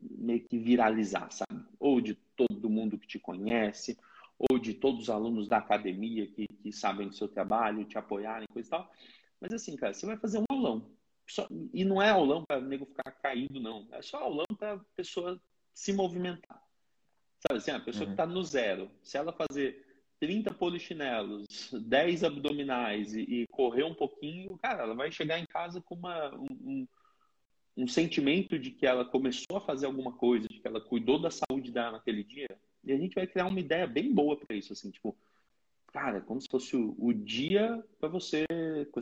meio 0.00 0.40
que 0.40 0.58
viralizar, 0.58 1.30
sabe? 1.30 1.66
Ou 1.78 2.00
de 2.00 2.14
todo 2.34 2.70
mundo 2.70 2.96
que 2.96 3.06
te 3.06 3.18
conhece, 3.18 3.98
ou 4.38 4.58
de 4.58 4.74
todos 4.74 5.02
os 5.02 5.10
alunos 5.10 5.48
da 5.48 5.58
academia 5.58 6.26
que, 6.26 6.46
que 6.46 6.72
sabem 6.72 7.08
do 7.08 7.14
seu 7.14 7.28
trabalho, 7.28 7.84
te 7.84 7.98
apoiarem, 7.98 8.46
coisa 8.52 8.68
e 8.68 8.70
tal. 8.70 8.92
Mas 9.40 9.52
assim, 9.52 9.76
cara, 9.76 9.92
você 9.92 10.06
vai 10.06 10.16
fazer 10.16 10.38
um 10.38 10.44
aulão. 10.48 10.90
Só, 11.28 11.46
e 11.74 11.84
não 11.84 12.00
é 12.00 12.10
aulão 12.10 12.44
para 12.44 12.58
o 12.58 12.64
nego 12.64 12.86
ficar 12.86 13.10
caído, 13.12 13.60
não. 13.60 13.86
É 13.92 14.00
só 14.00 14.18
aulão 14.18 14.46
para 14.56 14.74
a 14.74 14.80
pessoa 14.96 15.40
se 15.74 15.92
movimentar. 15.92 16.62
Sabe 17.46 17.58
assim, 17.58 17.70
a 17.70 17.80
pessoa 17.80 18.04
uhum. 18.04 18.08
que 18.08 18.12
está 18.14 18.26
no 18.26 18.42
zero, 18.42 18.90
se 19.02 19.16
ela 19.16 19.32
fazer 19.32 19.86
30 20.20 20.52
polichinelos, 20.54 21.70
10 21.72 22.24
abdominais 22.24 23.14
e, 23.14 23.20
e, 23.20 23.46
correr 23.48 23.84
um 23.84 23.94
pouquinho, 23.94 24.58
cara, 24.58 24.82
ela 24.82 24.94
vai 24.94 25.12
chegar 25.12 25.38
em 25.38 25.46
casa 25.46 25.80
com 25.80 25.94
uma, 25.94 26.34
um, 26.34 26.86
um, 27.76 27.86
sentimento 27.86 28.58
de 28.58 28.72
que 28.72 28.86
ela 28.86 29.04
começou 29.04 29.56
a 29.56 29.60
fazer 29.60 29.86
alguma 29.86 30.12
coisa, 30.12 30.48
de 30.48 30.58
que 30.58 30.66
ela 30.66 30.80
cuidou 30.80 31.20
da 31.20 31.30
saúde 31.30 31.70
dela 31.70 31.92
naquele 31.92 32.24
dia. 32.24 32.48
E 32.88 32.92
a 32.92 32.96
gente 32.96 33.14
vai 33.14 33.26
criar 33.26 33.46
uma 33.46 33.60
ideia 33.60 33.86
bem 33.86 34.12
boa 34.12 34.36
para 34.36 34.56
isso, 34.56 34.72
assim, 34.72 34.90
tipo, 34.90 35.16
cara, 35.92 36.20
como 36.20 36.40
se 36.40 36.48
fosse 36.48 36.76
o, 36.76 36.94
o 36.98 37.12
dia 37.12 37.84
para 38.00 38.08
você, 38.08 38.46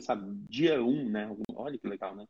sabe, 0.01 0.29
dia 0.49 0.83
1, 0.83 0.87
um, 0.87 1.09
né? 1.09 1.35
Olha 1.55 1.77
que 1.77 1.87
legal, 1.87 2.15
né? 2.15 2.27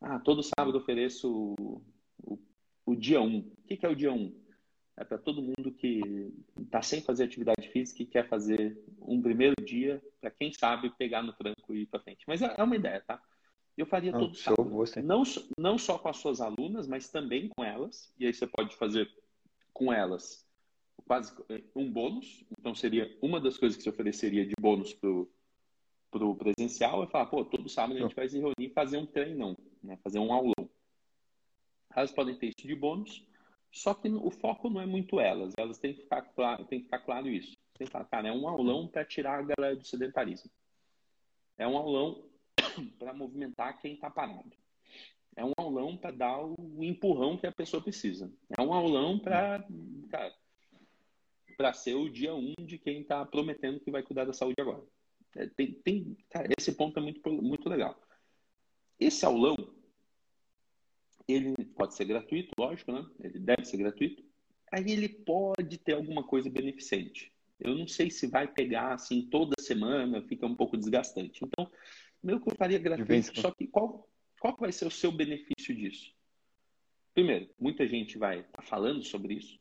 Ah, 0.00 0.18
todo 0.18 0.42
sábado 0.42 0.76
eu 0.76 0.80
ofereço 0.80 1.54
o, 1.58 1.82
o, 2.22 2.38
o 2.86 2.94
dia 2.96 3.20
1. 3.20 3.24
Um. 3.24 3.38
O 3.38 3.66
que, 3.66 3.76
que 3.76 3.86
é 3.86 3.88
o 3.88 3.96
dia 3.96 4.12
1? 4.12 4.16
Um? 4.16 4.46
é 4.96 5.04
para 5.04 5.18
todo 5.18 5.42
mundo 5.42 5.70
que 5.72 6.32
está 6.58 6.80
sem 6.80 7.02
fazer 7.02 7.24
atividade 7.24 7.68
física 7.68 8.02
e 8.02 8.06
quer 8.06 8.28
fazer 8.28 8.82
um 9.02 9.20
primeiro 9.20 9.54
dia, 9.62 10.02
para 10.20 10.30
quem 10.30 10.50
sabe 10.52 10.90
pegar 10.96 11.22
no 11.22 11.34
tranco 11.34 11.74
e 11.74 11.82
ir 11.82 11.86
para 11.86 12.00
frente. 12.00 12.24
Mas 12.26 12.40
é, 12.40 12.54
é 12.56 12.62
uma 12.62 12.76
ideia, 12.76 13.02
tá? 13.06 13.20
Eu 13.76 13.84
faria 13.84 14.10
não, 14.10 14.20
todo 14.20 14.34
sábado. 14.34 14.70
Não, 15.02 15.22
não 15.58 15.76
só 15.76 15.98
com 15.98 16.08
as 16.08 16.16
suas 16.16 16.40
alunas, 16.40 16.88
mas 16.88 17.10
também 17.10 17.48
com 17.48 17.62
elas. 17.62 18.10
E 18.18 18.26
aí 18.26 18.32
você 18.32 18.46
pode 18.46 18.74
fazer 18.76 19.06
com 19.74 19.92
elas 19.92 20.45
quase 21.04 21.32
eh, 21.48 21.62
um 21.74 21.90
bônus. 21.90 22.44
Então 22.58 22.74
seria 22.74 23.16
uma 23.20 23.40
das 23.40 23.58
coisas 23.58 23.76
que 23.76 23.82
você 23.82 23.90
ofereceria 23.90 24.46
de 24.46 24.54
bônus 24.60 24.92
pro 24.94 25.30
pro 26.08 26.34
presencial 26.34 27.02
é 27.02 27.06
falar, 27.08 27.26
pô, 27.26 27.44
todo 27.44 27.68
sábado 27.68 27.98
a 27.98 28.00
gente 28.00 28.14
vai 28.14 28.28
se 28.28 28.38
reunir 28.38 28.54
e 28.58 28.70
fazer 28.70 28.96
um 28.96 29.04
treinão, 29.04 29.56
né? 29.82 29.98
Fazer 30.02 30.18
um 30.18 30.32
aulão. 30.32 30.70
Elas 31.94 32.12
podem 32.12 32.34
ter 32.36 32.46
isso 32.46 32.66
de 32.66 32.74
bônus 32.74 33.26
só 33.76 33.92
que 33.92 34.08
o 34.08 34.30
foco 34.30 34.70
não 34.70 34.80
é 34.80 34.86
muito 34.86 35.20
elas, 35.20 35.52
elas 35.58 35.78
têm 35.78 35.92
que 35.92 36.00
ficar 36.00 36.22
claro, 36.22 36.64
tem 36.64 36.78
que 36.78 36.86
ficar 36.86 37.00
claro 37.00 37.28
isso. 37.28 37.52
Tem 37.76 37.86
que 37.86 37.92
falar, 37.92 38.06
cara, 38.06 38.28
é 38.28 38.32
um 38.32 38.48
aulão 38.48 38.88
para 38.88 39.04
tirar 39.04 39.38
a 39.38 39.42
galera 39.42 39.76
do 39.76 39.86
sedentarismo. 39.86 40.50
É 41.58 41.68
um 41.68 41.76
aulão 41.76 42.24
para 42.98 43.12
movimentar 43.12 43.78
quem 43.78 43.92
está 43.92 44.10
parado. 44.10 44.50
É 45.36 45.44
um 45.44 45.52
aulão 45.58 45.94
para 45.94 46.10
dar 46.10 46.42
o 46.42 46.82
empurrão 46.82 47.36
que 47.36 47.46
a 47.46 47.52
pessoa 47.52 47.82
precisa. 47.82 48.32
É 48.56 48.62
um 48.62 48.72
aulão 48.72 49.18
para 49.18 49.62
para 51.56 51.72
ser 51.72 51.94
o 51.94 52.08
dia 52.08 52.34
um 52.34 52.54
de 52.58 52.78
quem 52.78 53.00
está 53.00 53.24
prometendo 53.24 53.80
que 53.80 53.90
vai 53.90 54.02
cuidar 54.02 54.24
da 54.24 54.32
saúde 54.32 54.56
agora. 54.60 54.82
É, 55.36 55.46
tem, 55.46 55.72
tem, 55.72 56.16
cara, 56.30 56.48
esse 56.58 56.72
ponto 56.72 56.98
é 56.98 57.02
muito, 57.02 57.30
muito 57.30 57.68
legal. 57.68 58.00
Esse 58.98 59.24
aulão 59.24 59.56
ele 61.28 61.54
pode 61.76 61.94
ser 61.94 62.04
gratuito, 62.04 62.50
lógico, 62.58 62.92
né? 62.92 63.04
Ele 63.20 63.38
deve 63.38 63.64
ser 63.64 63.76
gratuito. 63.78 64.24
Aí 64.72 64.90
ele 64.90 65.08
pode 65.08 65.78
ter 65.78 65.92
alguma 65.92 66.22
coisa 66.22 66.48
beneficente. 66.48 67.32
Eu 67.58 67.74
não 67.74 67.88
sei 67.88 68.10
se 68.10 68.26
vai 68.26 68.46
pegar 68.46 68.94
assim 68.94 69.28
toda 69.28 69.60
semana, 69.60 70.22
fica 70.22 70.46
um 70.46 70.54
pouco 70.54 70.76
desgastante. 70.76 71.44
Então, 71.44 71.70
meu 72.22 72.40
que 72.40 72.50
eu 72.50 72.56
faria 72.56 72.78
gratuito, 72.78 73.40
só 73.40 73.50
que 73.50 73.66
qual, 73.66 74.08
qual 74.40 74.56
vai 74.58 74.72
ser 74.72 74.86
o 74.86 74.90
seu 74.90 75.10
benefício 75.10 75.74
disso? 75.74 76.14
Primeiro, 77.14 77.48
muita 77.58 77.86
gente 77.88 78.18
vai 78.18 78.40
estar 78.40 78.52
tá 78.52 78.62
falando 78.62 79.02
sobre 79.02 79.34
isso. 79.34 79.58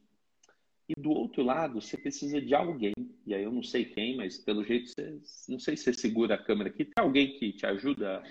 E 0.87 0.93
do 0.99 1.09
outro 1.09 1.41
lado, 1.41 1.81
você 1.81 1.97
precisa 1.97 2.39
de 2.39 2.53
alguém, 2.53 2.93
e 3.25 3.33
aí 3.33 3.43
eu 3.43 3.51
não 3.51 3.63
sei 3.63 3.85
quem, 3.85 4.15
mas 4.17 4.37
pelo 4.37 4.63
jeito, 4.63 4.91
você, 4.91 5.19
não 5.49 5.57
sei 5.57 5.75
se 5.75 5.83
você 5.83 5.93
segura 5.93 6.35
a 6.35 6.43
câmera 6.43 6.69
aqui, 6.69 6.85
tem 6.85 7.03
alguém 7.03 7.39
que 7.39 7.53
te 7.53 7.65
ajuda 7.65 8.21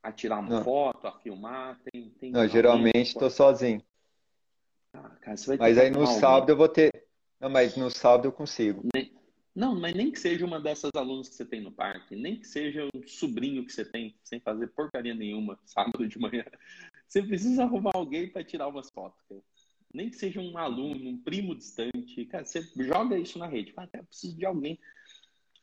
a 0.00 0.12
tirar 0.12 0.38
uma 0.38 0.48
não. 0.48 0.64
foto, 0.64 1.06
a 1.06 1.18
filmar? 1.20 1.80
Tem, 1.90 2.10
tem 2.20 2.30
não, 2.30 2.46
geralmente 2.46 3.08
estou 3.08 3.30
sozinho. 3.30 3.82
Ah, 4.94 5.10
cara, 5.20 5.36
mas 5.58 5.78
aí 5.78 5.90
no 5.90 6.06
sábado 6.06 6.50
eu 6.50 6.56
vou 6.56 6.68
ter. 6.68 6.90
Não, 7.40 7.50
mas 7.50 7.76
no 7.76 7.90
sábado 7.90 8.28
eu 8.28 8.32
consigo. 8.32 8.86
Nem... 8.94 9.12
Não, 9.54 9.78
mas 9.78 9.94
nem 9.94 10.10
que 10.10 10.18
seja 10.18 10.46
uma 10.46 10.58
dessas 10.58 10.90
alunas 10.94 11.28
que 11.28 11.34
você 11.34 11.44
tem 11.44 11.60
no 11.60 11.70
parque, 11.70 12.16
nem 12.16 12.38
que 12.38 12.46
seja 12.46 12.88
um 12.94 13.06
sobrinho 13.06 13.64
que 13.66 13.72
você 13.72 13.84
tem 13.84 14.16
sem 14.24 14.40
fazer 14.40 14.68
porcaria 14.68 15.14
nenhuma, 15.14 15.58
sábado 15.66 16.08
de 16.08 16.18
manhã. 16.18 16.44
Você 17.06 17.22
precisa 17.22 17.64
arrumar 17.64 17.90
alguém 17.92 18.26
para 18.26 18.42
tirar 18.42 18.68
umas 18.68 18.90
fotos. 18.90 19.20
Cara. 19.28 19.42
Nem 19.92 20.10
que 20.10 20.16
seja 20.16 20.40
um 20.40 20.56
aluno, 20.56 21.10
um 21.10 21.18
primo 21.18 21.54
distante. 21.54 22.24
Cara, 22.26 22.44
você 22.44 22.62
joga 22.76 23.18
isso 23.18 23.38
na 23.38 23.46
rede. 23.46 23.72
Fala, 23.72 23.88
eu 23.94 24.04
preciso 24.04 24.36
de 24.36 24.46
alguém 24.46 24.78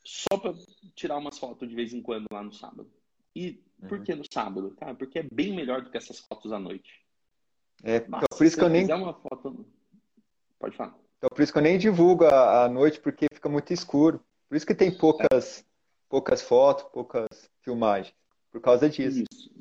só 0.03 0.38
para 0.38 0.53
tirar 0.95 1.17
umas 1.17 1.38
fotos 1.38 1.67
de 1.67 1.75
vez 1.75 1.93
em 1.93 2.01
quando 2.01 2.25
lá 2.32 2.43
no 2.43 2.53
sábado. 2.53 2.89
E 3.36 3.61
por 3.88 3.99
uhum. 3.99 4.03
que 4.03 4.15
no 4.15 4.23
sábado? 4.32 4.71
Tá? 4.71 4.93
Porque 4.93 5.19
é 5.19 5.23
bem 5.23 5.55
melhor 5.55 5.82
do 5.82 5.89
que 5.89 5.97
essas 5.97 6.19
fotos 6.19 6.51
à 6.51 6.59
noite. 6.59 7.05
É, 7.84 8.05
Nossa, 8.07 8.27
por 8.30 8.45
isso 8.45 8.57
que 8.57 8.63
eu 8.63 8.69
nem. 8.69 8.91
Uma 8.91 9.13
foto... 9.13 9.65
Pode 10.59 10.75
falar. 10.75 10.97
Então, 11.17 11.30
por 11.30 11.41
isso 11.41 11.51
que 11.51 11.57
eu 11.57 11.63
nem 11.63 11.77
divulgo 11.77 12.25
à 12.25 12.67
noite, 12.67 12.99
porque 12.99 13.27
fica 13.34 13.49
muito 13.49 13.71
escuro. 13.71 14.23
Por 14.47 14.55
isso 14.55 14.65
que 14.65 14.75
tem 14.75 14.95
poucas, 14.97 15.59
é. 15.59 15.63
poucas 16.09 16.41
fotos, 16.41 16.86
poucas 16.91 17.27
filmagens. 17.61 18.13
Por 18.51 18.61
causa 18.61 18.89
disso. 18.89 19.23
Isso. 19.32 19.51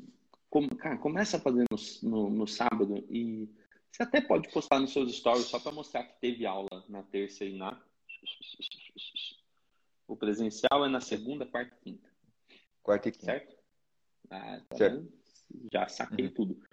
cara, 0.77 0.97
começa 0.97 1.37
a 1.37 1.39
fazer 1.39 1.65
no, 1.69 2.09
no, 2.09 2.29
no, 2.29 2.47
sábado 2.47 3.05
e 3.09 3.47
você 3.99 4.03
até 4.03 4.21
pode 4.21 4.47
postar 4.49 4.79
nos 4.79 4.93
seus 4.93 5.13
stories 5.13 5.47
só 5.47 5.59
para 5.59 5.73
mostrar 5.73 6.05
que 6.05 6.17
teve 6.21 6.45
aula 6.45 6.69
na 6.87 7.03
terça 7.03 7.43
e 7.43 7.57
na. 7.57 7.77
O 10.07 10.15
presencial 10.15 10.85
é 10.85 10.89
na 10.89 11.01
segunda, 11.01 11.45
quarta 11.45 11.75
e 11.75 11.83
quinta. 11.83 12.09
Quarta 12.81 13.09
e 13.09 13.11
quinta. 13.11 13.25
Certo? 13.25 13.57
Ah, 14.29 14.61
tá 14.69 14.77
certo. 14.77 15.11
Já 15.73 15.87
saquei 15.89 16.27
uhum. 16.27 16.33
tudo. 16.33 16.63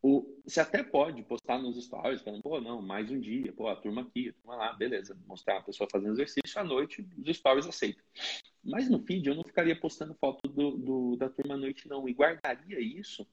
O, 0.00 0.40
você 0.44 0.60
até 0.60 0.82
pode 0.82 1.22
postar 1.22 1.58
nos 1.58 1.76
stories, 1.84 2.22
falando, 2.22 2.42
pô, 2.42 2.60
não, 2.60 2.80
mais 2.80 3.10
um 3.10 3.20
dia, 3.20 3.52
pô, 3.52 3.68
a 3.68 3.76
turma 3.76 4.02
aqui, 4.02 4.30
a 4.30 4.32
turma 4.32 4.56
lá, 4.56 4.72
beleza. 4.72 5.16
Mostrar 5.26 5.58
a 5.58 5.62
pessoa 5.62 5.88
fazendo 5.92 6.12
exercício 6.12 6.58
à 6.58 6.64
noite, 6.64 7.06
os 7.18 7.36
stories 7.36 7.66
aceitam. 7.66 8.02
Mas 8.64 8.88
no 8.88 8.98
feed 8.98 9.28
eu 9.28 9.34
não 9.34 9.44
ficaria 9.44 9.78
postando 9.78 10.14
foto 10.14 10.48
do, 10.48 10.78
do 10.78 11.16
da 11.16 11.28
turma 11.28 11.54
à 11.54 11.58
noite, 11.58 11.86
não. 11.86 12.08
E 12.08 12.14
guardaria 12.14 12.80
isso 12.80 13.26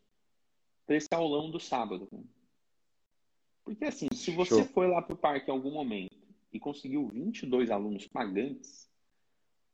para 0.86 0.98
esse 0.98 1.08
aulão 1.14 1.50
do 1.50 1.60
sábado. 1.60 2.10
Porque 3.64 3.86
assim, 3.86 4.08
se 4.14 4.32
você 4.32 4.56
Show. 4.56 4.66
foi 4.66 4.88
lá 4.88 5.02
pro 5.02 5.16
parque 5.16 5.50
em 5.50 5.54
algum 5.54 5.72
momento 5.72 6.18
e 6.52 6.60
conseguiu 6.60 7.08
22 7.08 7.70
alunos 7.70 8.08
pagantes, 8.08 8.90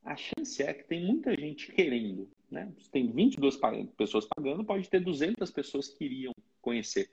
a 0.04 0.16
chance 0.16 0.62
é 0.62 0.74
que 0.74 0.84
tem 0.84 1.06
muita 1.06 1.36
gente 1.36 1.72
querendo. 1.72 2.30
Né? 2.50 2.72
Se 2.78 2.90
tem 2.92 3.12
22 3.12 3.58
pessoas 3.98 4.26
pagando, 4.26 4.64
pode 4.64 4.90
ter 4.90 5.00
200 5.00 5.50
pessoas 5.52 5.88
que 5.88 6.06
iriam 6.06 6.34
conhecer. 6.62 7.10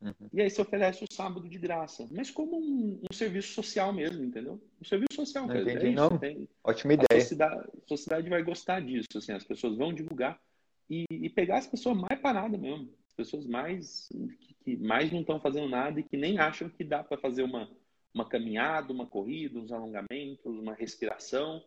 Uhum. 0.00 0.28
E 0.32 0.40
aí 0.40 0.48
você 0.48 0.62
oferece 0.62 1.04
o 1.04 1.12
sábado 1.12 1.48
de 1.48 1.58
graça, 1.58 2.08
mas 2.10 2.30
como 2.30 2.56
um, 2.56 3.00
um 3.10 3.12
serviço 3.12 3.52
social 3.52 3.92
mesmo, 3.92 4.22
entendeu? 4.22 4.60
Um 4.80 4.84
serviço 4.84 5.14
social. 5.14 5.46
Não 5.46 5.60
entendi, 5.60 5.86
é 5.86 5.90
não. 5.90 6.16
Tem, 6.18 6.48
Ótima 6.62 6.94
ideia. 6.94 7.08
A 7.10 7.20
sociedade, 7.20 7.54
a 7.56 7.88
sociedade, 7.88 8.30
vai 8.30 8.42
gostar 8.42 8.80
disso, 8.80 9.08
assim, 9.16 9.32
as 9.32 9.44
pessoas 9.44 9.76
vão 9.76 9.92
divulgar 9.92 10.40
e, 10.88 11.04
e 11.10 11.28
pegar 11.28 11.58
as 11.58 11.66
pessoas 11.66 11.96
mais 11.96 12.20
paradas 12.20 12.60
mesmo, 12.60 12.88
pessoas 13.18 13.46
mais 13.46 14.08
que, 14.40 14.54
que 14.54 14.76
mais 14.76 15.10
não 15.10 15.20
estão 15.20 15.40
fazendo 15.40 15.68
nada 15.68 15.98
e 15.98 16.04
que 16.04 16.16
nem 16.16 16.38
acham 16.38 16.68
que 16.68 16.84
dá 16.84 17.02
para 17.02 17.18
fazer 17.18 17.42
uma, 17.42 17.68
uma 18.14 18.28
caminhada, 18.28 18.92
uma 18.92 19.06
corrida, 19.06 19.58
uns 19.58 19.72
alongamentos, 19.72 20.56
uma 20.56 20.72
respiração 20.72 21.60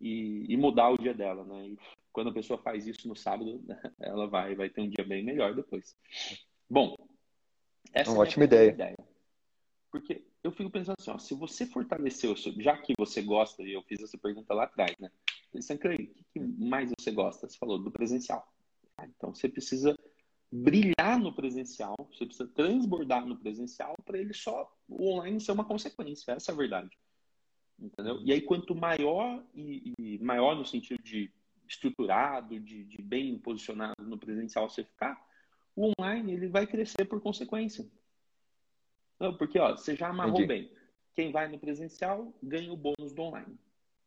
e, 0.00 0.44
e, 0.52 0.56
mudar 0.56 0.90
o 0.90 0.98
dia 0.98 1.14
dela, 1.14 1.44
né? 1.44 1.68
E 1.68 1.78
quando 2.12 2.30
a 2.30 2.34
pessoa 2.34 2.60
faz 2.60 2.88
isso 2.88 3.06
no 3.06 3.14
sábado, 3.14 3.62
ela 4.00 4.26
vai, 4.26 4.56
vai 4.56 4.68
ter 4.68 4.80
um 4.80 4.88
dia 4.88 5.04
bem 5.06 5.24
melhor 5.24 5.54
depois. 5.54 5.96
Bom, 6.68 6.96
essa 7.92 8.10
uma 8.10 8.18
é 8.18 8.26
ótima 8.26 8.44
ideia. 8.44 8.70
ideia. 8.70 8.96
Porque 9.92 10.24
eu 10.42 10.50
fico 10.50 10.70
pensando 10.70 10.96
assim, 10.98 11.10
ó, 11.12 11.18
se 11.18 11.34
você 11.34 11.66
seu, 12.10 12.34
já 12.60 12.76
que 12.76 12.94
você 12.98 13.22
gosta, 13.22 13.62
e 13.62 13.72
eu 13.72 13.82
fiz 13.84 14.02
essa 14.02 14.18
pergunta 14.18 14.52
lá 14.52 14.64
atrás, 14.64 14.98
né? 14.98 15.10
o 16.10 16.14
que, 16.14 16.24
que 16.34 16.40
mais 16.40 16.90
você 16.98 17.12
gosta? 17.12 17.48
Você 17.48 17.56
falou 17.56 17.78
do 17.78 17.92
presencial. 17.92 18.46
Então 19.16 19.34
você 19.34 19.48
precisa 19.48 19.96
brilhar 20.50 21.18
no 21.18 21.32
presencial, 21.34 21.94
você 22.12 22.24
precisa 22.24 22.48
transbordar 22.48 23.26
no 23.26 23.36
presencial 23.36 23.94
para 24.04 24.18
ele 24.18 24.32
só 24.32 24.72
o 24.88 25.10
online 25.12 25.40
ser 25.40 25.52
uma 25.52 25.64
consequência. 25.64 26.32
Essa 26.32 26.52
é 26.52 26.54
a 26.54 26.56
verdade. 26.56 26.96
Entendeu? 27.78 28.20
E 28.22 28.32
aí, 28.32 28.40
quanto 28.40 28.74
maior, 28.74 29.44
e, 29.54 29.92
e 29.98 30.18
maior 30.18 30.56
no 30.56 30.64
sentido 30.64 31.02
de 31.02 31.30
estruturado, 31.68 32.58
de, 32.60 32.84
de, 32.84 33.02
bem 33.02 33.38
posicionado 33.38 34.02
no 34.04 34.16
presencial 34.16 34.68
você 34.68 34.84
ficar, 34.84 35.20
o 35.74 35.92
online 36.00 36.32
ele 36.32 36.48
vai 36.48 36.66
crescer 36.66 37.04
por 37.04 37.20
consequência. 37.20 37.86
Não, 39.18 39.36
porque 39.36 39.58
ó, 39.58 39.76
você 39.76 39.96
já 39.96 40.08
amarrou 40.08 40.42
Entendi. 40.42 40.46
bem. 40.46 40.72
Quem 41.14 41.32
vai 41.32 41.48
no 41.48 41.58
presencial 41.58 42.32
ganha 42.42 42.72
o 42.72 42.76
bônus 42.76 43.12
do 43.12 43.22
online. 43.22 43.58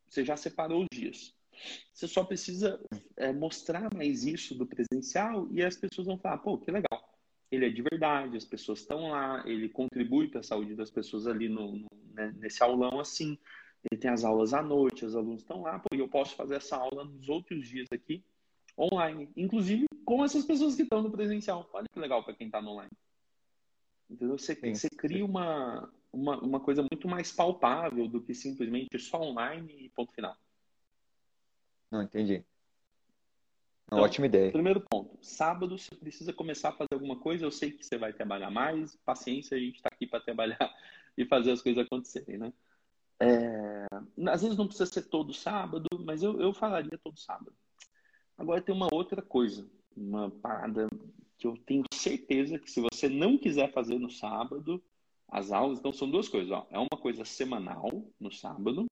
Você 0.08 0.24
já 0.24 0.38
separou 0.38 0.82
os 0.82 0.88
dias. 0.92 1.36
Você 1.93 2.07
só 2.07 2.24
precisa 2.24 2.80
é, 3.18 3.34
mostrar 3.34 3.93
mais 3.93 4.26
isso 4.26 4.55
do 4.55 4.66
presencial 4.66 5.47
e 5.51 5.64
as 5.64 5.76
pessoas 5.76 6.07
vão 6.07 6.18
falar, 6.18 6.38
pô, 6.39 6.57
que 6.57 6.72
legal. 6.72 7.10
Ele 7.51 7.66
é 7.66 7.70
de 7.70 7.82
verdade, 7.82 8.38
as 8.38 8.45
pessoas 8.45 8.80
estão 8.80 9.10
lá, 9.10 9.43
ele 9.45 9.70
contribui 9.70 10.28
para 10.28 10.39
a 10.39 10.43
saúde 10.43 10.76
das 10.76 10.91
pessoas 10.91 11.28
ali 11.28 11.49
no, 11.49 11.78
no 11.78 11.88
né, 12.14 12.34
nesse 12.38 12.62
aulão 12.64 12.99
assim. 12.99 13.38
Ele 13.89 13.99
tem 13.99 14.12
as 14.12 14.24
aulas 14.24 14.53
à 14.53 14.62
noite, 14.62 15.05
os 15.05 15.16
alunos 15.16 15.41
estão 15.41 15.62
lá, 15.62 15.80
pô, 15.80 15.95
e 15.95 15.99
eu 15.99 16.07
posso 16.07 16.36
fazer 16.36 16.55
essa 16.55 16.78
aula 16.78 17.05
nos 17.05 17.30
outros 17.30 17.68
dias 17.68 17.88
aqui, 17.91 18.24
online. 18.78 19.30
Inclusive 19.36 19.86
com 20.05 20.24
essas 20.24 20.45
pessoas 20.45 20.76
que 20.76 20.84
estão 20.84 21.01
no 21.01 21.12
presencial. 21.12 21.70
Olha 21.74 21.88
que 21.91 21.99
legal 21.99 22.24
para 22.24 22.34
quem 22.34 22.47
está 22.47 22.62
no 22.62 22.72
online. 22.72 22.91
Entendeu? 24.10 24.38
Você, 24.38 24.55
sim, 24.55 24.74
você 24.74 24.89
cria 24.89 25.24
uma, 25.24 25.88
uma, 26.12 26.39
uma 26.39 26.60
coisa 26.60 26.82
muito 26.82 27.07
mais 27.07 27.32
palpável 27.32 28.07
do 28.07 28.22
que 28.22 28.34
simplesmente 28.34 28.97
só 28.97 29.22
online 29.22 29.72
e 29.86 29.89
ponto 29.89 30.12
final. 30.12 30.36
Não, 31.92 32.02
entendi. 32.02 32.46
Então, 33.86 34.00
ótima 34.00 34.28
ideia. 34.28 34.52
Primeiro 34.52 34.82
ponto. 34.82 35.18
Sábado 35.22 35.78
você 35.78 35.96
precisa 35.96 36.32
começar 36.32 36.70
a 36.70 36.74
fazer 36.74 36.94
alguma 36.94 37.20
coisa. 37.20 37.46
Eu 37.46 37.52
sei 37.52 37.72
que 37.72 37.84
você 37.84 37.98
vai 37.98 38.14
trabalhar 38.14 38.52
mais. 38.52 38.96
Paciência, 38.98 39.58
a 39.58 39.60
gente 39.60 39.78
está 39.78 39.90
aqui 39.92 40.06
para 40.06 40.20
trabalhar 40.20 40.60
e 41.18 41.26
fazer 41.26 41.52
as 41.52 41.62
coisas 41.62 41.84
acontecerem, 41.84 42.38
né? 42.38 42.54
É... 43.20 43.88
Às 44.30 44.44
vezes 44.44 44.58
não 44.58 44.68
precisa 44.68 44.86
ser 44.86 45.04
todo 45.04 45.34
sábado, 45.34 45.88
mas 46.06 46.22
eu, 46.22 46.40
eu 46.40 46.54
falaria 46.54 47.00
todo 47.04 47.20
sábado. 47.20 47.54
Agora 48.38 48.62
tem 48.62 48.74
uma 48.74 48.88
outra 48.94 49.22
coisa, 49.22 49.70
uma 49.98 50.30
parada 50.30 50.88
que 51.38 51.48
eu 51.48 51.58
tenho 51.58 51.84
certeza 51.94 52.60
que 52.60 52.70
se 52.70 52.80
você 52.80 53.10
não 53.10 53.38
quiser 53.38 53.72
fazer 53.72 53.98
no 53.98 54.10
sábado, 54.10 54.82
as 55.28 55.52
aulas, 55.52 55.80
então 55.80 55.92
são 55.92 56.10
duas 56.10 56.30
coisas. 56.30 56.52
Ó. 56.52 56.68
É 56.70 56.78
uma 56.78 57.00
coisa 57.02 57.26
semanal 57.26 57.90
no 58.20 58.32
sábado. 58.32 58.86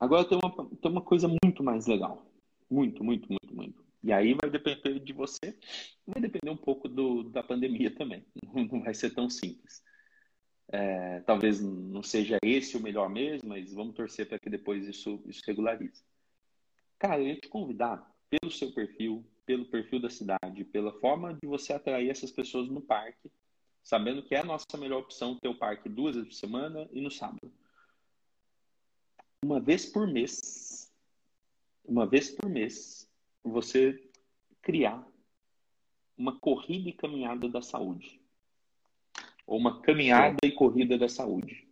Agora 0.00 0.24
tem 0.24 0.38
uma, 0.42 0.50
tem 0.80 0.90
uma 0.90 1.02
coisa 1.02 1.28
muito 1.28 1.62
mais 1.62 1.86
legal. 1.86 2.26
Muito, 2.70 3.04
muito, 3.04 3.28
muito, 3.28 3.54
muito. 3.54 3.84
E 4.02 4.12
aí 4.12 4.34
vai 4.34 4.48
depender 4.48 4.98
de 4.98 5.12
você, 5.12 5.54
vai 6.06 6.22
depender 6.22 6.50
um 6.50 6.56
pouco 6.56 6.88
do, 6.88 7.24
da 7.24 7.42
pandemia 7.42 7.94
também. 7.94 8.24
Não 8.72 8.82
vai 8.82 8.94
ser 8.94 9.10
tão 9.10 9.28
simples. 9.28 9.82
É, 10.72 11.20
talvez 11.22 11.60
não 11.60 12.00
seja 12.00 12.38
esse 12.44 12.76
o 12.76 12.80
melhor 12.80 13.10
mesmo, 13.10 13.48
mas 13.48 13.72
vamos 13.72 13.92
torcer 13.92 14.28
para 14.28 14.38
que 14.38 14.48
depois 14.48 14.86
isso, 14.86 15.20
isso 15.26 15.42
regularize. 15.44 16.04
Cara, 16.96 17.20
eu 17.20 17.26
ia 17.26 17.40
te 17.40 17.48
convidar, 17.48 18.08
pelo 18.30 18.52
seu 18.52 18.70
perfil, 18.72 19.24
pelo 19.44 19.64
perfil 19.64 20.00
da 20.00 20.08
cidade, 20.08 20.64
pela 20.64 20.92
forma 21.00 21.34
de 21.34 21.44
você 21.44 21.72
atrair 21.72 22.08
essas 22.08 22.30
pessoas 22.30 22.68
no 22.68 22.80
parque, 22.80 23.32
sabendo 23.82 24.22
que 24.22 24.32
é 24.32 24.38
a 24.38 24.44
nossa 24.44 24.64
melhor 24.78 25.00
opção 25.00 25.36
ter 25.40 25.48
o 25.48 25.58
parque 25.58 25.88
duas 25.88 26.14
vezes 26.14 26.28
por 26.28 26.36
semana 26.36 26.88
e 26.92 27.00
no 27.00 27.10
sábado. 27.10 27.52
Uma 29.42 29.58
vez 29.58 29.86
por 29.86 30.06
mês, 30.06 30.92
uma 31.84 32.06
vez 32.06 32.30
por 32.30 32.48
mês, 32.48 33.10
você 33.42 33.98
criar 34.60 35.06
uma 36.16 36.38
corrida 36.38 36.90
e 36.90 36.92
caminhada 36.92 37.48
da 37.48 37.62
saúde. 37.62 38.20
Ou 39.46 39.58
uma 39.58 39.80
caminhada 39.80 40.36
e 40.44 40.52
corrida 40.52 40.98
da 40.98 41.08
saúde. 41.08 41.66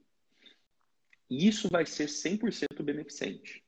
E 1.29 1.47
isso 1.47 1.69
vai 1.69 1.85
ser 1.85 2.07
100% 2.07 2.83
beneficente. 2.83 3.63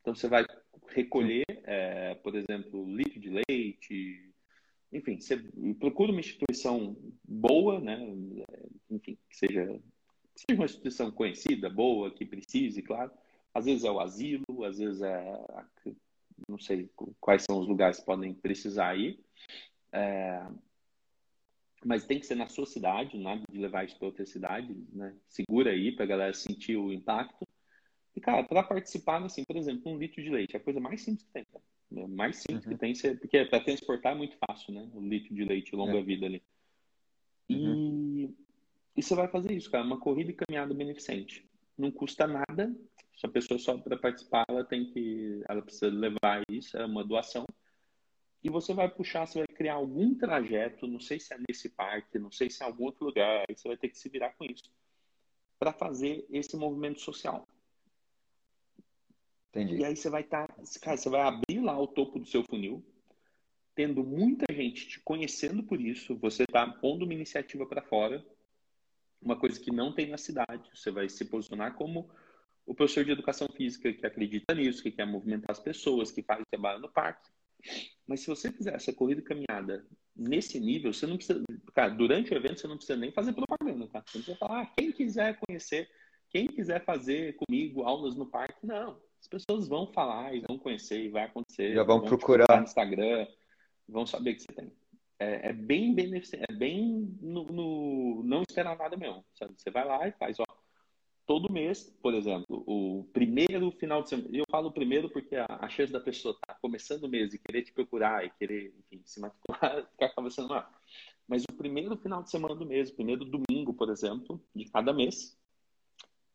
Então, 0.00 0.14
você 0.14 0.28
vai 0.28 0.46
recolher, 0.88 1.44
é, 1.64 2.14
por 2.14 2.36
exemplo, 2.36 2.88
litro 2.88 3.18
de 3.18 3.28
leite, 3.28 4.32
enfim, 4.92 5.20
você 5.20 5.36
procura 5.80 6.12
uma 6.12 6.20
instituição 6.20 6.96
boa, 7.24 7.80
né? 7.80 7.98
Enfim, 8.88 9.18
que 9.28 9.36
seja, 9.36 9.80
seja 10.36 10.58
uma 10.58 10.66
instituição 10.66 11.10
conhecida, 11.10 11.68
boa, 11.68 12.10
que 12.10 12.24
precise, 12.24 12.82
claro. 12.82 13.10
Às 13.54 13.64
vezes 13.64 13.84
é 13.84 13.90
o 13.90 14.00
asilo, 14.00 14.64
às 14.64 14.78
vezes 14.78 15.00
é 15.02 15.40
não 16.48 16.58
sei 16.58 16.90
quais 17.20 17.42
são 17.42 17.58
os 17.58 17.66
lugares 17.66 17.98
que 17.98 18.06
podem 18.06 18.34
precisar 18.34 18.96
ir. 18.96 19.18
É, 19.92 20.46
mas 21.84 22.04
tem 22.04 22.18
que 22.18 22.26
ser 22.26 22.34
na 22.34 22.48
sua 22.48 22.66
cidade, 22.66 23.18
nada 23.18 23.42
de 23.50 23.58
levar 23.58 23.84
isso 23.84 23.96
para 23.96 24.06
outra 24.06 24.26
cidade, 24.26 24.74
né? 24.92 25.14
Segura 25.28 25.70
aí 25.70 25.92
para 25.92 26.04
a 26.04 26.08
galera 26.08 26.34
sentir 26.34 26.76
o 26.76 26.92
impacto. 26.92 27.46
E, 28.14 28.20
cara, 28.20 28.42
para 28.42 28.62
participar, 28.62 29.22
assim, 29.22 29.44
por 29.44 29.56
exemplo, 29.56 29.92
um 29.92 29.98
litro 29.98 30.22
de 30.22 30.30
leite 30.30 30.56
é 30.56 30.58
a 30.58 30.62
coisa 30.62 30.80
mais 30.80 31.02
simples 31.02 31.24
que 31.24 31.32
tem, 31.32 31.44
cara. 31.44 31.64
É 31.94 32.06
mais 32.06 32.36
simples 32.36 32.66
uhum. 32.66 32.72
que 32.72 32.78
tem, 32.78 33.16
porque 33.16 33.44
para 33.44 33.62
transportar 33.62 34.12
é 34.12 34.16
muito 34.16 34.36
fácil, 34.46 34.74
né? 34.74 34.90
O 34.92 35.00
litro 35.00 35.34
de 35.34 35.44
leite 35.44 35.76
longa 35.76 35.98
é. 35.98 36.02
vida 36.02 36.26
ali. 36.26 36.42
E, 37.48 37.54
uhum. 37.54 38.34
E 38.96 39.02
você 39.02 39.14
vai 39.14 39.28
fazer 39.28 39.52
isso, 39.52 39.70
cara, 39.70 39.84
uma 39.84 40.00
corrida 40.00 40.30
e 40.30 40.34
caminhada 40.34 40.72
beneficente. 40.72 41.48
Não 41.76 41.90
custa 41.90 42.26
nada, 42.26 42.74
se 43.16 43.26
a 43.26 43.28
pessoa 43.28 43.58
só 43.58 43.76
para 43.76 43.96
participar, 43.96 44.44
ela 44.48 44.64
tem 44.64 44.86
que, 44.86 45.42
ela 45.48 45.60
precisa 45.60 45.88
levar 45.88 46.42
isso, 46.50 46.76
é 46.76 46.84
uma 46.86 47.04
doação. 47.04 47.44
E 48.42 48.48
você 48.48 48.72
vai 48.72 48.88
puxar, 48.88 49.26
você 49.26 49.38
vai 49.38 49.48
criar 49.48 49.74
algum 49.74 50.14
trajeto, 50.14 50.86
não 50.86 51.00
sei 51.00 51.20
se 51.20 51.34
é 51.34 51.38
nesse 51.48 51.68
parque, 51.68 52.18
não 52.18 52.30
sei 52.30 52.48
se 52.48 52.62
é 52.62 52.66
em 52.66 52.70
algum 52.70 52.84
outro 52.84 53.04
lugar, 53.04 53.44
aí 53.48 53.56
você 53.56 53.68
vai 53.68 53.76
ter 53.76 53.88
que 53.88 53.98
se 53.98 54.08
virar 54.08 54.30
com 54.30 54.44
isso 54.44 54.70
para 55.58 55.72
fazer 55.72 56.26
esse 56.30 56.56
movimento 56.56 57.00
social. 57.00 57.46
Entendi. 59.50 59.76
E 59.76 59.84
aí 59.84 59.96
você 59.96 60.10
vai 60.10 60.20
estar, 60.22 60.48
tá, 60.48 60.62
cara, 60.82 60.96
você 60.96 61.08
vai 61.08 61.22
abrir 61.22 61.60
lá 61.60 61.78
o 61.80 61.86
topo 61.86 62.18
do 62.18 62.26
seu 62.26 62.44
funil, 62.44 62.84
tendo 63.74 64.04
muita 64.04 64.52
gente 64.52 64.86
te 64.86 65.00
conhecendo 65.00 65.62
por 65.62 65.80
isso, 65.80 66.16
você 66.16 66.42
está 66.42 66.66
pondo 66.66 67.04
uma 67.04 67.14
iniciativa 67.14 67.66
para 67.66 67.82
fora, 67.82 68.24
uma 69.26 69.36
coisa 69.36 69.58
que 69.58 69.72
não 69.72 69.92
tem 69.92 70.08
na 70.08 70.16
cidade. 70.16 70.70
Você 70.72 70.90
vai 70.90 71.08
se 71.08 71.24
posicionar 71.24 71.74
como 71.74 72.08
o 72.64 72.74
professor 72.74 73.04
de 73.04 73.10
educação 73.10 73.48
física 73.48 73.92
que 73.92 74.06
acredita 74.06 74.54
nisso, 74.54 74.82
que 74.82 74.90
quer 74.90 75.06
movimentar 75.06 75.50
as 75.50 75.60
pessoas, 75.60 76.10
que 76.10 76.22
faz 76.22 76.40
o 76.40 76.50
trabalho 76.50 76.80
no 76.80 76.88
parque. 76.88 77.28
Mas 78.06 78.20
se 78.20 78.28
você 78.28 78.52
fizer 78.52 78.74
essa 78.74 78.92
corrida 78.92 79.20
caminhada 79.22 79.84
nesse 80.14 80.60
nível, 80.60 80.92
você 80.92 81.06
não 81.06 81.16
precisa. 81.16 81.42
Cara, 81.74 81.90
durante 81.90 82.32
o 82.32 82.36
evento 82.36 82.60
você 82.60 82.68
não 82.68 82.76
precisa 82.76 82.98
nem 82.98 83.10
fazer 83.10 83.32
propaganda, 83.32 83.88
tá? 83.88 84.02
Você 84.06 84.18
não 84.18 84.24
precisa 84.24 84.38
falar, 84.38 84.62
ah, 84.62 84.66
quem 84.66 84.92
quiser 84.92 85.38
conhecer, 85.40 85.90
quem 86.30 86.46
quiser 86.46 86.84
fazer 86.84 87.36
comigo 87.36 87.82
aulas 87.82 88.14
no 88.14 88.26
parque, 88.26 88.64
não. 88.64 89.00
As 89.20 89.26
pessoas 89.26 89.66
vão 89.66 89.92
falar 89.92 90.34
e 90.34 90.40
vão 90.40 90.58
conhecer 90.58 91.04
e 91.04 91.08
vai 91.08 91.24
acontecer. 91.24 91.74
Já 91.74 91.82
vão, 91.82 91.98
vão 91.98 92.06
procurar 92.08 92.58
no 92.58 92.64
Instagram, 92.64 93.26
vão 93.88 94.06
saber 94.06 94.34
que 94.34 94.42
você 94.42 94.52
tem. 94.52 94.72
É, 95.18 95.48
é 95.48 95.52
bem 95.52 95.94
é 96.48 96.52
bem 96.52 97.16
no, 97.20 97.44
no, 97.44 98.22
não 98.22 98.42
esperar 98.42 98.76
nada 98.76 98.96
mesmo. 98.96 99.24
Sabe? 99.34 99.54
Você 99.56 99.70
vai 99.70 99.84
lá 99.84 100.06
e 100.06 100.12
faz, 100.12 100.38
ó, 100.38 100.44
todo 101.26 101.52
mês, 101.52 101.90
por 102.00 102.14
exemplo, 102.14 102.62
o 102.66 103.04
primeiro 103.12 103.70
final 103.72 104.02
de 104.02 104.10
semana, 104.10 104.28
eu 104.32 104.44
falo 104.50 104.70
primeiro 104.70 105.10
porque 105.10 105.36
a, 105.36 105.46
a 105.48 105.68
chance 105.68 105.92
da 105.92 106.00
pessoa 106.00 106.32
estar 106.32 106.54
tá 106.54 106.58
começando 106.60 107.04
o 107.04 107.08
mês 107.08 107.34
e 107.34 107.38
querer 107.38 107.62
te 107.62 107.72
procurar 107.72 108.24
e 108.24 108.30
querer, 108.30 108.74
enfim, 108.78 109.02
se 109.04 109.20
matricular, 109.20 109.88
acaba 110.00 110.30
sendo 110.30 110.48
maior. 110.48 110.70
Mas 111.26 111.42
o 111.42 111.52
primeiro 111.52 111.96
final 111.96 112.22
de 112.22 112.30
semana 112.30 112.54
do 112.54 112.64
mês, 112.64 112.90
o 112.90 112.94
primeiro 112.94 113.24
domingo, 113.24 113.74
por 113.74 113.90
exemplo, 113.90 114.40
de 114.54 114.64
cada 114.66 114.92
mês, 114.92 115.36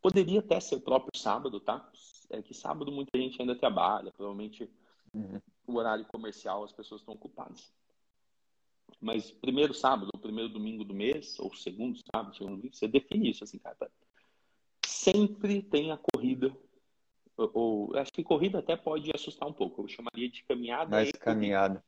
poderia 0.01 0.39
até 0.39 0.59
ser 0.59 0.75
o 0.75 0.81
próprio 0.81 1.17
sábado, 1.17 1.59
tá? 1.59 1.89
É 2.29 2.41
que 2.41 2.53
sábado 2.53 2.91
muita 2.91 3.17
gente 3.17 3.41
ainda 3.41 3.55
trabalha, 3.55 4.11
provavelmente 4.11 4.69
uhum. 5.13 5.39
o 5.67 5.77
horário 5.77 6.05
comercial 6.05 6.63
as 6.63 6.73
pessoas 6.73 7.01
estão 7.01 7.13
ocupadas. 7.13 7.71
Mas 8.99 9.31
primeiro 9.31 9.73
sábado, 9.73 10.09
ou 10.13 10.19
primeiro 10.19 10.49
domingo 10.49 10.83
do 10.83 10.93
mês, 10.93 11.39
ou 11.39 11.53
segundo 11.55 11.99
sábado, 12.13 12.35
segundo 12.35 12.57
domingo, 12.57 12.75
você 12.75 12.87
define 12.87 13.29
isso 13.29 13.43
assim, 13.43 13.57
cara 13.57 13.77
sempre 15.01 15.61
tem 15.63 15.91
a 15.91 15.97
corrida. 15.97 16.55
Ou, 17.35 17.51
ou, 17.53 17.97
acho 17.97 18.11
que 18.11 18.23
corrida 18.23 18.59
até 18.59 18.75
pode 18.75 19.09
assustar 19.13 19.49
um 19.49 19.53
pouco. 19.53 19.81
Eu 19.81 19.87
chamaria 19.87 20.29
de 20.29 20.43
caminhada. 20.43 20.91
Mais 20.91 21.11
caminhada. 21.11 21.83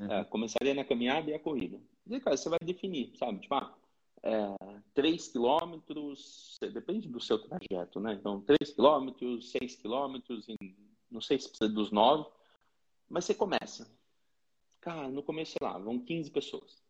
Uhum. 0.00 0.12
É, 0.12 0.24
começaria 0.24 0.74
na 0.74 0.84
caminhada 0.84 1.30
e 1.30 1.34
a 1.34 1.38
corrida. 1.38 1.78
E, 2.08 2.20
cara, 2.20 2.36
você 2.36 2.48
vai 2.48 2.58
definir, 2.62 3.12
sabe? 3.16 3.40
Tipo, 3.40 3.54
ah, 3.54 3.74
é, 4.22 4.80
3 4.94 5.28
quilômetros, 5.28 6.58
depende 6.72 7.08
do 7.08 7.20
seu 7.20 7.38
trajeto, 7.38 8.00
né? 8.00 8.14
Então, 8.14 8.40
3 8.40 8.72
quilômetros, 8.72 9.50
6 9.50 9.76
quilômetros, 9.76 10.46
não 11.10 11.20
sei 11.20 11.38
se 11.38 11.48
precisa 11.48 11.70
dos 11.70 11.90
9, 11.90 12.30
mas 13.08 13.24
você 13.24 13.34
começa. 13.34 13.90
Cara, 14.88 15.06
no 15.08 15.22
começo, 15.22 15.52
sei 15.52 15.68
lá, 15.68 15.76
vão 15.76 15.98
15 15.98 16.30
pessoas. 16.30 16.82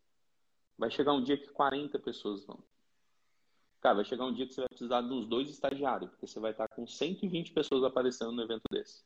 Vai 0.79 0.89
chegar 0.89 1.13
um 1.15 1.21
dia 1.21 1.37
que 1.37 1.49
40 1.49 1.99
pessoas 1.99 2.45
vão. 2.47 2.63
Cara, 3.81 3.97
vai 3.97 4.05
chegar 4.05 4.25
um 4.25 4.33
dia 4.33 4.47
que 4.47 4.55
você 4.55 4.61
vai 4.61 4.69
precisar 4.69 5.01
dos 5.01 5.27
dois 5.27 5.51
estagiários, 5.51 6.09
porque 6.11 6.29
você 6.29 6.39
vai 6.39 6.53
estar 6.53 6.69
com 6.69 6.87
120 6.87 7.53
pessoas 7.53 7.83
aparecendo 7.83 8.31
no 8.31 8.41
evento 8.41 8.63
desse. 8.71 9.03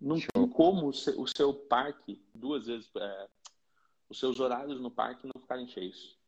Não 0.00 0.16
Show. 0.16 0.28
tem 0.34 0.48
como 0.48 0.88
o 0.88 0.92
seu, 0.92 1.20
o 1.20 1.28
seu 1.28 1.54
parque, 1.54 2.20
duas 2.34 2.66
vezes, 2.66 2.90
é, 2.96 3.28
os 4.08 4.18
seus 4.18 4.40
horários 4.40 4.80
no 4.80 4.90
parque 4.90 5.30
não 5.32 5.40
ficarem 5.40 5.68
cheios. 5.68 6.18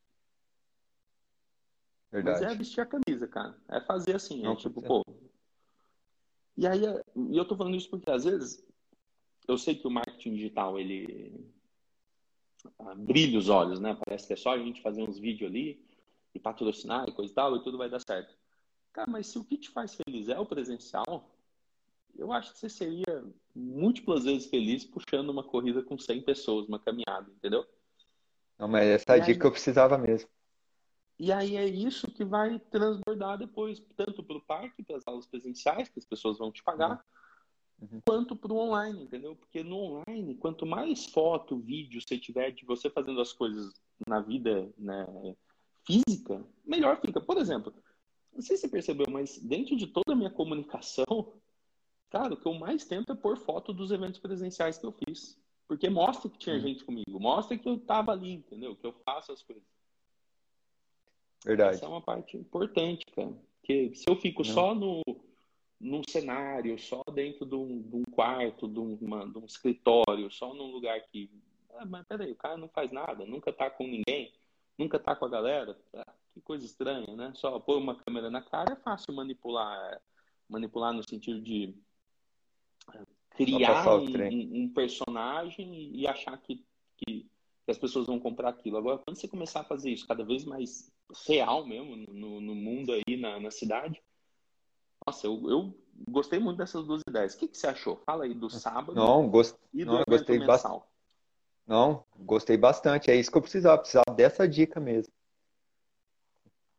Verdade. 2.12 2.44
Mas 2.44 2.52
é 2.52 2.56
vestir 2.56 2.80
a 2.80 2.86
camisa, 2.86 3.26
cara. 3.26 3.58
É 3.66 3.80
fazer 3.80 4.14
assim, 4.14 4.38
é 4.38 4.44
não, 4.44 4.52
é 4.52 4.56
tipo, 4.56 4.80
pô. 4.80 5.02
E 6.56 6.64
aí, 6.64 6.82
e 7.16 7.36
eu 7.36 7.44
tô 7.44 7.56
falando 7.56 7.76
isso 7.76 7.90
porque 7.90 8.08
às 8.08 8.22
vezes 8.22 8.64
eu 9.46 9.58
sei 9.58 9.74
que 9.74 9.86
o 9.86 9.90
marketing 9.90 10.34
digital 10.34 10.78
ele 10.78 11.46
ah, 12.78 12.94
brilha 12.94 13.38
os 13.38 13.48
olhos, 13.48 13.80
né? 13.80 13.96
Parece 14.04 14.26
que 14.26 14.32
é 14.32 14.36
só 14.36 14.52
a 14.52 14.58
gente 14.58 14.80
fazer 14.80 15.02
uns 15.02 15.18
vídeos 15.18 15.50
ali 15.50 15.84
e 16.34 16.40
patrocinar 16.40 17.08
e 17.08 17.12
coisa 17.12 17.30
e 17.32 17.34
tal, 17.34 17.56
e 17.56 17.62
tudo 17.62 17.78
vai 17.78 17.88
dar 17.88 18.00
certo. 18.00 18.34
Cara, 18.92 19.10
mas 19.10 19.26
se 19.26 19.38
o 19.38 19.44
que 19.44 19.56
te 19.56 19.70
faz 19.70 19.94
feliz 19.94 20.28
é 20.28 20.38
o 20.38 20.46
presencial, 20.46 21.30
eu 22.16 22.32
acho 22.32 22.52
que 22.52 22.58
você 22.58 22.68
seria 22.68 23.24
múltiplas 23.54 24.24
vezes 24.24 24.48
feliz 24.48 24.84
puxando 24.84 25.30
uma 25.30 25.42
corrida 25.42 25.82
com 25.82 25.98
100 25.98 26.22
pessoas, 26.22 26.68
uma 26.68 26.78
caminhada, 26.78 27.30
entendeu? 27.30 27.66
Não, 28.58 28.68
mas 28.68 28.86
essa 28.86 29.04
é 29.08 29.14
a 29.14 29.18
dica 29.18 29.40
que 29.40 29.46
eu 29.46 29.52
precisava 29.52 29.98
mesmo. 29.98 30.28
E 31.18 31.32
aí 31.32 31.56
é 31.56 31.64
isso 31.64 32.10
que 32.10 32.24
vai 32.24 32.58
transbordar 32.58 33.38
depois, 33.38 33.80
tanto 33.96 34.22
para 34.22 34.36
o 34.36 34.40
parque, 34.40 34.82
para 34.82 34.96
as 34.96 35.06
aulas 35.06 35.26
presenciais, 35.26 35.88
que 35.88 35.98
as 35.98 36.04
pessoas 36.04 36.38
vão 36.38 36.50
te 36.50 36.62
pagar, 36.62 36.90
uhum. 36.90 36.98
Quanto 38.04 38.36
para 38.36 38.52
o 38.52 38.58
online, 38.58 39.04
entendeu? 39.04 39.36
Porque 39.36 39.62
no 39.62 39.76
online, 39.76 40.34
quanto 40.36 40.66
mais 40.66 41.06
foto, 41.06 41.58
vídeo 41.58 42.00
você 42.00 42.18
tiver 42.18 42.50
de 42.50 42.64
você 42.64 42.88
fazendo 42.88 43.20
as 43.20 43.32
coisas 43.32 43.74
na 44.06 44.20
vida, 44.20 44.72
né, 44.78 45.06
física, 45.86 46.44
melhor 46.64 47.00
fica. 47.00 47.20
Por 47.20 47.36
exemplo, 47.38 47.72
não 48.32 48.42
sei 48.42 48.56
se 48.56 48.62
você 48.62 48.68
percebeu, 48.68 49.06
mas 49.10 49.38
dentro 49.38 49.76
de 49.76 49.86
toda 49.86 50.12
a 50.12 50.16
minha 50.16 50.30
comunicação, 50.30 51.34
cara, 52.10 52.34
o 52.34 52.36
que 52.36 52.46
eu 52.46 52.54
mais 52.54 52.84
tento 52.84 53.12
é 53.12 53.16
pôr 53.16 53.36
foto 53.36 53.72
dos 53.72 53.90
eventos 53.90 54.20
presenciais 54.20 54.78
que 54.78 54.86
eu 54.86 54.92
fiz. 54.92 55.38
Porque 55.66 55.88
mostra 55.88 56.28
que 56.30 56.38
tinha 56.38 56.56
hum. 56.56 56.60
gente 56.60 56.84
comigo, 56.84 57.18
mostra 57.18 57.56
que 57.56 57.68
eu 57.68 57.78
tava 57.78 58.12
ali, 58.12 58.34
entendeu? 58.34 58.76
Que 58.76 58.86
eu 58.86 58.92
faço 59.04 59.32
as 59.32 59.42
coisas. 59.42 59.64
Verdade. 61.44 61.76
Essa 61.76 61.86
é 61.86 61.88
uma 61.88 62.02
parte 62.02 62.36
importante, 62.36 63.04
cara. 63.14 63.32
Porque 63.60 63.94
se 63.94 64.04
eu 64.08 64.16
fico 64.16 64.42
não. 64.44 64.52
só 64.52 64.74
no, 64.74 65.02
num 65.80 66.02
cenário, 66.08 66.78
só 66.78 67.02
dentro 67.12 67.44
de 67.44 67.54
um, 67.54 67.82
de 67.82 67.96
um 67.96 68.04
quarto, 68.04 68.68
de, 68.68 68.78
uma, 68.78 69.26
de 69.26 69.38
um 69.38 69.44
escritório, 69.44 70.30
só 70.30 70.54
num 70.54 70.70
lugar 70.70 71.00
que. 71.08 71.30
Ah, 71.76 71.84
mas 71.84 72.06
peraí, 72.06 72.30
o 72.30 72.36
cara 72.36 72.56
não 72.56 72.68
faz 72.68 72.90
nada, 72.92 73.26
nunca 73.26 73.52
tá 73.52 73.68
com 73.68 73.84
ninguém 73.86 74.32
nunca 74.78 74.98
tá 74.98 75.14
com 75.14 75.24
a 75.24 75.28
galera, 75.28 75.78
ah, 75.94 76.12
que 76.32 76.40
coisa 76.40 76.64
estranha, 76.64 77.14
né? 77.14 77.32
Só 77.34 77.58
pôr 77.58 77.78
uma 77.78 77.94
câmera 77.94 78.30
na 78.30 78.42
cara 78.42 78.72
é 78.72 78.76
fácil 78.76 79.14
manipular, 79.14 80.00
manipular 80.48 80.92
no 80.92 81.02
sentido 81.08 81.40
de 81.40 81.74
eh, 82.92 83.04
criar 83.30 83.88
um, 83.96 84.62
um, 84.62 84.68
personagem 84.72 85.90
e 85.94 86.06
achar 86.06 86.36
que, 86.38 86.64
que, 86.96 87.26
as 87.66 87.78
pessoas 87.78 88.06
vão 88.06 88.20
comprar 88.20 88.50
aquilo. 88.50 88.76
Agora, 88.76 88.98
quando 88.98 89.16
você 89.16 89.26
começar 89.26 89.60
a 89.60 89.64
fazer 89.64 89.90
isso 89.90 90.06
cada 90.06 90.22
vez 90.22 90.44
mais 90.44 90.92
real 91.26 91.66
mesmo 91.66 91.96
no, 91.96 92.40
no 92.40 92.54
mundo 92.54 92.92
aí, 92.92 93.16
na, 93.16 93.40
na 93.40 93.50
cidade, 93.50 94.02
nossa, 95.06 95.26
eu, 95.26 95.50
eu, 95.50 95.74
gostei 96.08 96.38
muito 96.38 96.58
dessas 96.58 96.84
duas 96.86 97.02
ideias. 97.06 97.34
O 97.34 97.38
que, 97.38 97.48
que 97.48 97.58
você 97.58 97.66
achou? 97.66 97.96
Fala 98.06 98.24
aí 98.24 98.34
do 98.34 98.48
sábado 98.48 98.94
não, 98.94 99.28
gost... 99.28 99.56
e 99.72 99.84
do 99.84 99.92
não, 99.92 100.04
gostei 100.08 100.38
mensal. 100.38 100.78
Bastante. 100.78 100.94
Não, 101.66 102.04
gostei 102.16 102.56
bastante. 102.56 103.10
É 103.10 103.16
isso 103.16 103.30
que 103.30 103.36
eu 103.36 103.42
precisava. 103.42 103.78
Precisava 103.78 104.14
dessa 104.14 104.48
dica 104.48 104.80
mesmo. 104.80 105.12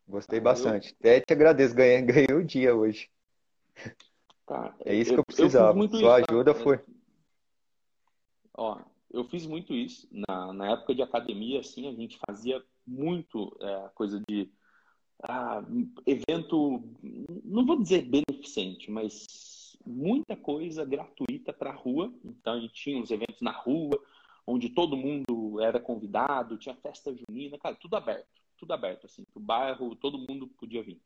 Gostei 0.07 0.39
ah, 0.39 0.41
bastante. 0.41 0.89
Eu... 0.89 0.95
Até 0.99 1.21
te 1.21 1.33
agradeço. 1.33 1.75
Ganhei, 1.75 2.01
ganhei 2.03 2.33
o 2.35 2.43
dia 2.43 2.75
hoje. 2.75 3.09
Tá. 4.45 4.75
É 4.83 4.93
isso 4.93 5.11
eu, 5.11 5.15
que 5.15 5.19
eu 5.19 5.25
precisava. 5.25 5.77
Eu 5.77 5.89
Sua 5.89 6.19
isso, 6.21 6.25
ajuda 6.29 6.53
tá? 6.53 6.59
foi. 6.59 6.79
Ó, 8.53 8.79
eu 9.11 9.23
fiz 9.25 9.45
muito 9.45 9.73
isso. 9.73 10.07
Na, 10.11 10.53
na 10.53 10.71
época 10.71 10.95
de 10.95 11.01
academia, 11.01 11.59
assim, 11.59 11.87
a 11.87 11.93
gente 11.93 12.19
fazia 12.27 12.63
muito 12.85 13.55
é, 13.61 13.89
coisa 13.93 14.21
de 14.27 14.51
ah, 15.23 15.63
evento, 16.05 16.83
não 17.43 17.65
vou 17.65 17.81
dizer 17.81 18.03
beneficente, 18.03 18.91
mas 18.91 19.77
muita 19.85 20.35
coisa 20.35 20.83
gratuita 20.83 21.53
para 21.53 21.69
a 21.69 21.75
rua. 21.75 22.13
Então 22.23 22.53
a 22.53 22.59
gente 22.59 22.73
tinha 22.73 23.01
os 23.01 23.11
eventos 23.11 23.41
na 23.41 23.51
rua, 23.51 24.01
onde 24.45 24.69
todo 24.69 24.97
mundo 24.97 25.59
era 25.61 25.79
convidado, 25.79 26.57
tinha 26.57 26.75
festa 26.75 27.15
junina, 27.15 27.57
cara, 27.57 27.75
tudo 27.75 27.95
aberto, 27.95 28.27
tudo 28.57 28.73
aberto, 28.73 29.05
assim, 29.05 29.23
o 29.33 29.39
bairro, 29.39 29.95
todo 29.95 30.17
mundo 30.17 30.47
podia 30.47 30.83
vir. 30.83 30.99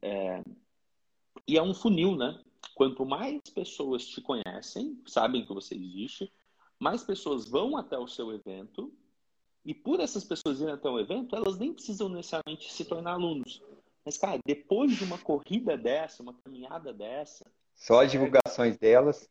É... 0.00 0.42
E 1.46 1.56
é 1.56 1.62
um 1.62 1.74
funil, 1.74 2.16
né? 2.16 2.40
Quanto 2.74 3.04
mais 3.04 3.40
pessoas 3.54 4.06
te 4.06 4.20
conhecem, 4.20 5.00
sabem 5.06 5.44
que 5.44 5.52
você 5.52 5.74
existe, 5.74 6.32
mais 6.78 7.02
pessoas 7.02 7.48
vão 7.48 7.76
até 7.76 7.98
o 7.98 8.06
seu 8.06 8.32
evento, 8.32 8.92
e 9.64 9.72
por 9.72 10.00
essas 10.00 10.24
pessoas 10.24 10.60
irem 10.60 10.74
até 10.74 10.88
o 10.88 10.98
evento, 10.98 11.36
elas 11.36 11.58
nem 11.58 11.72
precisam 11.72 12.08
necessariamente 12.08 12.72
se 12.72 12.84
tornar 12.84 13.12
alunos. 13.12 13.62
Mas, 14.04 14.18
cara, 14.18 14.38
depois 14.44 14.96
de 14.96 15.04
uma 15.04 15.18
corrida 15.18 15.76
dessa, 15.76 16.22
uma 16.22 16.34
caminhada 16.34 16.92
dessa. 16.92 17.46
Só 17.74 18.02
as 18.02 18.10
divulgações 18.10 18.76
delas. 18.76 19.28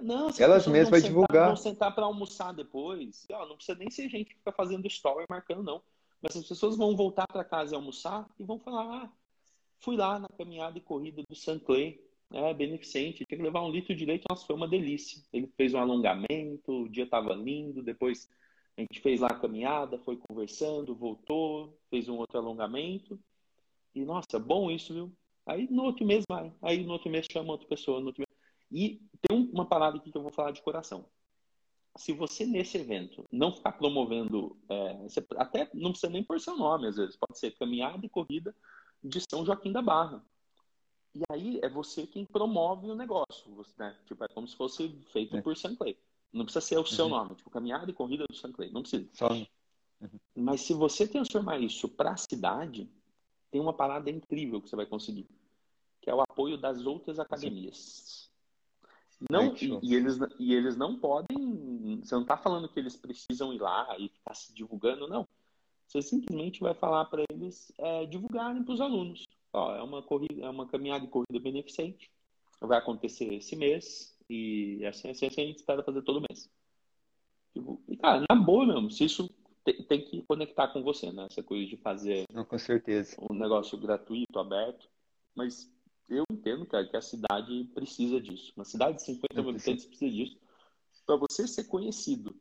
Não, 0.00 0.30
elas 0.38 0.66
mesmas 0.66 1.00
vão 1.00 1.08
divulgar. 1.08 1.46
Vão 1.46 1.56
sentar 1.56 1.94
para 1.94 2.04
almoçar 2.04 2.52
depois. 2.52 3.24
Ó, 3.30 3.46
não 3.46 3.56
precisa 3.56 3.78
nem 3.78 3.88
ser 3.88 4.08
gente 4.08 4.30
que 4.30 4.34
fica 4.34 4.50
fazendo 4.50 4.86
story 4.88 5.24
marcando, 5.30 5.62
não. 5.62 5.80
Mas 6.20 6.36
as 6.36 6.48
pessoas 6.48 6.76
vão 6.76 6.96
voltar 6.96 7.26
para 7.28 7.44
casa 7.44 7.74
e 7.74 7.76
almoçar 7.76 8.28
e 8.38 8.42
vão 8.42 8.58
falar: 8.58 9.04
ah, 9.04 9.10
fui 9.78 9.96
lá 9.96 10.18
na 10.18 10.28
caminhada 10.36 10.76
e 10.76 10.80
corrida 10.80 11.22
do 11.28 11.36
San 11.36 11.60
Clay. 11.60 12.04
É 12.32 12.52
beneficente, 12.52 13.24
tinha 13.24 13.38
que 13.38 13.44
levar 13.44 13.62
um 13.62 13.70
litro 13.70 13.94
de 13.94 14.04
leite, 14.04 14.24
nossa, 14.28 14.44
foi 14.44 14.56
uma 14.56 14.66
delícia. 14.66 15.22
Ele 15.32 15.46
fez 15.56 15.72
um 15.72 15.78
alongamento, 15.78 16.82
o 16.82 16.88
dia 16.88 17.04
estava 17.04 17.32
lindo, 17.32 17.84
depois 17.84 18.28
a 18.76 18.80
gente 18.82 19.00
fez 19.00 19.20
lá 19.20 19.28
a 19.28 19.38
caminhada, 19.38 19.98
foi 19.98 20.18
conversando, 20.28 20.94
voltou, 20.94 21.78
fez 21.88 22.08
um 22.08 22.16
outro 22.16 22.38
alongamento. 22.38 23.18
E, 23.94 24.04
nossa, 24.04 24.38
bom 24.38 24.70
isso, 24.70 24.92
viu? 24.92 25.12
Aí 25.46 25.66
no 25.70 25.84
outro 25.84 26.04
mês 26.04 26.24
vai. 26.28 26.52
Aí 26.60 26.84
no 26.84 26.92
outro 26.92 27.10
mês 27.10 27.26
chama 27.30 27.52
outra 27.52 27.66
pessoa, 27.66 28.00
no 28.00 28.08
outro 28.08 28.20
mês. 28.20 28.36
E 28.70 29.00
tem 29.22 29.48
uma 29.52 29.64
parada 29.64 29.96
aqui 29.96 30.10
que 30.10 30.18
eu 30.18 30.22
vou 30.22 30.32
falar 30.32 30.50
de 30.50 30.60
coração. 30.60 31.06
Se 31.96 32.12
você, 32.12 32.44
nesse 32.44 32.76
evento, 32.76 33.24
não 33.32 33.54
ficar 33.54 33.72
promovendo, 33.72 34.54
é, 34.68 35.06
até 35.36 35.70
não 35.72 35.92
precisa 35.92 36.12
nem 36.12 36.22
por 36.22 36.38
seu 36.38 36.54
nome, 36.56 36.88
às 36.88 36.96
vezes, 36.96 37.16
pode 37.16 37.38
ser 37.38 37.52
caminhada 37.52 38.04
e 38.04 38.10
corrida 38.10 38.54
de 39.02 39.22
São 39.30 39.46
Joaquim 39.46 39.72
da 39.72 39.80
Barra. 39.80 40.22
E 41.14 41.22
aí 41.32 41.58
é 41.62 41.68
você 41.70 42.06
quem 42.06 42.26
promove 42.26 42.90
o 42.90 42.94
negócio, 42.94 43.50
você, 43.54 43.72
né? 43.78 43.96
Tipo, 44.04 44.24
é 44.24 44.28
como 44.28 44.46
se 44.46 44.54
fosse 44.54 44.88
feito 45.10 45.34
é. 45.34 45.40
por 45.40 45.56
Sanclay. 45.56 45.96
Não 46.32 46.44
precisa 46.44 46.64
ser 46.64 46.78
o 46.78 46.86
seu 46.86 47.06
uhum. 47.06 47.10
nome, 47.10 47.34
tipo, 47.34 47.50
caminhada 47.50 47.90
e 47.90 47.94
corrida 47.94 48.24
do 48.28 48.36
Sanclay, 48.36 48.70
não 48.70 48.82
precisa. 48.82 49.08
Só... 49.12 49.28
Uhum. 49.28 49.46
Mas 50.34 50.60
se 50.60 50.74
você 50.74 51.08
transformar 51.08 51.58
isso 51.58 51.88
para 51.88 52.12
a 52.12 52.16
cidade, 52.16 52.90
tem 53.50 53.60
uma 53.60 53.72
parada 53.72 54.10
incrível 54.10 54.60
que 54.60 54.68
você 54.68 54.76
vai 54.76 54.86
conseguir, 54.86 55.26
que 56.02 56.10
é 56.10 56.14
o 56.14 56.20
apoio 56.20 56.58
das 56.58 56.84
outras 56.84 57.18
academias. 57.18 58.30
Não, 59.30 59.54
e, 59.56 59.78
e, 59.82 59.94
eles, 59.94 60.18
e 60.38 60.52
eles 60.52 60.76
não 60.76 60.98
podem. 60.98 62.00
Você 62.02 62.14
não 62.14 62.22
está 62.22 62.36
falando 62.36 62.68
que 62.68 62.78
eles 62.78 62.96
precisam 62.96 63.52
ir 63.52 63.60
lá 63.60 63.96
e 63.98 64.10
ficar 64.10 64.34
se 64.34 64.52
divulgando, 64.52 65.08
não. 65.08 65.26
Você 65.86 66.02
simplesmente 66.02 66.60
vai 66.60 66.74
falar 66.74 67.06
para 67.06 67.22
eles 67.30 67.72
é, 67.78 68.04
divulgarem 68.06 68.62
para 68.62 68.74
os 68.74 68.80
alunos. 68.80 69.24
Ó, 69.52 69.74
é 69.74 69.82
uma 69.82 70.02
corrida, 70.02 70.44
é 70.44 70.50
uma 70.50 70.66
caminhada 70.66 71.06
de 71.06 71.10
corrida 71.10 71.40
beneficente. 71.40 72.10
Vai 72.60 72.78
acontecer 72.78 73.32
esse 73.32 73.56
mês 73.56 74.15
e 74.28 74.84
assim, 74.86 75.08
a 75.08 75.12
gente 75.12 75.56
espera 75.56 75.82
fazer 75.82 76.02
todo 76.02 76.24
mês. 76.28 76.50
Tipo, 77.52 77.80
e 77.88 77.96
cara, 77.96 78.24
na 78.28 78.36
boa 78.36 78.66
mesmo, 78.66 78.90
se 78.90 79.04
isso 79.04 79.30
tem, 79.64 79.82
tem, 79.82 80.04
que 80.04 80.22
conectar 80.22 80.68
com 80.68 80.82
você, 80.82 81.10
né? 81.10 81.26
Essa 81.30 81.42
coisa 81.42 81.66
de 81.66 81.76
fazer. 81.76 82.24
Não, 82.32 82.44
com 82.44 82.58
certeza. 82.58 83.16
Um 83.30 83.34
negócio 83.34 83.78
gratuito, 83.78 84.38
aberto. 84.38 84.88
Mas 85.34 85.70
eu 86.08 86.24
entendo, 86.30 86.66
cara, 86.66 86.86
que 86.86 86.96
a 86.96 87.02
cidade 87.02 87.64
precisa 87.74 88.20
disso. 88.20 88.52
Uma 88.56 88.64
cidade 88.64 88.96
de 88.96 89.02
50 89.02 89.42
mil 89.42 89.50
habitantes 89.50 89.84
precisa 89.84 90.10
disso. 90.10 90.38
Para 91.04 91.16
você 91.16 91.46
ser 91.46 91.64
conhecido 91.64 92.34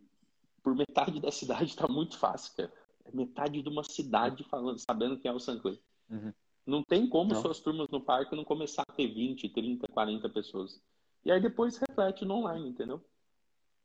por 0.62 0.76
metade 0.76 1.20
da 1.20 1.32
cidade 1.32 1.66
está 1.66 1.88
muito 1.88 2.18
fácil, 2.18 2.56
cara. 2.56 2.74
É 3.06 3.16
metade 3.16 3.62
de 3.62 3.70
uma 3.70 3.84
cidade 3.84 4.44
falando, 4.44 4.80
sabendo 4.80 5.18
quem 5.20 5.30
é 5.30 5.34
o 5.34 5.40
Sancler. 5.40 5.80
Uhum. 6.10 6.34
Não 6.66 6.84
tem 6.84 7.08
como 7.08 7.34
não. 7.34 7.42
suas 7.42 7.60
turmas 7.60 7.88
no 7.90 8.02
parque 8.02 8.36
não 8.36 8.44
começar 8.44 8.84
a 8.88 8.94
ter 8.94 9.08
20, 9.08 9.48
30, 9.50 9.88
40 9.88 10.28
pessoas. 10.30 10.82
E 11.26 11.32
aí 11.32 11.42
depois 11.42 11.78
reflete 11.78 12.24
no 12.24 12.36
online, 12.36 12.70
entendeu? 12.70 13.04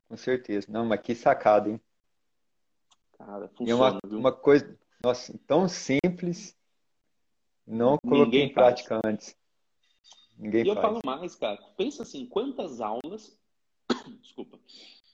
Com 0.07 0.17
certeza. 0.17 0.67
Não, 0.71 0.85
mas 0.85 1.01
que 1.01 1.15
sacada, 1.15 1.71
hein? 1.71 1.81
Cara, 3.13 3.49
funciona, 3.49 3.69
e 3.69 3.73
uma, 3.73 4.01
viu? 4.05 4.19
uma 4.19 4.33
coisa, 4.33 4.79
nossa, 5.03 5.39
tão 5.47 5.67
simples, 5.67 6.55
não 7.67 7.97
coloquei 7.99 8.25
Ninguém 8.25 8.51
em 8.51 8.53
prática 8.53 9.01
faz. 9.03 9.15
antes. 9.15 9.37
Ninguém 10.37 10.63
e 10.63 10.65
faz. 10.67 10.77
eu 10.77 10.83
falo 10.83 11.01
mais, 11.05 11.35
cara. 11.35 11.63
Pensa 11.77 12.03
assim, 12.03 12.27
quantas 12.27 12.81
aulas, 12.81 13.39
desculpa, 14.21 14.59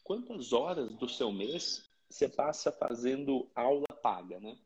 quantas 0.02 0.52
horas 0.52 0.94
do 0.94 1.08
seu 1.08 1.30
mês 1.30 1.88
você 2.08 2.28
passa 2.28 2.72
fazendo 2.72 3.48
aula 3.54 3.86
paga, 4.02 4.40
né? 4.40 4.58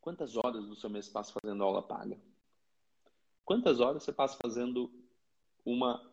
Quantas 0.00 0.36
horas 0.36 0.66
do 0.66 0.74
seu 0.74 0.90
mês 0.90 1.06
você 1.06 1.12
passa 1.12 1.32
fazendo 1.40 1.62
aula 1.62 1.82
paga? 1.82 2.18
Quantas 3.44 3.80
horas 3.80 4.02
você 4.02 4.12
passa 4.12 4.36
fazendo 4.42 4.90
uma 5.64 6.10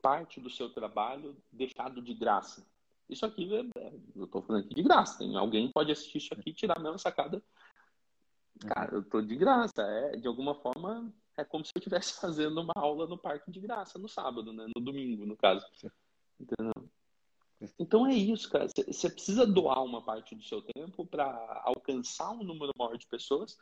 parte 0.00 0.40
do 0.40 0.50
seu 0.50 0.68
trabalho 0.70 1.36
deixado 1.50 2.02
de 2.02 2.14
graça? 2.14 2.66
Isso 3.08 3.26
aqui, 3.26 3.52
é, 3.54 3.60
é, 3.78 3.92
eu 4.16 4.24
estou 4.24 4.42
falando 4.42 4.64
aqui 4.64 4.74
de 4.74 4.82
graça. 4.82 5.18
Tem 5.18 5.36
alguém 5.36 5.70
pode 5.70 5.92
assistir 5.92 6.18
isso 6.18 6.34
aqui 6.34 6.50
e 6.50 6.54
tirar 6.54 6.78
a 6.78 6.82
mesma 6.82 6.98
sacada. 6.98 7.42
Cara, 8.60 8.94
eu 8.94 9.00
estou 9.00 9.20
de 9.20 9.36
graça. 9.36 9.82
É, 9.82 10.16
de 10.16 10.26
alguma 10.26 10.54
forma, 10.54 11.12
é 11.36 11.44
como 11.44 11.64
se 11.64 11.72
eu 11.74 11.80
estivesse 11.80 12.14
fazendo 12.20 12.60
uma 12.60 12.72
aula 12.76 13.06
no 13.06 13.18
parque 13.18 13.50
de 13.50 13.60
graça 13.60 13.98
no 13.98 14.08
sábado, 14.08 14.52
né? 14.52 14.66
No 14.74 14.82
domingo, 14.82 15.26
no 15.26 15.36
caso. 15.36 15.66
Entendeu? 16.40 16.72
Então 17.78 18.06
é 18.06 18.14
isso, 18.14 18.50
cara. 18.50 18.66
Você 18.68 19.10
precisa 19.10 19.46
doar 19.46 19.84
uma 19.84 20.02
parte 20.02 20.34
do 20.34 20.42
seu 20.42 20.62
tempo 20.62 21.06
para 21.06 21.62
alcançar 21.64 22.30
um 22.30 22.42
número 22.42 22.72
maior 22.76 22.96
de 22.96 23.06
pessoas, 23.06 23.56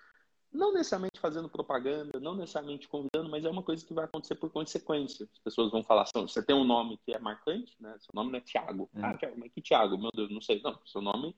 não 0.53 0.72
necessariamente 0.72 1.20
fazendo 1.20 1.48
propaganda, 1.48 2.18
não 2.18 2.34
necessariamente 2.34 2.88
convidando, 2.88 3.28
mas 3.30 3.44
é 3.44 3.51
uma 3.51 3.62
coisa 3.62 3.84
que 3.84 3.94
vai 3.94 4.05
acontecer 4.05 4.34
por 4.34 4.51
consequência. 4.51 5.28
As 5.32 5.38
pessoas 5.38 5.70
vão 5.70 5.82
falar, 5.82 6.07
você 6.14 6.42
tem 6.42 6.57
um 6.57 6.64
nome 6.64 6.98
que 7.05 7.14
é 7.14 7.18
marcante, 7.18 7.74
né? 7.80 7.96
Seu 8.01 8.11
nome 8.14 8.32
não 8.32 8.38
é 8.38 8.40
Thiago. 8.40 8.90
Hum. 8.94 9.01
Ah, 9.03 9.16
Thiago, 9.16 9.36
mas 9.38 9.53
que 9.53 9.62
Thiago? 9.62 9.96
Meu 9.96 10.11
Deus, 10.12 10.30
não 10.30 10.40
sei. 10.40 10.61
Não, 10.62 10.78
seu 10.84 11.01
nome, 11.01 11.36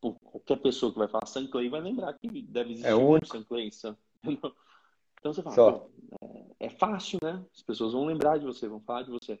qualquer 0.00 0.56
pessoa 0.56 0.92
que 0.92 0.98
vai 0.98 1.08
falar 1.08 1.26
Sanclay 1.26 1.68
vai 1.68 1.80
lembrar 1.80 2.12
que 2.14 2.28
deve 2.42 2.72
existir 2.72 2.90
é 2.90 2.94
um 2.94 3.18
Sanclay. 3.24 3.70
Então 5.20 5.32
você 5.32 5.42
fala, 5.42 5.84
é, 6.22 6.66
é 6.66 6.70
fácil, 6.70 7.18
né? 7.20 7.44
As 7.52 7.60
pessoas 7.60 7.92
vão 7.92 8.06
lembrar 8.06 8.38
de 8.38 8.46
você, 8.46 8.68
vão 8.68 8.80
falar 8.80 9.02
de 9.02 9.10
você. 9.10 9.36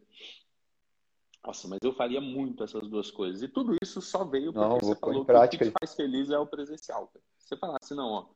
Nossa, 1.46 1.68
mas 1.68 1.78
eu 1.84 1.92
faria 1.92 2.20
muito 2.20 2.64
essas 2.64 2.88
duas 2.88 3.12
coisas. 3.12 3.42
E 3.42 3.48
tudo 3.48 3.76
isso 3.80 4.02
só 4.02 4.24
veio 4.24 4.52
porque 4.52 4.68
não, 4.68 4.78
você 4.80 4.96
falou 4.96 5.24
que 5.24 5.32
o 5.32 5.48
que 5.48 5.58
te 5.58 5.72
faz 5.80 5.94
feliz 5.94 6.30
é 6.30 6.38
o 6.38 6.46
presencial. 6.46 7.12
Você 7.38 7.56
falasse, 7.56 7.94
não, 7.94 8.08
ó, 8.08 8.26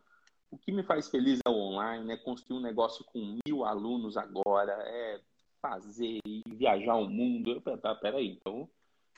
o 0.53 0.59
que 0.59 0.71
me 0.71 0.83
faz 0.83 1.09
feliz 1.09 1.41
é 1.47 1.51
o 1.51 1.55
online, 1.55 2.13
é 2.13 2.17
construir 2.17 2.59
um 2.59 2.63
negócio 2.63 3.05
com 3.07 3.39
mil 3.47 3.65
alunos 3.65 4.17
agora, 4.17 4.73
é 4.73 5.21
fazer 5.61 6.19
e 6.27 6.43
viajar 6.47 6.97
o 6.97 7.09
mundo. 7.09 7.53
Eu, 7.53 7.79
tá, 7.79 7.95
peraí, 7.95 8.29
então 8.29 8.69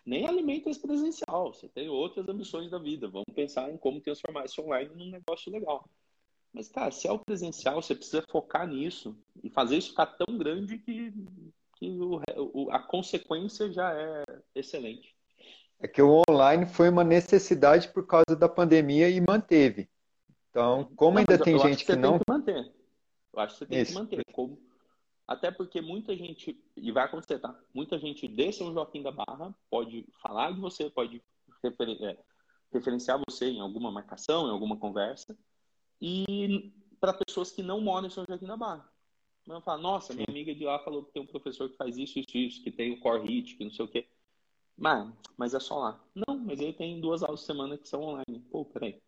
nem 0.06 0.26
alimenta 0.26 0.70
esse 0.70 0.80
presencial. 0.80 1.52
Você 1.52 1.68
tem 1.68 1.88
outras 1.88 2.28
ambições 2.28 2.70
da 2.70 2.78
vida. 2.78 3.08
Vamos 3.08 3.34
pensar 3.34 3.70
em 3.70 3.76
como 3.76 4.00
transformar 4.00 4.44
esse 4.44 4.60
online 4.60 4.94
num 4.94 5.10
negócio 5.10 5.50
legal. 5.50 5.88
Mas, 6.52 6.68
cara, 6.68 6.92
se 6.92 7.08
é 7.08 7.12
o 7.12 7.18
presencial, 7.18 7.82
você 7.82 7.96
precisa 7.96 8.24
focar 8.30 8.66
nisso 8.66 9.18
e 9.42 9.50
fazer 9.50 9.76
isso 9.76 9.90
ficar 9.90 10.06
tão 10.06 10.38
grande 10.38 10.78
que 10.78 11.12
que 11.76 11.90
o, 11.90 12.20
o, 12.36 12.70
a 12.70 12.78
consequência 12.78 13.70
já 13.72 13.92
é 13.92 14.24
excelente. 14.54 15.14
É 15.80 15.88
que 15.88 16.00
o 16.00 16.22
online 16.30 16.66
foi 16.66 16.88
uma 16.88 17.02
necessidade 17.02 17.88
por 17.88 18.06
causa 18.06 18.36
da 18.38 18.48
pandemia 18.48 19.08
e 19.10 19.20
manteve. 19.20 19.88
Então, 20.54 20.88
como 20.94 21.14
não, 21.14 21.18
ainda 21.18 21.36
tem 21.36 21.58
gente 21.58 21.84
que, 21.84 21.92
que 21.92 21.98
não. 21.98 22.16
Que 22.16 22.24
manter. 22.28 22.72
Eu 23.32 23.40
acho 23.40 23.54
que 23.54 23.58
você 23.58 23.66
tem 23.66 23.80
Isso. 23.82 23.92
que 23.92 23.98
manter. 23.98 24.24
Como... 24.32 24.56
Até 25.26 25.50
porque 25.50 25.80
muita 25.80 26.16
gente, 26.16 26.56
e 26.76 26.92
vai 26.92 27.06
acontecer, 27.06 27.40
tá? 27.40 27.58
Muita 27.74 27.98
gente 27.98 28.28
de 28.28 28.52
São 28.52 28.72
Joaquim 28.72 29.02
da 29.02 29.10
Barra 29.10 29.52
pode 29.68 30.06
falar 30.22 30.52
de 30.52 30.60
você, 30.60 30.88
pode 30.88 31.20
é, 32.02 32.16
referenciar 32.72 33.20
você 33.28 33.46
em 33.46 33.60
alguma 33.60 33.90
marcação, 33.90 34.46
em 34.46 34.50
alguma 34.50 34.76
conversa, 34.76 35.36
e 36.00 36.72
para 37.00 37.12
pessoas 37.12 37.50
que 37.50 37.62
não 37.62 37.80
moram 37.80 38.06
em 38.06 38.10
São 38.10 38.24
Joaquim 38.28 38.46
da 38.46 38.56
Barra. 38.56 38.88
Não 39.48 39.60
fala, 39.60 39.82
nossa, 39.82 40.12
Sim. 40.12 40.18
minha 40.18 40.26
amiga 40.28 40.54
de 40.54 40.64
lá 40.64 40.78
falou 40.78 41.02
que 41.02 41.12
tem 41.12 41.22
um 41.22 41.26
professor 41.26 41.68
que 41.68 41.76
faz 41.76 41.98
isso, 41.98 42.16
isso, 42.20 42.38
isso, 42.38 42.62
que 42.62 42.70
tem 42.70 42.92
o 42.92 43.00
core 43.00 43.26
hit, 43.26 43.56
que 43.56 43.64
não 43.64 43.72
sei 43.72 43.84
o 43.84 43.88
quê. 43.88 44.06
Mas, 44.76 45.12
mas 45.36 45.52
é 45.52 45.58
só 45.58 45.80
lá. 45.80 46.00
Não, 46.14 46.38
mas 46.38 46.60
ele 46.60 46.72
tem 46.72 47.00
duas 47.00 47.24
aulas 47.24 47.40
por 47.40 47.46
semana 47.46 47.76
que 47.76 47.88
são 47.88 48.02
online. 48.02 48.40
Pô, 48.52 48.64
peraí. 48.64 49.02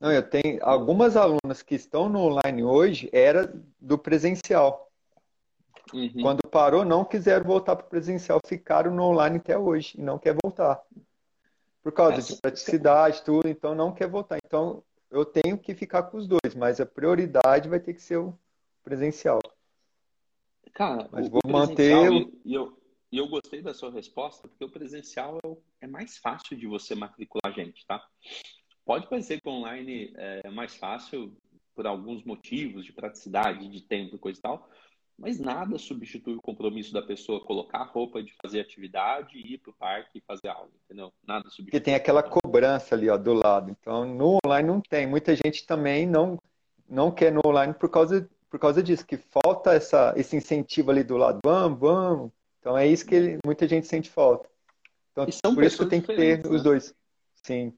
Não, 0.00 0.10
eu 0.10 0.22
tenho 0.22 0.58
algumas 0.62 1.14
alunas 1.14 1.62
que 1.62 1.74
estão 1.74 2.08
no 2.08 2.20
online 2.20 2.64
hoje, 2.64 3.10
era 3.12 3.52
do 3.78 3.98
presencial. 3.98 4.90
Uhum. 5.92 6.22
Quando 6.22 6.48
parou, 6.48 6.84
não 6.86 7.04
quiseram 7.04 7.44
voltar 7.44 7.76
para 7.76 7.84
o 7.84 7.88
presencial, 7.90 8.40
ficaram 8.46 8.94
no 8.94 9.02
online 9.02 9.36
até 9.36 9.58
hoje 9.58 9.98
e 9.98 10.02
não 10.02 10.18
quer 10.18 10.34
voltar. 10.42 10.80
Por 11.82 11.92
causa 11.92 12.18
Essa... 12.18 12.34
de 12.34 12.40
praticidade, 12.40 13.22
tudo, 13.22 13.46
então 13.46 13.74
não 13.74 13.92
quer 13.92 14.08
voltar. 14.08 14.38
Então 14.44 14.82
eu 15.10 15.24
tenho 15.24 15.58
que 15.58 15.74
ficar 15.74 16.04
com 16.04 16.16
os 16.16 16.26
dois, 16.26 16.54
mas 16.56 16.80
a 16.80 16.86
prioridade 16.86 17.68
vai 17.68 17.80
ter 17.80 17.92
que 17.92 18.02
ser 18.02 18.16
o 18.16 18.38
presencial. 18.82 19.40
Cara, 20.72 21.08
mas 21.12 21.28
vou 21.28 21.40
manter. 21.44 22.10
E 22.44 22.54
eu, 22.54 22.78
e 23.12 23.18
eu 23.18 23.28
gostei 23.28 23.60
da 23.60 23.74
sua 23.74 23.90
resposta, 23.90 24.48
porque 24.48 24.64
o 24.64 24.70
presencial 24.70 25.38
é, 25.44 25.84
é 25.84 25.86
mais 25.86 26.16
fácil 26.16 26.56
de 26.56 26.66
você 26.66 26.94
matricular 26.94 27.52
gente, 27.54 27.84
tá? 27.86 28.02
Pode 28.90 29.06
parecer 29.06 29.40
que 29.40 29.48
online 29.48 30.12
é 30.16 30.50
mais 30.50 30.74
fácil 30.74 31.32
por 31.76 31.86
alguns 31.86 32.24
motivos 32.24 32.84
de 32.84 32.92
praticidade, 32.92 33.68
de 33.68 33.80
tempo 33.82 34.16
e 34.16 34.18
coisa 34.18 34.40
e 34.40 34.42
tal, 34.42 34.68
mas 35.16 35.38
nada 35.38 35.78
substitui 35.78 36.34
o 36.34 36.42
compromisso 36.42 36.92
da 36.92 37.00
pessoa 37.00 37.44
colocar 37.44 37.78
a 37.78 37.84
roupa 37.84 38.20
de 38.20 38.34
fazer 38.42 38.58
atividade, 38.58 39.38
ir 39.38 39.58
para 39.58 39.70
o 39.70 39.74
parque 39.74 40.18
e 40.18 40.20
fazer 40.22 40.48
aula, 40.48 40.72
entendeu? 40.84 41.12
Nada 41.24 41.44
substitui. 41.44 41.66
Porque 41.66 41.80
tem 41.80 41.94
aquela 41.94 42.20
cobrança 42.20 42.96
ali 42.96 43.08
ó, 43.08 43.16
do 43.16 43.32
lado. 43.32 43.70
Então, 43.70 44.04
no 44.04 44.38
online 44.44 44.66
não 44.66 44.80
tem. 44.80 45.06
Muita 45.06 45.36
gente 45.36 45.64
também 45.64 46.04
não, 46.04 46.36
não 46.88 47.12
quer 47.12 47.30
no 47.30 47.42
online 47.46 47.72
por 47.72 47.88
causa 47.88 48.28
por 48.50 48.58
causa 48.58 48.82
disso, 48.82 49.06
que 49.06 49.16
falta 49.16 49.72
essa, 49.72 50.12
esse 50.16 50.34
incentivo 50.34 50.90
ali 50.90 51.04
do 51.04 51.16
lado, 51.16 51.38
vamos, 51.44 51.78
vamos. 51.78 52.32
Então 52.58 52.76
é 52.76 52.88
isso 52.88 53.06
que 53.06 53.14
ele, 53.14 53.38
muita 53.46 53.68
gente 53.68 53.86
sente 53.86 54.10
falta. 54.10 54.50
Então, 55.12 55.54
por 55.54 55.62
isso 55.62 55.78
que 55.78 55.86
tem 55.88 56.00
que 56.00 56.08
ter 56.08 56.42
né? 56.42 56.50
os 56.50 56.60
dois. 56.60 56.92
Sim. 57.44 57.72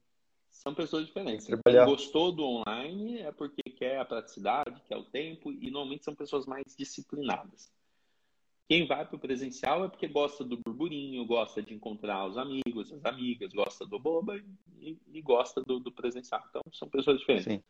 São 0.62 0.72
pessoas 0.72 1.06
diferentes. 1.06 1.44
Trabalhar. 1.46 1.84
Quem 1.84 1.92
gostou 1.92 2.30
do 2.30 2.44
online 2.44 3.18
é 3.18 3.32
porque 3.32 3.62
quer 3.62 3.98
a 3.98 4.04
praticidade, 4.04 4.80
quer 4.86 4.96
o 4.96 5.02
tempo, 5.02 5.50
e 5.50 5.68
normalmente 5.72 6.04
são 6.04 6.14
pessoas 6.14 6.46
mais 6.46 6.76
disciplinadas. 6.78 7.72
Quem 8.68 8.86
vai 8.86 9.04
para 9.04 9.16
o 9.16 9.18
presencial 9.18 9.84
é 9.84 9.88
porque 9.88 10.06
gosta 10.06 10.44
do 10.44 10.56
burburinho, 10.56 11.26
gosta 11.26 11.60
de 11.60 11.74
encontrar 11.74 12.24
os 12.28 12.38
amigos, 12.38 12.92
as 12.92 13.04
amigas, 13.04 13.52
gosta 13.52 13.84
do 13.84 13.98
boba 13.98 14.40
e, 14.78 14.96
e 15.12 15.20
gosta 15.20 15.60
do, 15.62 15.80
do, 15.80 15.90
presencial. 15.90 16.40
Então, 16.48 16.62
são 16.72 16.88
pessoas 16.88 17.18
diferentes. 17.18 17.52
Sim. 17.52 17.62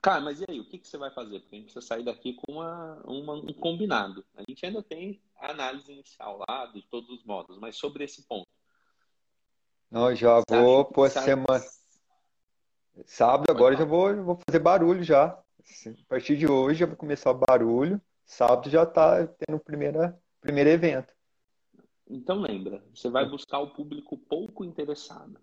Cara, 0.00 0.22
mas 0.22 0.40
e 0.40 0.46
aí, 0.48 0.58
o 0.58 0.64
que, 0.64 0.78
que 0.78 0.88
você 0.88 0.96
vai 0.96 1.10
fazer? 1.10 1.40
Porque 1.40 1.56
a 1.56 1.58
gente 1.58 1.72
precisa 1.72 1.86
sair 1.86 2.04
daqui 2.04 2.32
com 2.32 2.52
uma, 2.52 3.02
uma, 3.04 3.34
um 3.34 3.52
combinado. 3.52 4.24
A 4.34 4.42
gente 4.48 4.64
ainda 4.64 4.82
tem 4.82 5.20
a 5.36 5.50
análise 5.50 5.92
inicial 5.92 6.42
lá 6.48 6.66
de 6.66 6.80
todos 6.88 7.10
os 7.10 7.22
modos, 7.22 7.58
mas 7.58 7.76
sobre 7.76 8.02
esse 8.04 8.26
ponto. 8.26 8.43
Não, 9.94 10.12
já 10.12 10.42
vou 10.50 10.84
pôr 10.84 11.08
semana. 11.08 11.64
Sábado 13.06 13.48
agora 13.48 13.76
já 13.76 13.84
vou, 13.84 14.24
vou 14.24 14.40
fazer 14.44 14.58
barulho 14.58 15.04
já. 15.04 15.26
a 15.26 16.08
partir 16.08 16.36
de 16.36 16.48
hoje 16.48 16.80
já 16.80 16.86
vai 16.86 16.96
começar 16.96 17.30
o 17.30 17.38
barulho. 17.38 18.02
Sábado 18.26 18.68
já 18.68 18.82
está 18.82 19.24
tendo 19.24 19.56
o 19.56 19.60
primeiro, 19.60 20.12
primeiro 20.40 20.68
evento. 20.68 21.14
Então 22.10 22.40
lembra, 22.40 22.84
você 22.92 23.08
vai 23.08 23.24
buscar 23.24 23.60
o 23.60 23.70
público 23.70 24.18
pouco 24.18 24.64
interessado. 24.64 25.38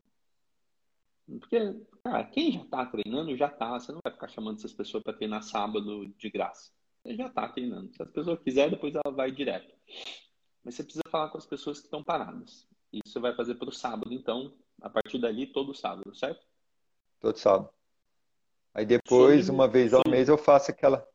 Porque, 1.39 1.81
cara, 2.03 2.25
quem 2.25 2.51
já 2.51 2.61
está 2.63 2.85
treinando, 2.87 3.37
já 3.37 3.47
está. 3.47 3.79
Você 3.79 3.93
não 3.93 4.01
vai 4.03 4.11
ficar 4.11 4.27
chamando 4.27 4.57
essas 4.57 4.73
pessoas 4.73 5.01
para 5.01 5.13
treinar 5.13 5.43
sábado 5.43 6.07
de 6.17 6.29
graça. 6.29 6.73
Você 7.01 7.15
já 7.15 7.27
está 7.27 7.47
treinando. 7.47 7.95
Se 7.95 8.03
a 8.03 8.05
pessoa 8.05 8.35
quiser, 8.35 8.69
depois 8.69 8.93
ela 8.95 9.15
vai 9.15 9.31
direto. 9.31 9.73
Mas 10.61 10.75
você 10.75 10.83
precisa 10.83 11.03
falar 11.09 11.29
com 11.29 11.37
as 11.37 11.45
pessoas 11.45 11.79
que 11.79 11.85
estão 11.85 12.03
paradas. 12.03 12.69
Isso 12.91 13.13
você 13.13 13.19
vai 13.19 13.35
fazer 13.35 13.55
para 13.55 13.69
o 13.69 13.73
sábado, 13.73 14.13
então, 14.13 14.53
a 14.81 14.89
partir 14.89 15.19
dali, 15.19 15.47
todo 15.47 15.73
sábado, 15.73 16.13
certo? 16.15 16.45
Todo 17.19 17.37
sábado. 17.37 17.69
Aí 18.73 18.85
depois, 18.85 19.45
Sobre... 19.45 19.55
uma 19.55 19.67
vez 19.67 19.93
ao 19.93 20.01
mês, 20.07 20.29
eu 20.29 20.37
faço 20.37 20.71
aquela. 20.71 21.05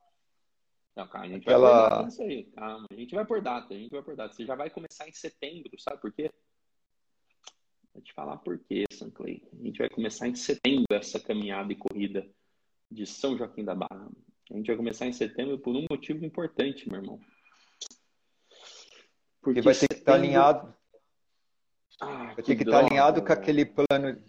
Não, 0.95 1.07
cara, 1.09 1.25
a 1.25 1.29
gente 1.29 1.43
aquela... 1.43 1.89
vai 1.89 1.89
por 1.89 2.07
data 2.07 2.23
aí. 2.23 2.45
Calma, 2.45 2.87
a 2.91 2.95
gente 2.95 3.15
vai 3.15 3.25
por 3.27 3.43
data, 3.43 3.75
a 3.75 3.77
gente 3.77 3.91
vai 3.91 4.03
por 4.03 4.17
data. 4.17 4.35
Você 4.35 4.47
já 4.47 4.55
vai 4.55 4.71
começar 4.71 5.09
em 5.09 5.13
setembro, 5.13 5.79
sabe 5.79 6.01
por 6.01 6.13
quê? 6.13 6.31
Vou 7.93 8.03
te 8.03 8.13
falar 8.13 8.37
por 8.39 8.59
quê, 8.59 8.85
Sanclay. 8.93 9.43
A 9.53 9.63
gente 9.65 9.79
vai 9.79 9.89
começar 9.89 10.29
em 10.29 10.35
setembro 10.35 10.87
essa 10.91 11.19
caminhada 11.19 11.73
e 11.73 11.77
corrida 11.77 12.27
de 12.91 13.07
São 13.07 13.37
Joaquim 13.37 13.65
da 13.65 13.75
Barra. 13.75 14.09
A 14.51 14.55
gente 14.55 14.67
vai 14.67 14.77
começar 14.77 15.07
em 15.07 15.13
setembro 15.13 15.59
por 15.59 15.75
um 15.75 15.87
motivo 15.91 16.25
importante, 16.25 16.89
meu 16.89 17.01
irmão. 17.01 17.21
Porque 19.41 19.61
vai 19.61 19.75
ter 19.75 19.89
que 19.89 19.95
estar 19.95 20.15
alinhado. 20.15 20.75
Ah, 22.01 22.35
que 22.43 22.53
estar 22.53 22.85
alinhado 22.85 23.25
com 23.25 23.33
aquele 23.33 23.65
plano. 23.65 24.23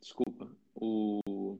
Desculpa. 0.00 0.50
O... 0.74 1.58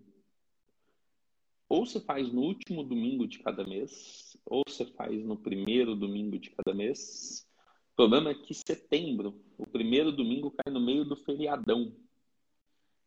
Ou 1.68 1.86
você 1.86 2.00
faz 2.00 2.30
no 2.30 2.42
último 2.42 2.84
domingo 2.84 3.26
de 3.26 3.38
cada 3.38 3.64
mês, 3.64 4.36
ou 4.44 4.62
você 4.66 4.84
faz 4.84 5.24
no 5.24 5.38
primeiro 5.38 5.96
domingo 5.96 6.38
de 6.38 6.50
cada 6.50 6.74
mês. 6.74 7.46
O 7.92 7.96
problema 7.96 8.30
é 8.30 8.34
que 8.34 8.54
setembro, 8.54 9.42
o 9.56 9.66
primeiro 9.66 10.12
domingo 10.12 10.50
cai 10.50 10.72
no 10.72 10.80
meio 10.80 11.04
do 11.04 11.16
feriadão. 11.16 11.96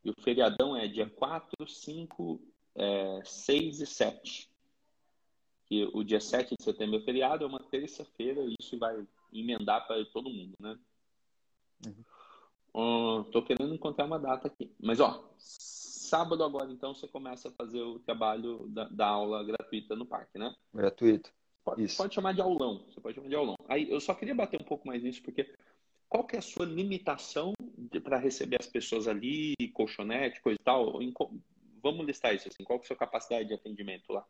E 0.03 0.09
o 0.09 0.21
feriadão 0.21 0.75
é 0.75 0.87
dia 0.87 1.09
4, 1.09 1.67
5, 1.67 2.41
é, 2.75 3.21
6 3.23 3.81
e 3.81 3.85
7 3.85 4.54
que 5.65 5.89
o 5.93 6.03
dia 6.03 6.21
7 6.21 6.55
de 6.57 6.63
setembro 6.63 6.97
é 6.97 7.01
feriado, 7.01 7.43
é 7.43 7.47
uma 7.47 7.59
terça-feira, 7.59 8.41
e 8.41 8.55
isso 8.59 8.77
vai 8.77 9.05
emendar 9.33 9.85
para 9.87 10.03
todo 10.05 10.29
mundo, 10.29 10.53
né? 10.59 10.77
Uhum. 11.85 12.03
Uh, 12.73 13.23
tô 13.25 13.41
querendo 13.41 13.73
encontrar 13.73 14.05
uma 14.05 14.19
data 14.19 14.47
aqui. 14.47 14.71
Mas, 14.79 14.99
ó, 14.99 15.31
sábado 15.37 16.43
agora, 16.43 16.71
então, 16.71 16.93
você 16.93 17.07
começa 17.07 17.49
a 17.49 17.51
fazer 17.51 17.81
o 17.81 17.99
trabalho 17.99 18.67
da, 18.67 18.85
da 18.89 19.07
aula 19.07 19.43
gratuita 19.43 19.95
no 19.95 20.05
parque, 20.05 20.37
né? 20.37 20.53
Gratuito. 20.73 21.31
Pode, 21.63 21.95
pode 21.95 22.13
chamar 22.13 22.33
de 22.33 22.41
aulão. 22.41 22.85
Você 22.89 23.01
pode 23.01 23.15
chamar 23.15 23.29
de 23.29 23.35
aulão. 23.35 23.55
Aí, 23.67 23.89
eu 23.89 23.99
só 23.99 24.13
queria 24.13 24.35
bater 24.35 24.61
um 24.61 24.65
pouco 24.65 24.87
mais 24.87 25.01
nisso, 25.01 25.21
porque 25.23 25.51
qual 26.07 26.25
que 26.25 26.35
é 26.35 26.39
a 26.39 26.41
sua 26.41 26.65
limitação 26.65 27.53
para 28.03 28.17
receber 28.17 28.57
as 28.59 28.67
pessoas 28.67 29.07
ali, 29.07 29.53
colchonete, 29.73 30.41
coisa 30.41 30.59
e 30.59 30.63
tal? 30.63 30.99
Vamos 31.81 32.05
listar 32.05 32.35
isso, 32.35 32.47
assim. 32.47 32.63
Qual 32.63 32.79
que 32.79 32.83
é 32.83 32.85
a 32.85 32.87
sua 32.87 32.97
capacidade 32.97 33.47
de 33.47 33.53
atendimento 33.53 34.11
lá? 34.11 34.25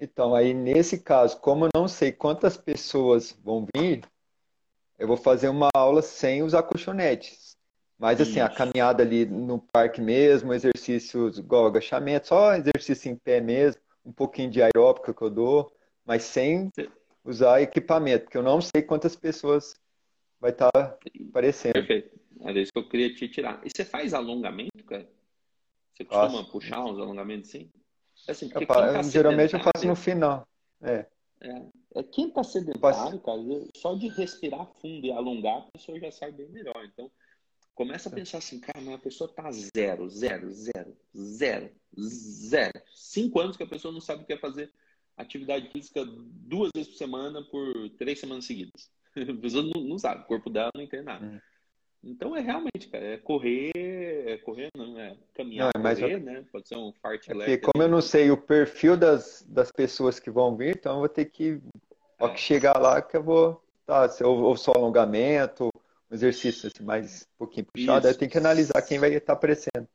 Então, 0.00 0.34
aí 0.34 0.54
nesse 0.54 0.98
caso, 0.98 1.38
como 1.40 1.66
eu 1.66 1.70
não 1.74 1.86
sei 1.86 2.10
quantas 2.10 2.56
pessoas 2.56 3.38
vão 3.44 3.66
vir, 3.76 4.02
eu 4.98 5.06
vou 5.06 5.16
fazer 5.16 5.50
uma 5.50 5.68
aula 5.74 6.00
sem 6.00 6.42
usar 6.42 6.62
colchonetes. 6.62 7.54
Mas 7.98 8.18
assim, 8.18 8.40
Isso. 8.40 8.44
a 8.44 8.48
caminhada 8.48 9.02
ali 9.02 9.26
no 9.26 9.58
parque 9.58 10.00
mesmo, 10.00 10.54
exercícios 10.54 11.36
igual 11.38 11.66
agachamento, 11.66 12.28
só 12.28 12.54
exercício 12.54 13.12
em 13.12 13.16
pé 13.16 13.42
mesmo, 13.42 13.82
um 14.02 14.10
pouquinho 14.10 14.50
de 14.50 14.62
aeróbica 14.62 15.12
que 15.12 15.20
eu 15.20 15.28
dou, 15.28 15.70
mas 16.02 16.22
sem 16.22 16.70
usar 17.22 17.60
equipamento, 17.60 18.24
porque 18.24 18.38
eu 18.38 18.42
não 18.42 18.58
sei 18.62 18.80
quantas 18.80 19.14
pessoas 19.14 19.74
vai 20.40 20.50
estar 20.50 20.70
tá 20.70 20.98
aparecendo. 21.28 21.74
Perfeito. 21.74 22.18
Era 22.40 22.58
isso 22.58 22.72
que 22.72 22.78
eu 22.78 22.88
queria 22.88 23.14
te 23.14 23.28
tirar. 23.28 23.60
E 23.66 23.68
você 23.70 23.84
faz 23.84 24.14
alongamento, 24.14 24.82
cara? 24.86 25.06
Você 25.92 26.06
costuma 26.06 26.38
Nossa. 26.38 26.50
puxar 26.50 26.82
uns 26.82 26.98
alongamentos 26.98 27.50
assim? 27.50 27.70
Assim, 28.28 28.50
eu, 28.54 28.66
tá 28.66 29.02
geralmente 29.02 29.54
eu 29.54 29.60
faço 29.60 29.86
no 29.86 29.96
final. 29.96 30.46
É. 30.82 31.06
É, 31.40 31.62
é 31.96 32.02
quem 32.02 32.28
está 32.28 32.44
sedentário, 32.44 33.18
cara, 33.20 33.38
só 33.76 33.94
de 33.94 34.08
respirar 34.08 34.66
fundo 34.80 35.06
e 35.06 35.12
alongar, 35.12 35.58
a 35.58 35.70
pessoa 35.72 35.98
já 35.98 36.10
sai 36.12 36.30
bem 36.32 36.48
melhor. 36.48 36.84
Então, 36.84 37.10
começa 37.74 38.08
a 38.08 38.12
pensar 38.12 38.38
assim, 38.38 38.60
cara, 38.60 38.80
mas 38.80 38.94
a 38.94 38.98
pessoa 38.98 39.32
tá 39.32 39.50
zero, 39.50 40.08
zero, 40.08 40.50
zero, 40.52 40.96
zero, 41.16 41.70
zero. 41.98 42.82
Cinco 42.94 43.40
anos 43.40 43.56
que 43.56 43.62
a 43.62 43.68
pessoa 43.68 43.92
não 43.92 44.00
sabe 44.00 44.22
o 44.22 44.26
que 44.26 44.34
é 44.34 44.38
fazer 44.38 44.70
atividade 45.16 45.68
física 45.70 46.04
duas 46.04 46.70
vezes 46.74 46.92
por 46.92 46.98
semana 46.98 47.42
por 47.44 47.88
três 47.98 48.20
semanas 48.20 48.44
seguidas. 48.44 48.90
A 49.16 49.40
pessoa 49.40 49.62
não, 49.62 49.82
não 49.82 49.98
sabe, 49.98 50.22
o 50.22 50.26
corpo 50.26 50.50
dela 50.50 50.70
não 50.74 50.82
entende 50.82 51.04
nada. 51.04 51.24
Hum. 51.24 51.40
Então 52.02 52.34
é 52.34 52.40
realmente, 52.40 52.88
cara, 52.90 53.04
é 53.04 53.16
correr, 53.18 53.72
é 53.74 54.38
correr 54.38 54.68
não, 54.74 54.98
é 54.98 55.16
caminhar, 55.34 55.70
não, 55.74 55.86
é 55.86 55.94
correr, 55.94 56.14
eu... 56.14 56.20
né? 56.20 56.44
Pode 56.50 56.66
ser 56.66 56.76
um 56.76 56.92
fart 56.94 57.28
é 57.28 57.34
Porque 57.34 57.58
como 57.58 57.82
eu 57.82 57.88
não 57.88 58.00
sei 58.00 58.30
o 58.30 58.36
perfil 58.38 58.96
das, 58.96 59.44
das 59.46 59.70
pessoas 59.70 60.18
que 60.18 60.30
vão 60.30 60.56
vir, 60.56 60.76
então 60.76 60.94
eu 60.94 60.98
vou 61.00 61.08
ter 61.08 61.26
que, 61.26 61.60
ao 62.18 62.28
é. 62.28 62.32
que 62.32 62.40
chegar 62.40 62.78
lá, 62.78 63.02
que 63.02 63.16
eu 63.16 63.22
vou, 63.22 63.62
tá, 63.84 64.08
ou, 64.22 64.40
ou 64.44 64.56
só 64.56 64.72
alongamento, 64.72 65.68
um 66.10 66.14
exercício 66.14 66.68
assim, 66.68 66.82
mais 66.82 67.28
um 67.34 67.38
pouquinho 67.38 67.66
puxado, 67.66 68.08
aí 68.08 68.14
tem 68.14 68.28
que 68.28 68.38
analisar 68.38 68.80
quem 68.80 68.98
vai 68.98 69.12
estar 69.12 69.34
aparecendo. 69.34 69.86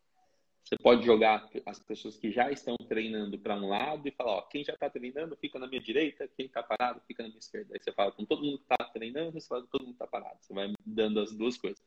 Você 0.65 0.77
pode 0.77 1.05
jogar 1.05 1.47
as 1.63 1.77
pessoas 1.77 2.17
que 2.17 2.31
já 2.31 2.49
estão 2.49 2.75
treinando 2.89 3.37
para 3.37 3.55
um 3.55 3.69
lado 3.69 4.07
e 4.07 4.11
falar, 4.11 4.37
ó, 4.37 4.41
quem 4.41 4.63
já 4.63 4.73
está 4.73 4.89
treinando 4.89 5.35
fica 5.35 5.59
na 5.59 5.67
minha 5.67 5.79
direita, 5.79 6.27
quem 6.35 6.47
está 6.47 6.63
parado 6.63 6.99
fica 7.07 7.21
na 7.21 7.29
minha 7.29 7.37
esquerda. 7.37 7.75
Aí 7.75 7.79
você 7.79 7.91
fala 7.91 8.11
com 8.11 8.25
todo 8.25 8.41
mundo 8.41 8.57
que 8.57 8.63
está 8.63 8.83
treinando, 8.85 9.39
você 9.39 9.47
fala 9.47 9.61
com 9.61 9.67
todo 9.67 9.81
mundo 9.81 9.95
que 9.95 10.03
está 10.03 10.07
parado. 10.07 10.39
Você 10.41 10.55
vai 10.55 10.73
dando 10.83 11.19
as 11.19 11.31
duas 11.33 11.55
coisas. 11.55 11.79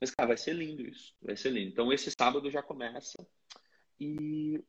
Mas, 0.00 0.10
cara, 0.10 0.28
vai 0.28 0.36
ser 0.36 0.54
lindo 0.54 0.82
isso. 0.82 1.14
Vai 1.22 1.36
ser 1.36 1.50
lindo. 1.50 1.70
Então, 1.70 1.92
esse 1.92 2.10
sábado 2.10 2.50
já 2.50 2.62
começa. 2.62 3.26
E. 3.98 4.62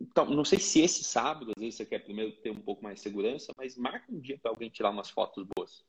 Então, 0.00 0.26
não 0.26 0.44
sei 0.44 0.58
se 0.58 0.80
esse 0.80 1.04
sábado, 1.04 1.52
às 1.56 1.62
vezes 1.62 1.76
você 1.76 1.86
quer 1.86 2.00
primeiro 2.00 2.32
ter 2.32 2.50
um 2.50 2.60
pouco 2.60 2.82
mais 2.82 2.96
de 2.96 3.02
segurança, 3.02 3.52
mas 3.56 3.76
marca 3.76 4.10
um 4.10 4.18
dia 4.18 4.36
para 4.36 4.50
alguém 4.50 4.68
tirar 4.68 4.90
umas 4.90 5.10
fotos 5.10 5.46
boas. 5.54 5.84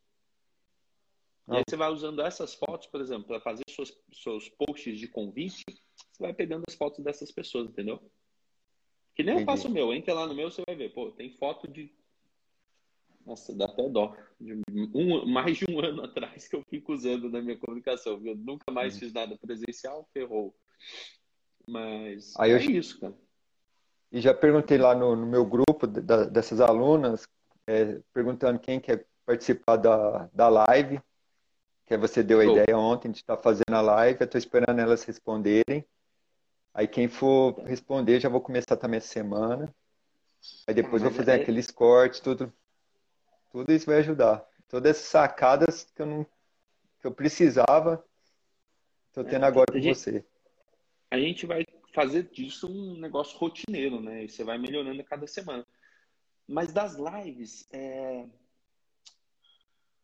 E 1.47 1.57
aí 1.57 1.63
você 1.67 1.75
vai 1.75 1.91
usando 1.91 2.21
essas 2.21 2.53
fotos, 2.53 2.87
por 2.87 3.01
exemplo, 3.01 3.25
para 3.25 3.41
fazer 3.41 3.63
seus, 3.69 3.91
seus 4.13 4.49
posts 4.49 4.97
de 4.99 5.07
convite, 5.07 5.63
você 5.67 6.21
vai 6.21 6.33
pegando 6.33 6.63
as 6.67 6.75
fotos 6.75 7.03
dessas 7.03 7.31
pessoas, 7.31 7.69
entendeu? 7.69 7.99
Que 9.15 9.23
nem 9.23 9.39
eu 9.39 9.45
faço 9.45 9.67
o 9.67 9.71
meu. 9.71 9.93
Entra 9.93 10.13
lá 10.13 10.25
no 10.25 10.33
meu, 10.33 10.49
você 10.49 10.61
vai 10.65 10.75
ver. 10.75 10.93
Pô, 10.93 11.11
tem 11.11 11.31
foto 11.37 11.67
de. 11.67 11.93
Nossa, 13.25 13.55
dá 13.55 13.65
até 13.65 13.87
dó. 13.89 14.15
De 14.39 14.53
um, 14.93 15.25
mais 15.25 15.57
de 15.57 15.65
um 15.69 15.79
ano 15.83 16.03
atrás 16.03 16.47
que 16.47 16.55
eu 16.55 16.63
fico 16.69 16.93
usando 16.93 17.29
na 17.29 17.41
minha 17.41 17.57
comunicação. 17.57 18.21
Eu 18.23 18.35
nunca 18.35 18.71
mais 18.71 18.93
uhum. 18.93 18.99
fiz 18.99 19.13
nada 19.13 19.37
presencial, 19.37 20.07
ferrou. 20.13 20.53
Mas 21.67 22.33
Aí 22.37 22.51
é 22.51 22.55
eu... 22.55 22.59
isso, 22.59 22.99
cara. 22.99 23.13
E 24.11 24.21
já 24.21 24.33
perguntei 24.33 24.77
lá 24.77 24.93
no, 24.93 25.15
no 25.15 25.25
meu 25.25 25.43
grupo 25.43 25.87
da, 25.87 26.25
dessas 26.25 26.61
alunas, 26.61 27.27
é, 27.65 27.99
perguntando 28.13 28.59
quem 28.59 28.79
quer 28.79 29.07
participar 29.25 29.77
da, 29.77 30.29
da 30.31 30.49
live, 30.49 31.01
que 31.85 31.97
você 31.97 32.21
deu 32.21 32.39
a 32.39 32.45
ideia 32.45 32.77
ontem 32.77 33.09
de 33.09 33.17
estar 33.17 33.37
fazendo 33.37 33.73
a 33.73 33.81
live. 33.81 34.19
Eu 34.19 34.25
estou 34.25 34.37
esperando 34.37 34.79
elas 34.79 35.03
responderem. 35.03 35.83
Aí 36.73 36.87
quem 36.87 37.07
for 37.07 37.59
responder, 37.63 38.19
já 38.19 38.29
vou 38.29 38.41
começar 38.41 38.77
também 38.77 38.97
essa 38.97 39.07
semana. 39.07 39.73
Aí 40.67 40.73
depois 40.73 41.01
ah, 41.01 41.07
vou 41.07 41.17
fazer 41.17 41.31
é... 41.31 41.35
aqueles 41.41 41.71
cortes, 41.71 42.19
tudo. 42.19 42.51
Tudo 43.53 43.71
isso 43.71 43.85
vai 43.85 43.97
ajudar. 43.99 44.43
Todas 44.67 44.89
essas 44.89 45.05
sacadas 45.05 45.83
que 45.95 46.01
eu 46.01 46.07
não 46.07 46.25
que 46.99 47.07
eu 47.07 47.11
precisava, 47.11 48.03
estou 49.09 49.23
tendo 49.25 49.43
é, 49.43 49.47
agora 49.47 49.71
com 49.71 49.79
gente, 49.79 49.95
você. 49.95 50.25
A 51.11 51.19
gente 51.19 51.45
vai 51.45 51.65
fazer 51.93 52.23
disso 52.31 52.67
um 52.67 52.97
negócio 52.97 53.37
rotineiro, 53.37 54.01
né? 54.01 54.23
E 54.23 54.29
você 54.29 54.43
vai 54.43 54.57
melhorando 54.57 55.01
a 55.01 55.03
cada 55.03 55.27
semana. 55.27 55.67
Mas 56.47 56.73
das 56.73 56.95
lives, 56.95 57.67
é... 57.71 58.25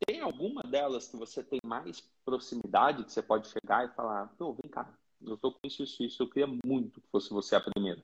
tem 0.05 0.19
alguma 0.19 0.61
delas 0.61 1.07
que 1.07 1.17
você 1.17 1.41
tem 1.41 1.59
mais 1.63 2.01
proximidade, 2.23 3.05
que 3.05 3.11
você 3.11 3.23
pode 3.23 3.47
chegar 3.47 3.85
e 3.85 3.95
falar, 3.95 4.27
pô, 4.37 4.53
vem 4.53 4.69
cá, 4.69 4.93
eu 5.21 5.37
tô 5.37 5.53
com 5.53 5.59
isso, 5.63 5.81
isso, 5.81 6.03
isso. 6.03 6.21
Eu 6.21 6.29
queria 6.29 6.47
muito 6.65 7.01
que 7.01 7.07
fosse 7.09 7.29
você 7.29 7.55
a 7.55 7.61
primeira. 7.61 8.03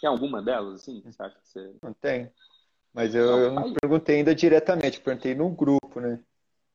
Tem 0.00 0.10
alguma 0.10 0.42
delas, 0.42 0.82
assim? 0.82 1.00
Você 1.00 1.22
acha 1.22 1.38
que 1.38 1.48
você. 1.48 1.74
Não 1.82 1.94
tem. 1.94 2.30
Mas 2.92 3.14
eu 3.14 3.26
não, 3.26 3.38
eu 3.38 3.52
não 3.52 3.74
perguntei 3.74 4.16
ainda 4.16 4.34
diretamente, 4.34 5.00
perguntei 5.00 5.34
no 5.34 5.50
grupo, 5.50 6.00
né? 6.00 6.22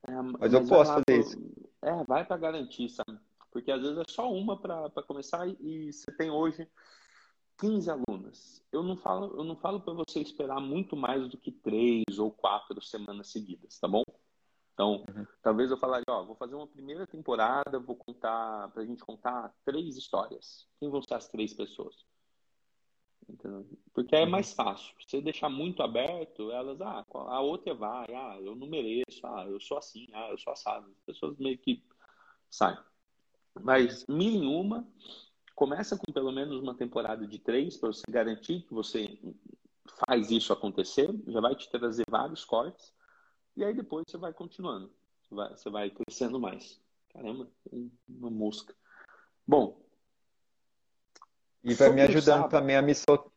É, 0.07 0.11
mas, 0.11 0.35
mas, 0.39 0.53
eu 0.53 0.67
posso 0.67 0.93
fazer 0.93 1.19
isso. 1.19 1.37
É, 1.81 2.03
vai 2.05 2.25
para 2.25 2.37
garantir, 2.37 2.89
sabe? 2.89 3.19
Porque 3.51 3.71
às 3.71 3.81
vezes 3.81 3.97
é 3.97 4.03
só 4.07 4.31
uma 4.31 4.59
para 4.59 4.89
começar 5.07 5.47
e 5.47 5.91
você 5.91 6.11
tem 6.11 6.31
hoje 6.31 6.67
15 7.59 7.89
alunas. 7.89 8.63
Eu 8.71 8.83
não 8.83 8.97
falo, 8.97 9.37
eu 9.37 9.43
não 9.43 9.55
falo 9.55 9.79
para 9.79 9.93
você 9.93 10.19
esperar 10.19 10.59
muito 10.59 10.95
mais 10.95 11.27
do 11.27 11.37
que 11.37 11.51
três 11.51 12.17
ou 12.17 12.31
quatro 12.31 12.81
semanas 12.81 13.29
seguidas, 13.29 13.79
tá 13.79 13.87
bom? 13.87 14.03
Então, 14.73 15.05
uhum. 15.07 15.25
talvez 15.41 15.69
eu 15.69 15.77
falaria, 15.77 16.03
ó, 16.09 16.23
vou 16.25 16.35
fazer 16.35 16.55
uma 16.55 16.67
primeira 16.67 17.05
temporada, 17.05 17.79
vou 17.79 17.95
contar, 17.95 18.69
pra 18.71 18.83
gente 18.83 19.03
contar 19.03 19.53
três 19.63 19.95
histórias. 19.95 20.67
Quem 20.79 20.89
vão 20.89 21.01
ser 21.01 21.13
as 21.13 21.27
três 21.27 21.53
pessoas? 21.53 21.95
Entendeu? 23.29 23.65
Porque 23.93 24.15
é 24.15 24.25
mais 24.25 24.53
fácil. 24.53 24.93
Se 24.99 25.09
você 25.09 25.21
deixar 25.21 25.49
muito 25.49 25.81
aberto, 25.81 26.51
elas, 26.51 26.79
ah, 26.81 27.05
a 27.11 27.41
outra 27.41 27.73
vai, 27.73 28.07
ah, 28.13 28.37
eu 28.41 28.55
não 28.55 28.67
mereço, 28.67 29.25
ah, 29.25 29.45
eu 29.47 29.59
sou 29.59 29.77
assim, 29.77 30.07
ah, 30.13 30.29
eu 30.29 30.37
sou 30.37 30.51
assado. 30.53 30.89
As 30.89 31.05
pessoas 31.05 31.37
meio 31.37 31.57
que 31.57 31.83
saem. 32.49 32.77
Mas 33.61 34.05
mil 34.07 34.31
em 34.31 34.45
uma, 34.45 34.87
começa 35.55 35.97
com 35.97 36.11
pelo 36.11 36.31
menos 36.31 36.59
uma 36.59 36.75
temporada 36.75 37.25
de 37.27 37.39
três 37.39 37.77
para 37.77 37.93
você 37.93 38.03
garantir 38.09 38.61
que 38.61 38.73
você 38.73 39.17
faz 40.07 40.31
isso 40.31 40.51
acontecer, 40.51 41.09
já 41.27 41.39
vai 41.39 41.55
te 41.55 41.69
trazer 41.69 42.03
vários 42.09 42.43
cortes, 42.43 42.93
e 43.55 43.63
aí 43.63 43.73
depois 43.73 44.05
você 44.07 44.17
vai 44.17 44.33
continuando, 44.33 44.91
você 45.21 45.35
vai, 45.35 45.49
você 45.51 45.69
vai 45.69 45.89
crescendo 45.89 46.39
mais. 46.39 46.81
Caramba, 47.09 47.47
uma 48.09 48.31
mosca. 48.31 48.75
Bom. 49.47 49.82
E 51.63 51.73
vai 51.73 51.89
me 51.91 52.01
ajudando 52.01 52.49
também 52.49 52.75
a 52.75 52.81
me 52.81 52.93
soltar. 52.93 53.31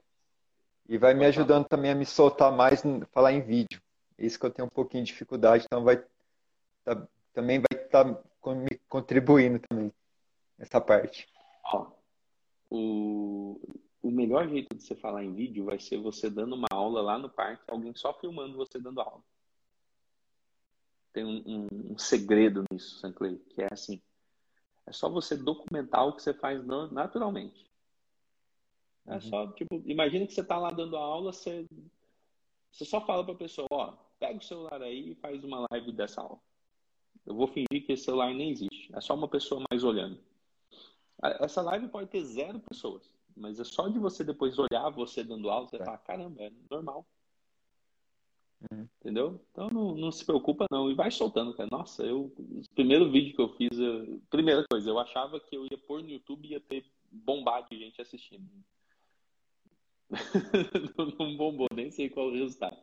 E 0.88 0.98
vai 0.98 1.14
me 1.14 1.24
ajudando 1.26 1.66
também 1.66 1.90
a 1.90 1.94
me 1.94 2.06
soltar 2.06 2.52
mais, 2.52 2.82
falar 3.12 3.32
em 3.32 3.40
vídeo. 3.40 3.80
Isso 4.18 4.38
que 4.38 4.46
eu 4.46 4.50
tenho 4.50 4.66
um 4.66 4.70
pouquinho 4.70 5.04
de 5.04 5.12
dificuldade, 5.12 5.64
então 5.64 5.84
vai 5.84 6.02
tá, 6.84 7.06
também 7.32 7.58
vai 7.58 7.84
estar 7.84 8.04
tá 8.04 8.54
me 8.54 8.80
contribuindo 8.88 9.58
também 9.68 9.92
essa 10.58 10.80
parte. 10.80 11.28
Ó, 11.64 11.90
o, 12.70 13.60
o 14.02 14.10
melhor 14.10 14.48
jeito 14.48 14.74
de 14.74 14.82
você 14.82 14.94
falar 14.94 15.24
em 15.24 15.34
vídeo 15.34 15.64
vai 15.64 15.78
ser 15.78 15.98
você 15.98 16.30
dando 16.30 16.54
uma 16.54 16.68
aula 16.70 17.02
lá 17.02 17.18
no 17.18 17.28
parque, 17.28 17.62
alguém 17.68 17.94
só 17.94 18.14
filmando 18.14 18.56
você 18.56 18.78
dando 18.78 19.00
aula. 19.00 19.22
Tem 21.12 21.24
um, 21.24 21.42
um, 21.46 21.92
um 21.92 21.98
segredo 21.98 22.64
nisso, 22.70 22.98
Sanclay, 22.98 23.36
que 23.50 23.62
é 23.62 23.68
assim: 23.70 24.00
é 24.86 24.92
só 24.92 25.08
você 25.08 25.36
documentar 25.36 26.06
o 26.06 26.14
que 26.14 26.22
você 26.22 26.32
faz 26.32 26.64
naturalmente. 26.90 27.66
É 29.06 29.14
uhum. 29.14 29.20
só, 29.20 29.46
tipo, 29.52 29.82
imagina 29.86 30.26
que 30.26 30.32
você 30.32 30.40
está 30.40 30.58
lá 30.58 30.70
dando 30.70 30.96
aula, 30.96 31.32
você, 31.32 31.66
você 32.72 32.84
só 32.84 33.00
fala 33.00 33.24
para 33.24 33.34
a 33.34 33.38
pessoa: 33.38 33.66
ó, 33.70 33.92
pega 34.18 34.38
o 34.38 34.42
celular 34.42 34.82
aí 34.82 35.12
e 35.12 35.14
faz 35.14 35.44
uma 35.44 35.66
live 35.70 35.92
dessa 35.92 36.20
aula. 36.20 36.38
Eu 37.24 37.34
vou 37.34 37.46
fingir 37.46 37.84
que 37.84 37.92
esse 37.92 38.04
celular 38.04 38.32
nem 38.32 38.50
existe. 38.50 38.94
É 38.94 39.00
só 39.00 39.14
uma 39.14 39.28
pessoa 39.28 39.62
mais 39.70 39.82
olhando. 39.82 40.18
Essa 41.40 41.62
live 41.62 41.88
pode 41.88 42.08
ter 42.10 42.22
zero 42.24 42.60
pessoas. 42.60 43.10
Mas 43.36 43.60
é 43.60 43.64
só 43.64 43.88
de 43.88 43.98
você 43.98 44.24
depois 44.24 44.58
olhar 44.58 44.88
você 44.90 45.22
dando 45.22 45.50
aula, 45.50 45.68
você 45.68 45.76
é. 45.76 45.84
fala, 45.84 45.98
caramba, 45.98 46.42
é 46.42 46.52
normal. 46.70 47.06
Uhum. 48.70 48.88
Entendeu? 49.00 49.40
Então 49.52 49.68
não, 49.68 49.94
não, 49.94 50.10
se 50.10 50.24
preocupa 50.24 50.66
não. 50.70 50.90
E 50.90 50.94
vai 50.94 51.10
soltando, 51.10 51.54
cara. 51.54 51.68
Nossa, 51.70 52.02
eu. 52.02 52.32
O 52.38 52.62
primeiro 52.74 53.10
vídeo 53.10 53.34
que 53.34 53.42
eu 53.42 53.48
fiz, 53.50 53.78
eu, 53.78 54.20
primeira 54.30 54.64
coisa, 54.70 54.88
eu 54.88 54.98
achava 54.98 55.38
que 55.38 55.56
eu 55.56 55.66
ia 55.66 55.78
pôr 55.78 56.02
no 56.02 56.10
YouTube 56.10 56.46
e 56.46 56.52
ia 56.52 56.60
ter 56.60 56.84
bombado 57.10 57.68
de 57.68 57.78
gente 57.78 58.00
assistindo. 58.00 58.48
não 61.18 61.36
bombou, 61.36 61.68
nem 61.74 61.90
sei 61.90 62.08
qual 62.08 62.28
o 62.28 62.32
resultado. 62.32 62.76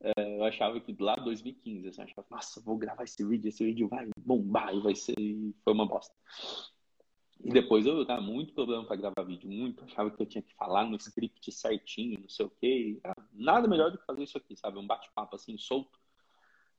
É, 0.00 0.38
eu 0.38 0.44
achava 0.44 0.80
que 0.80 0.94
lá 0.98 1.14
2015, 1.16 1.88
assim, 1.88 2.00
eu 2.00 2.04
achava, 2.04 2.26
nossa, 2.30 2.60
vou 2.60 2.76
gravar 2.76 3.04
esse 3.04 3.24
vídeo, 3.24 3.48
esse 3.48 3.64
vídeo 3.64 3.88
vai 3.88 4.08
bombar 4.18 4.74
e 4.74 4.80
vai 4.80 4.94
ser. 4.94 5.18
E 5.18 5.54
foi 5.62 5.72
uma 5.72 5.86
bosta. 5.86 6.14
E 7.44 7.50
depois 7.50 7.86
eu 7.86 8.04
tava 8.06 8.20
muito 8.20 8.52
problema 8.52 8.84
para 8.84 8.96
gravar 8.96 9.22
vídeo, 9.24 9.50
muito. 9.50 9.84
Achava 9.84 10.10
que 10.10 10.20
eu 10.20 10.26
tinha 10.26 10.42
que 10.42 10.54
falar 10.54 10.86
no 10.86 10.96
script 10.96 11.50
certinho, 11.52 12.20
não 12.20 12.28
sei 12.28 12.46
o 12.46 12.50
quê. 12.60 13.00
Nada 13.32 13.66
melhor 13.66 13.90
do 13.90 13.98
que 13.98 14.06
fazer 14.06 14.22
isso 14.22 14.38
aqui, 14.38 14.56
sabe? 14.56 14.78
Um 14.78 14.86
bate-papo 14.86 15.36
assim, 15.36 15.56
solto. 15.58 15.98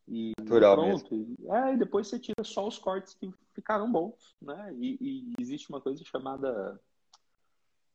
E 0.08 0.32
Natural 0.40 0.76
pronto. 0.76 1.16
Mesmo. 1.16 1.56
É, 1.56 1.74
e 1.74 1.78
depois 1.78 2.08
você 2.08 2.20
tira 2.20 2.44
só 2.44 2.68
os 2.68 2.78
cortes 2.78 3.14
que 3.14 3.32
ficaram 3.54 3.92
bons, 3.92 4.36
né? 4.42 4.74
E, 4.78 4.98
e 5.00 5.34
existe 5.40 5.70
uma 5.70 5.82
coisa 5.82 6.04
chamada 6.04 6.80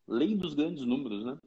lei 0.06 0.34
dos 0.34 0.54
grandes 0.54 0.84
números, 0.84 1.24
né? 1.24 1.38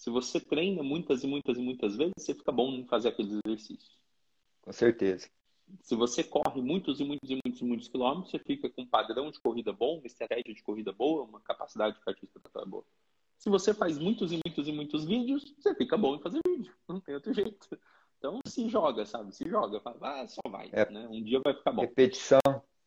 Se 0.00 0.10
você 0.10 0.40
treina 0.40 0.82
muitas 0.82 1.22
e 1.22 1.26
muitas 1.26 1.58
e 1.58 1.60
muitas 1.60 1.96
vezes, 1.96 2.14
você 2.16 2.34
fica 2.34 2.50
bom 2.50 2.72
em 2.72 2.86
fazer 2.86 3.10
aqueles 3.10 3.38
exercícios. 3.44 4.00
Com 4.62 4.72
certeza 4.72 5.28
se 5.82 5.94
você 5.94 6.24
corre 6.24 6.60
muitos 6.60 7.00
e 7.00 7.04
muitos 7.04 7.30
e 7.30 7.34
muitos 7.34 7.60
e 7.60 7.64
muitos 7.64 7.88
quilômetros, 7.88 8.30
você 8.30 8.38
fica 8.38 8.68
com 8.68 8.82
um 8.82 8.86
padrão 8.86 9.30
de 9.30 9.38
corrida 9.40 9.72
bom, 9.72 9.98
uma 9.98 10.06
estratégia 10.06 10.54
de 10.54 10.62
corrida 10.62 10.92
boa, 10.92 11.24
uma 11.24 11.40
capacidade 11.40 11.96
de 11.96 12.04
característica 12.04 12.66
boa. 12.66 12.84
Se 13.38 13.48
você 13.48 13.72
faz 13.72 13.98
muitos 13.98 14.32
e 14.32 14.40
muitos 14.44 14.68
e 14.68 14.72
muitos 14.72 15.04
vídeos, 15.04 15.54
você 15.58 15.74
fica 15.74 15.96
bom 15.96 16.16
em 16.16 16.20
fazer 16.20 16.40
vídeo. 16.46 16.74
Não 16.88 17.00
tem 17.00 17.14
outro 17.14 17.32
jeito. 17.32 17.68
Então 18.18 18.38
se 18.44 18.68
joga, 18.68 19.06
sabe? 19.06 19.34
Se 19.34 19.48
joga. 19.48 19.80
Fala, 19.80 19.96
ah, 20.02 20.28
só 20.28 20.42
vai. 20.50 20.68
É. 20.72 20.90
Né? 20.90 21.08
Um 21.08 21.22
dia 21.22 21.40
vai 21.42 21.54
ficar 21.54 21.72
bom. 21.72 21.80
Repetição. 21.80 22.40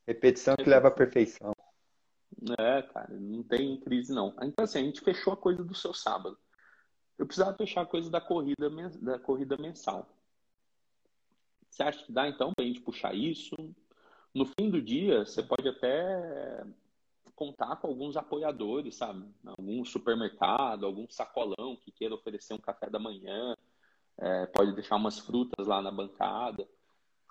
Repetição 0.05 0.55
que 0.55 0.69
leva 0.69 0.89
à 0.89 0.91
perfeição. 0.91 1.53
É, 2.59 2.81
cara, 2.83 3.09
não 3.13 3.41
tem 3.41 3.79
crise 3.79 4.13
não. 4.13 4.35
Então 4.43 4.63
assim, 4.63 4.79
a 4.79 4.83
gente 4.83 5.01
fechou 5.01 5.33
a 5.33 5.37
coisa 5.37 5.63
do 5.63 5.73
seu 5.73 5.93
sábado. 5.93 6.37
Eu 7.23 7.25
precisava 7.25 7.55
fechar 7.55 7.83
a 7.83 7.85
coisa 7.85 8.09
da 8.09 8.19
corrida, 8.19 8.69
da 9.01 9.17
corrida 9.17 9.55
mensal. 9.55 10.05
Você 11.69 11.81
acha 11.81 12.05
que 12.05 12.11
dá 12.11 12.27
então 12.27 12.51
para 12.53 12.65
a 12.65 12.67
gente 12.67 12.81
puxar 12.81 13.15
isso? 13.15 13.55
No 14.33 14.45
fim 14.45 14.69
do 14.69 14.81
dia, 14.81 15.25
você 15.25 15.41
pode 15.41 15.69
até 15.69 16.65
contar 17.33 17.77
com 17.77 17.87
alguns 17.87 18.17
apoiadores, 18.17 18.97
sabe? 18.97 19.25
Algum 19.45 19.85
supermercado, 19.85 20.85
algum 20.85 21.07
sacolão 21.09 21.77
que 21.77 21.93
queira 21.93 22.13
oferecer 22.13 22.55
um 22.55 22.59
café 22.59 22.89
da 22.89 22.99
manhã, 22.99 23.55
é, 24.17 24.45
pode 24.47 24.73
deixar 24.73 24.97
umas 24.97 25.17
frutas 25.17 25.65
lá 25.65 25.81
na 25.81 25.91
bancada. 25.91 26.67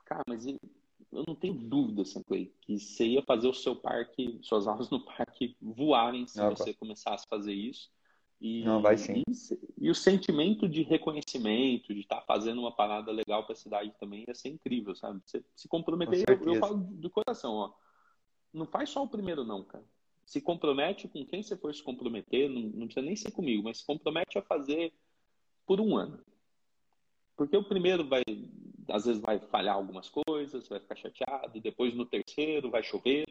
Cara, 0.07 0.23
mas 0.27 0.47
eu 0.47 1.25
não 1.29 1.35
tenho 1.35 1.53
dúvida, 1.53 2.03
Sanclay, 2.07 2.51
que 2.63 2.79
você 2.79 3.09
ia 3.09 3.23
fazer 3.23 3.47
o 3.47 3.53
seu 3.53 3.77
parque, 3.77 4.39
suas 4.41 4.67
aulas 4.67 4.89
no 4.89 5.05
parque 5.05 5.55
voarem 5.61 6.27
se 6.27 6.41
você 6.49 6.73
começasse 6.73 7.27
a 7.27 7.29
fazer 7.29 7.53
isso. 7.53 7.91
E, 8.43 8.65
Não, 8.65 8.83
vai 8.83 8.99
sim. 8.99 9.23
E, 9.29 9.87
e, 9.87 9.89
o 9.89 9.95
sentimento 9.95 10.69
de 10.69 10.83
reconhecimento, 10.83 11.95
de 11.95 12.01
estar 12.01 12.17
tá 12.17 12.23
fazendo 12.23 12.61
uma 12.61 12.75
parada 12.75 13.13
legal 13.13 13.45
para 13.45 13.53
a 13.53 13.57
cidade 13.57 13.95
também 14.01 14.25
ia 14.27 14.35
ser 14.35 14.49
incrível, 14.49 14.97
sabe? 14.97 15.21
Você 15.25 15.45
se 15.55 15.69
comprometer, 15.69 16.25
eu, 16.29 16.55
eu, 16.55 16.59
falo 16.59 16.79
do 16.79 17.09
coração, 17.09 17.55
ó. 17.55 17.73
Não 18.53 18.67
faz 18.67 18.91
só 18.91 19.05
o 19.05 19.09
primeiro, 19.09 19.45
não, 19.45 19.63
cara. 19.63 19.85
Se 20.27 20.41
compromete 20.41 21.07
com 21.07 21.25
quem 21.25 21.41
você 21.41 21.57
for 21.57 21.73
se 21.73 21.85
comprometer, 21.85 22.51
não, 22.51 22.63
não 22.63 22.87
precisa 22.87 23.07
nem 23.07 23.15
ser 23.15 23.31
comigo, 23.31 23.63
mas 23.63 23.79
se 23.79 23.87
compromete 23.87 24.37
a 24.37 24.43
fazer 24.43 24.93
por 25.65 25.81
um 25.81 25.97
ano. 25.97 26.19
Porque 27.37 27.57
o 27.57 27.63
primeiro 27.63 28.09
vai, 28.09 28.23
às 28.91 29.05
vezes 29.05 29.23
vai 29.23 29.39
falhar 29.39 29.77
algumas 29.77 30.09
coisas, 30.09 30.67
vai 30.67 30.81
ficar 30.81 30.97
chateado, 30.97 31.61
depois 31.61 31.95
no 31.95 32.05
terceiro 32.05 32.73
vai 32.73 32.83
chover, 32.83 33.25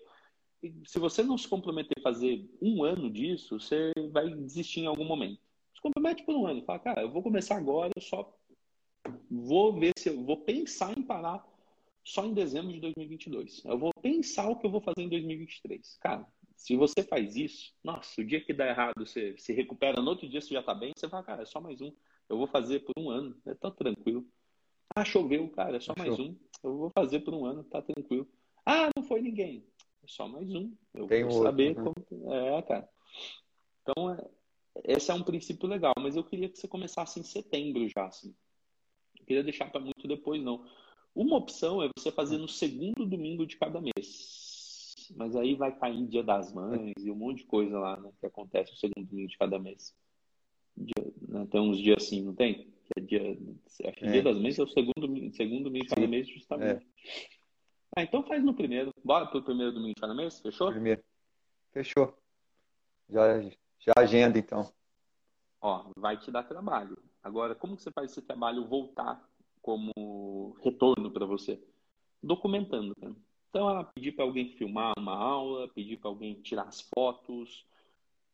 se 0.85 0.99
você 0.99 1.23
não 1.23 1.37
se 1.37 1.47
comprometer 1.47 1.97
a 1.97 2.01
fazer 2.01 2.49
um 2.61 2.83
ano 2.83 3.09
disso, 3.09 3.59
você 3.59 3.91
vai 4.11 4.29
desistir 4.29 4.81
em 4.81 4.85
algum 4.85 5.05
momento. 5.05 5.39
Se 5.73 5.81
compromete 5.81 6.23
por 6.23 6.35
um 6.35 6.45
ano. 6.45 6.63
Fala, 6.63 6.79
cara, 6.79 7.01
eu 7.01 7.11
vou 7.11 7.23
começar 7.23 7.57
agora, 7.57 7.91
eu 7.95 8.01
só 8.01 8.35
vou 9.29 9.79
ver 9.79 9.93
se 9.97 10.09
eu 10.09 10.23
vou 10.23 10.37
pensar 10.37 10.97
em 10.97 11.01
parar 11.01 11.43
só 12.03 12.25
em 12.25 12.33
dezembro 12.33 12.71
de 12.71 12.79
2022. 12.79 13.63
Eu 13.65 13.77
vou 13.77 13.91
pensar 14.01 14.49
o 14.49 14.55
que 14.55 14.65
eu 14.65 14.71
vou 14.71 14.81
fazer 14.81 15.01
em 15.01 15.09
2023. 15.09 15.97
Cara, 15.99 16.27
se 16.55 16.75
você 16.75 17.03
faz 17.03 17.35
isso, 17.35 17.73
nossa, 17.83 18.21
o 18.21 18.25
dia 18.25 18.41
que 18.41 18.53
dá 18.53 18.67
errado, 18.67 18.93
você 18.97 19.35
se 19.37 19.53
recupera, 19.53 20.01
no 20.01 20.09
outro 20.09 20.29
dia 20.29 20.41
você 20.41 20.53
já 20.53 20.61
tá 20.61 20.75
bem, 20.75 20.93
você 20.95 21.09
fala, 21.09 21.23
cara, 21.23 21.41
é 21.41 21.45
só 21.45 21.59
mais 21.59 21.81
um. 21.81 21.91
Eu 22.29 22.37
vou 22.37 22.47
fazer 22.47 22.81
por 22.81 22.93
um 22.97 23.09
ano, 23.09 23.35
é 23.45 23.53
tão 23.55 23.71
tranquilo. 23.71 24.25
Ah, 24.95 25.05
choveu, 25.05 25.49
cara, 25.49 25.77
é 25.77 25.79
só 25.79 25.93
mais 25.97 26.19
um. 26.19 26.35
Eu 26.63 26.77
vou 26.77 26.89
fazer 26.91 27.21
por 27.21 27.33
um 27.33 27.45
ano, 27.45 27.63
tá 27.63 27.81
tranquilo. 27.81 28.27
Ah, 28.65 28.89
não 28.95 29.03
foi 29.03 29.21
ninguém. 29.21 29.65
É 30.03 30.07
só 30.07 30.27
mais 30.27 30.49
um. 30.53 30.73
Eu 30.93 31.07
Tem 31.07 31.23
vou 31.23 31.43
saber 31.43 31.75
né? 31.75 31.83
como. 31.83 32.33
É, 32.33 32.61
cara. 32.63 32.89
Então, 33.81 34.13
é... 34.13 34.29
esse 34.85 35.11
é 35.11 35.13
um 35.13 35.23
princípio 35.23 35.67
legal, 35.67 35.93
mas 35.99 36.15
eu 36.15 36.23
queria 36.23 36.49
que 36.49 36.57
você 36.57 36.67
começasse 36.67 37.19
em 37.19 37.23
setembro 37.23 37.87
já, 37.87 38.05
assim. 38.05 38.35
Não 39.17 39.25
queria 39.25 39.43
deixar 39.43 39.71
para 39.71 39.81
muito 39.81 40.07
depois, 40.07 40.41
não. 40.41 40.65
Uma 41.13 41.37
opção 41.37 41.83
é 41.83 41.89
você 41.97 42.11
fazer 42.11 42.37
no 42.37 42.47
segundo 42.47 43.05
domingo 43.05 43.45
de 43.45 43.57
cada 43.57 43.81
mês. 43.81 44.41
Mas 45.15 45.35
aí 45.35 45.55
vai 45.55 45.77
cair 45.77 46.07
Dia 46.07 46.23
das 46.23 46.53
Mães 46.53 46.93
e 46.97 47.11
um 47.11 47.15
monte 47.15 47.39
de 47.39 47.45
coisa 47.45 47.77
lá, 47.77 47.99
né? 47.99 48.11
Que 48.19 48.25
acontece 48.25 48.71
no 48.71 48.77
segundo 48.77 49.07
domingo 49.07 49.29
de 49.29 49.37
cada 49.37 49.59
mês. 49.59 49.93
Dia, 50.75 51.13
né, 51.27 51.45
tem 51.51 51.59
uns 51.59 51.77
dias 51.77 52.03
assim, 52.03 52.21
não 52.23 52.33
tem? 52.33 52.71
É 52.95 53.01
dia, 53.01 53.37
acho 53.85 53.97
que 53.97 54.05
é. 54.05 54.11
Dia 54.11 54.23
das 54.23 54.37
Mães 54.37 54.57
é 54.57 54.63
o 54.63 54.67
segundo, 54.67 55.35
segundo 55.35 55.63
domingo 55.65 55.85
de 55.85 55.95
cada 55.95 56.07
mês, 56.07 56.27
justamente. 56.29 56.85
É. 56.85 57.40
Ah, 57.95 58.03
então 58.03 58.23
faz 58.23 58.43
no 58.43 58.53
primeiro. 58.53 58.93
Bora 59.03 59.25
pro 59.25 59.43
primeiro 59.43 59.71
domingo 59.71 59.95
de 59.95 60.01
cada 60.01 60.13
mês? 60.13 60.39
Fechou? 60.39 60.71
Primeiro. 60.71 61.03
Fechou. 61.71 62.17
Já, 63.09 63.41
já 63.41 63.93
agenda, 63.97 64.39
então. 64.39 64.71
Ó, 65.59 65.91
vai 65.97 66.17
te 66.17 66.31
dar 66.31 66.43
trabalho. 66.43 66.97
Agora, 67.21 67.53
como 67.53 67.75
que 67.75 67.83
você 67.83 67.91
faz 67.91 68.11
esse 68.11 68.21
trabalho 68.21 68.65
voltar 68.65 69.21
como 69.61 70.55
retorno 70.61 71.11
para 71.11 71.25
você? 71.25 71.61
Documentando, 72.23 72.95
cara. 72.95 73.15
Então, 73.49 73.67
ah, 73.67 73.83
pedir 73.83 74.13
para 74.13 74.23
alguém 74.23 74.53
filmar 74.53 74.93
uma 74.97 75.15
aula, 75.15 75.67
pedir 75.67 75.97
para 75.97 76.09
alguém 76.09 76.35
tirar 76.41 76.63
as 76.63 76.81
fotos, 76.95 77.65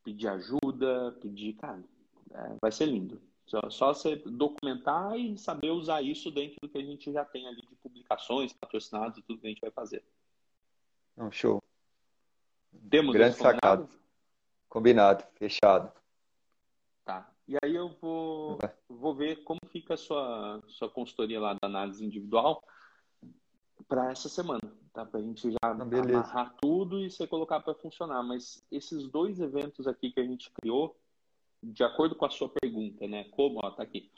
pedir 0.04 0.28
ajuda, 0.28 1.18
pedir, 1.20 1.54
cara, 1.54 1.84
é, 2.32 2.58
vai 2.62 2.72
ser 2.72 2.86
lindo. 2.86 3.20
Só, 3.48 3.70
só 3.70 3.94
você 3.94 4.16
documentar 4.18 5.18
e 5.18 5.38
saber 5.38 5.72
usar 5.72 6.02
isso 6.02 6.30
dentro 6.30 6.58
do 6.62 6.70
que 6.70 6.78
a 6.78 6.84
gente 6.84 7.12
já 7.12 7.26
tem 7.26 7.48
ali 7.48 7.62
de 7.62 7.76
publicações, 8.08 8.54
patrocinados 8.54 9.18
e 9.18 9.22
tudo 9.22 9.40
que 9.40 9.48
a 9.48 9.50
gente 9.50 9.62
vai 9.62 9.72
fazer. 9.72 10.04
Não, 11.16 11.32
show. 11.32 11.62
Temos 12.90 13.14
Grande 13.14 13.36
sacado. 13.36 13.90
Combinado, 14.70 15.24
fechado. 15.36 15.92
Tá. 17.04 17.30
E 17.48 17.56
aí 17.64 17.76
eu 17.76 17.90
vou, 18.02 18.58
vou 18.90 19.16
ver 19.16 19.44
como 19.44 19.60
fica 19.70 19.94
a 19.94 19.98
sua, 19.98 20.62
sua 20.68 20.90
consultoria 20.90 21.40
lá 21.40 21.54
da 21.54 21.68
análise 21.68 22.06
individual 22.06 22.64
para 23.88 24.12
essa 24.12 24.28
semana, 24.28 24.60
tá? 24.92 25.06
Para 25.06 25.22
a 25.22 25.24
gente 25.24 25.50
já 25.50 25.58
amarrar 25.64 26.54
tudo 26.62 27.00
e 27.00 27.10
você 27.10 27.26
colocar 27.26 27.62
para 27.62 27.74
funcionar. 27.76 28.22
Mas 28.24 28.64
esses 28.70 29.08
dois 29.08 29.40
eventos 29.40 29.88
aqui 29.88 30.12
que 30.12 30.20
a 30.20 30.26
gente 30.26 30.52
criou, 30.52 31.00
de 31.64 31.84
acordo 31.84 32.16
com 32.16 32.26
a 32.26 32.30
sua 32.30 32.50
pergunta, 32.50 33.08
né? 33.08 33.24
Como, 33.32 33.60
ó, 33.64 33.72
tá 33.72 33.84
aqui. 33.84 34.12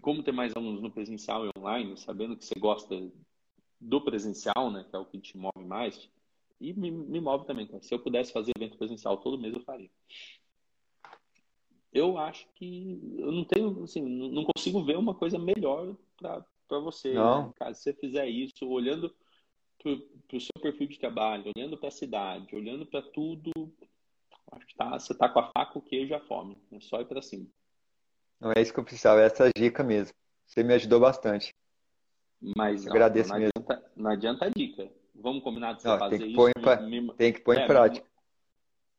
Como 0.00 0.22
ter 0.22 0.32
mais 0.32 0.54
alunos 0.56 0.82
no 0.82 0.90
presencial 0.90 1.46
e 1.46 1.50
online, 1.58 1.96
sabendo 1.96 2.36
que 2.36 2.44
você 2.44 2.58
gosta 2.58 3.10
do 3.80 4.00
presencial, 4.00 4.70
né? 4.70 4.84
Que 4.88 4.96
é 4.96 4.98
o 4.98 5.04
que 5.04 5.18
te 5.18 5.36
move 5.36 5.64
mais. 5.64 6.08
E 6.60 6.72
me, 6.74 6.90
me 6.90 7.20
move 7.20 7.46
também, 7.46 7.66
cara. 7.66 7.82
Se 7.82 7.94
eu 7.94 7.98
pudesse 7.98 8.32
fazer 8.32 8.52
evento 8.56 8.76
presencial 8.76 9.16
todo 9.16 9.38
mês, 9.38 9.54
eu 9.54 9.62
faria. 9.62 9.90
Eu 11.92 12.18
acho 12.18 12.46
que 12.54 13.00
eu 13.18 13.32
não 13.32 13.44
tenho, 13.44 13.82
assim, 13.82 14.00
não 14.00 14.44
consigo 14.44 14.84
ver 14.84 14.96
uma 14.96 15.14
coisa 15.14 15.38
melhor 15.38 15.96
para 16.18 16.78
você, 16.78 17.12
né? 17.14 17.52
Cara, 17.56 17.74
se 17.74 17.82
você 17.82 17.92
fizer 17.94 18.28
isso, 18.28 18.68
olhando 18.68 19.12
para 19.82 20.36
o 20.36 20.40
seu 20.40 20.60
perfil 20.60 20.86
de 20.86 20.98
trabalho, 20.98 21.50
olhando 21.56 21.76
para 21.76 21.88
a 21.88 21.92
cidade, 21.92 22.54
olhando 22.54 22.86
para 22.86 23.02
tudo, 23.02 23.50
acho 24.52 24.66
que 24.66 24.74
tá, 24.76 24.98
você 24.98 25.14
tá 25.14 25.28
com 25.28 25.40
a 25.40 25.50
faca, 25.50 25.78
o 25.78 25.82
queijo 25.82 26.12
e 26.12 26.14
a 26.14 26.20
fome. 26.20 26.56
É 26.70 26.80
só 26.80 27.00
ir 27.00 27.06
para 27.06 27.22
cima. 27.22 27.46
Não 28.40 28.52
é 28.56 28.60
isso 28.62 28.72
que 28.72 28.80
eu 28.80 28.84
precisava, 28.84 29.20
é 29.20 29.26
essa 29.26 29.50
dica 29.54 29.84
mesmo. 29.84 30.14
Você 30.46 30.62
me 30.62 30.74
ajudou 30.74 30.98
bastante. 30.98 31.54
Mas 32.56 32.86
ó, 32.86 32.90
Agradeço 32.90 33.28
não, 33.30 33.36
mesmo. 33.38 33.52
adianta, 33.58 33.92
não 33.94 34.10
adianta 34.10 34.44
a 34.46 34.48
dica. 34.48 34.90
Vamos 35.14 35.42
combinar 35.44 35.74
de 35.74 35.82
você 35.82 35.88
Não, 35.88 35.98
fazer 35.98 36.18
tem 36.18 36.26
que 36.26 36.32
isso. 36.32 36.40
em 36.48 36.52
me- 36.56 36.62
pra- 36.62 36.80
me- 36.80 37.14
Tem 37.14 37.32
que 37.32 37.40
pôr 37.40 37.56
É, 37.56 37.64
em 37.64 37.66
prática. 37.66 38.10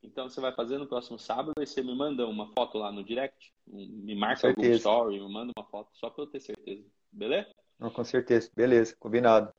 Então 0.04 0.30
você 0.30 0.40
vai 0.40 0.54
fazer 0.54 0.78
no 0.78 0.88
próximo 0.88 1.18
sábado 1.18 1.54
e 1.60 1.66
você 1.66 1.82
me 1.82 1.96
manda 1.96 2.28
uma 2.28 2.52
foto 2.54 2.78
lá 2.78 2.92
no 2.92 3.04
direct, 3.04 3.54
me 3.68 4.16
marca 4.16 4.48
algum 4.48 4.62
certeza. 4.62 4.78
story, 4.90 5.20
me 5.20 5.32
manda 5.32 5.52
uma 5.58 5.66
foto 5.66 5.90
só 5.94 6.10
para 6.10 6.24
eu 6.24 6.28
ter 6.28 6.40
certeza. 6.40 6.84
Beleza? 7.12 7.50
Não, 7.80 7.90
com 7.90 8.04
certeza. 8.04 8.50
Beleza, 8.56 8.96
combinado. 9.00 9.52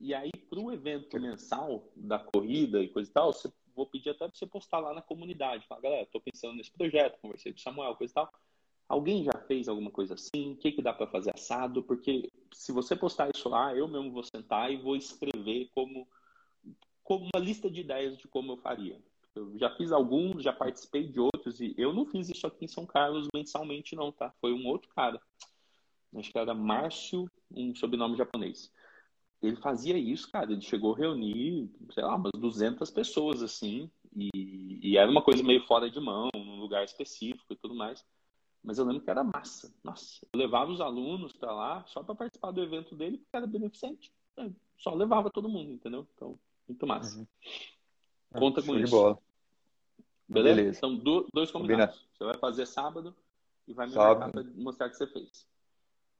E 0.00 0.14
aí, 0.14 0.30
para 0.48 0.60
o 0.60 0.72
evento 0.72 1.18
mensal 1.20 1.90
da 1.96 2.18
corrida 2.20 2.80
e 2.80 2.88
coisa 2.88 3.10
e 3.10 3.12
tal, 3.12 3.32
você, 3.32 3.52
vou 3.74 3.86
pedir 3.86 4.10
até 4.10 4.26
para 4.28 4.36
você 4.36 4.46
postar 4.46 4.78
lá 4.78 4.94
na 4.94 5.02
comunidade. 5.02 5.66
Falar, 5.66 5.80
galera, 5.80 6.02
estou 6.02 6.20
pensando 6.20 6.54
nesse 6.54 6.70
projeto, 6.72 7.18
conversei 7.20 7.52
com 7.52 7.58
o 7.58 7.62
Samuel, 7.62 7.96
coisa 7.96 8.12
e 8.12 8.14
tal. 8.14 8.32
Alguém 8.88 9.24
já 9.24 9.32
fez 9.46 9.68
alguma 9.68 9.90
coisa 9.90 10.14
assim? 10.14 10.52
O 10.52 10.56
que, 10.56 10.72
que 10.72 10.82
dá 10.82 10.92
para 10.92 11.06
fazer 11.06 11.32
assado? 11.34 11.82
Porque 11.82 12.30
se 12.52 12.72
você 12.72 12.96
postar 12.96 13.30
isso 13.34 13.48
lá, 13.48 13.74
eu 13.74 13.86
mesmo 13.86 14.10
vou 14.10 14.24
sentar 14.24 14.72
e 14.72 14.76
vou 14.76 14.96
escrever 14.96 15.70
como, 15.74 16.08
como 17.04 17.28
uma 17.32 17.40
lista 17.42 17.70
de 17.70 17.80
ideias 17.80 18.16
de 18.16 18.26
como 18.28 18.52
eu 18.52 18.56
faria. 18.56 18.98
Eu 19.34 19.56
já 19.58 19.70
fiz 19.76 19.92
alguns, 19.92 20.42
já 20.42 20.52
participei 20.52 21.06
de 21.06 21.20
outros, 21.20 21.60
e 21.60 21.74
eu 21.76 21.92
não 21.92 22.06
fiz 22.06 22.28
isso 22.28 22.46
aqui 22.46 22.64
em 22.64 22.68
São 22.68 22.86
Carlos 22.86 23.28
mensalmente, 23.34 23.94
não, 23.94 24.10
tá? 24.10 24.32
Foi 24.40 24.52
um 24.52 24.66
outro 24.66 24.88
cara. 24.94 25.20
Acho 26.16 26.32
que 26.32 26.38
era 26.38 26.54
Márcio, 26.54 27.30
um 27.50 27.74
sobrenome 27.74 28.16
japonês 28.16 28.72
ele 29.42 29.56
fazia 29.56 29.96
isso, 29.96 30.30
cara. 30.30 30.52
Ele 30.52 30.60
chegou 30.60 30.94
a 30.94 30.98
reunir, 30.98 31.70
sei 31.92 32.02
lá, 32.02 32.16
umas 32.16 32.32
200 32.36 32.90
pessoas, 32.90 33.42
assim, 33.42 33.90
e, 34.14 34.80
e 34.82 34.96
era 34.96 35.10
uma 35.10 35.22
coisa 35.22 35.42
meio 35.42 35.64
fora 35.66 35.90
de 35.90 36.00
mão, 36.00 36.28
num 36.34 36.60
lugar 36.60 36.84
específico 36.84 37.52
e 37.52 37.56
tudo 37.56 37.74
mais. 37.74 38.04
Mas 38.62 38.78
eu 38.78 38.84
lembro 38.84 39.02
que 39.02 39.10
era 39.10 39.22
massa. 39.24 39.72
Nossa, 39.82 40.26
eu 40.32 40.38
levava 40.38 40.70
os 40.70 40.80
alunos 40.80 41.32
pra 41.32 41.52
lá 41.52 41.84
só 41.86 42.02
para 42.02 42.14
participar 42.14 42.50
do 42.50 42.62
evento 42.62 42.94
dele, 42.96 43.18
porque 43.18 43.36
era 43.36 43.46
beneficente. 43.46 44.12
Eu 44.36 44.54
só 44.76 44.94
levava 44.94 45.30
todo 45.30 45.48
mundo, 45.48 45.72
entendeu? 45.72 46.06
Então, 46.14 46.38
muito 46.68 46.86
massa. 46.86 47.18
Uhum. 47.18 47.26
Conta 48.38 48.60
com 48.60 48.66
Show 48.68 48.76
de 48.76 48.82
isso. 48.84 48.94
bola. 48.94 49.18
Beleza? 50.28 50.56
Beleza. 50.56 50.78
Então, 50.78 50.96
do- 50.96 51.26
dois 51.32 51.50
combinados. 51.50 52.06
Você 52.12 52.24
vai 52.24 52.36
fazer 52.36 52.66
sábado 52.66 53.16
e 53.66 53.72
vai 53.72 53.86
me 53.86 53.92
Sábado. 53.94 54.20
marcar 54.20 54.32
pra 54.32 54.62
mostrar 54.62 54.90
que 54.90 54.96
você 54.96 55.06
fez. 55.06 55.46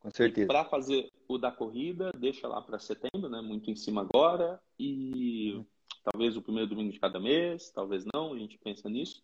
Com 0.00 0.10
certeza. 0.10 0.46
Para 0.46 0.64
fazer 0.64 1.12
o 1.26 1.36
da 1.36 1.50
corrida, 1.52 2.12
deixa 2.12 2.46
lá 2.48 2.62
para 2.62 2.78
setembro, 2.78 3.28
né? 3.28 3.40
Muito 3.42 3.70
em 3.70 3.76
cima 3.76 4.00
agora. 4.02 4.60
E 4.78 5.60
talvez 6.04 6.36
o 6.36 6.42
primeiro 6.42 6.70
domingo 6.70 6.92
de 6.92 7.00
cada 7.00 7.18
mês, 7.20 7.70
talvez 7.70 8.04
não, 8.14 8.32
a 8.32 8.38
gente 8.38 8.56
pensa 8.58 8.88
nisso. 8.88 9.22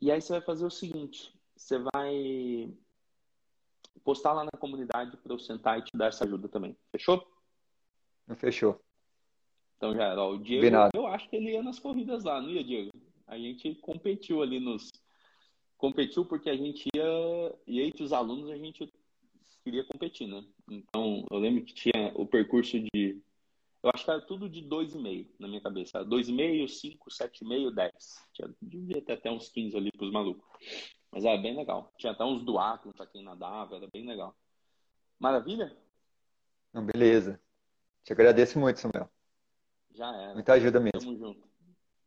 E 0.00 0.10
aí 0.10 0.20
você 0.20 0.32
vai 0.32 0.42
fazer 0.42 0.66
o 0.66 0.70
seguinte: 0.70 1.32
você 1.58 1.78
vai 1.92 2.72
postar 4.04 4.32
lá 4.32 4.44
na 4.44 4.58
comunidade 4.58 5.16
para 5.16 5.32
eu 5.32 5.38
sentar 5.38 5.78
e 5.78 5.82
te 5.82 5.96
dar 5.96 6.06
essa 6.06 6.24
ajuda 6.24 6.48
também. 6.48 6.76
Fechou? 6.92 7.26
Fechou. 8.36 8.80
Então 9.76 9.94
já 9.94 10.04
era. 10.04 10.22
Ó, 10.22 10.32
o 10.32 10.38
Diego, 10.38 10.62
Combinado. 10.62 10.90
eu 10.94 11.06
acho 11.06 11.28
que 11.28 11.36
ele 11.36 11.52
ia 11.52 11.62
nas 11.62 11.78
corridas 11.78 12.24
lá, 12.24 12.40
não 12.40 12.50
ia, 12.50 12.64
Diego? 12.64 12.90
A 13.26 13.36
gente 13.36 13.74
competiu 13.76 14.42
ali 14.42 14.60
nos. 14.60 14.90
Competiu 15.76 16.24
porque 16.24 16.48
a 16.48 16.56
gente 16.56 16.88
ia. 16.94 17.54
E 17.66 17.80
entre 17.80 18.02
os 18.02 18.12
alunos 18.12 18.50
a 18.50 18.56
gente 18.56 18.90
queria 19.64 19.84
competir, 19.84 20.26
né? 20.26 20.44
Então 20.70 21.24
eu 21.30 21.38
lembro 21.38 21.64
que 21.64 21.74
tinha 21.74 22.12
o 22.14 22.26
percurso 22.26 22.78
de. 22.78 23.20
Eu 23.82 23.90
acho 23.94 24.04
que 24.04 24.10
era 24.10 24.20
tudo 24.20 24.48
de 24.48 24.62
2,5 24.62 25.28
na 25.38 25.46
minha 25.46 25.60
cabeça. 25.60 26.04
2,5, 26.04 26.68
5, 26.68 27.10
7,5, 27.10 27.70
10. 27.72 27.92
Tinha, 28.32 28.54
devia 28.60 29.00
ter 29.00 29.12
até 29.12 29.30
uns 29.30 29.48
15 29.48 29.76
ali 29.76 29.92
pros 29.92 30.10
malucos. 30.10 30.44
Mas 31.10 31.24
era 31.24 31.38
bem 31.38 31.56
legal. 31.56 31.92
Tinha 31.96 32.12
até 32.12 32.24
uns 32.24 32.42
duátlon 32.42 32.92
pra 32.92 33.06
quem 33.06 33.22
nadava, 33.22 33.76
era 33.76 33.86
bem 33.88 34.06
legal. 34.06 34.36
Maravilha? 35.18 35.76
Não, 36.72 36.84
beleza. 36.84 37.40
Te 38.04 38.12
agradeço 38.12 38.58
muito, 38.58 38.78
Samuel. 38.78 39.10
Já 39.94 40.14
era. 40.14 40.34
Muita 40.34 40.52
ajuda 40.52 40.80
mesmo. 40.80 41.00
Tamo 41.00 41.18
junto. 41.18 41.48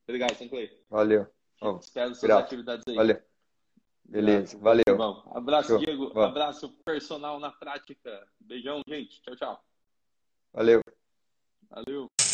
Obrigado, 0.04 0.36
Sinclair. 0.36 0.80
Valeu. 0.90 1.28
Ó, 1.62 1.78
Espero 1.78 2.16
suas 2.16 2.22
grato. 2.22 2.46
atividades 2.46 2.84
aí. 2.88 2.96
Valeu. 2.96 3.22
Beleza. 4.04 4.58
Valeu. 4.58 4.98
Bom, 4.98 5.32
abraço, 5.34 5.70
Show. 5.70 5.80
Diego. 5.80 6.14
Bom. 6.14 6.22
Abraço 6.22 6.70
personal 6.84 7.40
na 7.40 7.52
prática. 7.52 8.28
Beijão, 8.40 8.82
gente. 8.88 9.22
Tchau, 9.22 9.36
tchau. 9.36 9.64
Valeu. 10.54 10.82
Valeu. 11.70 12.31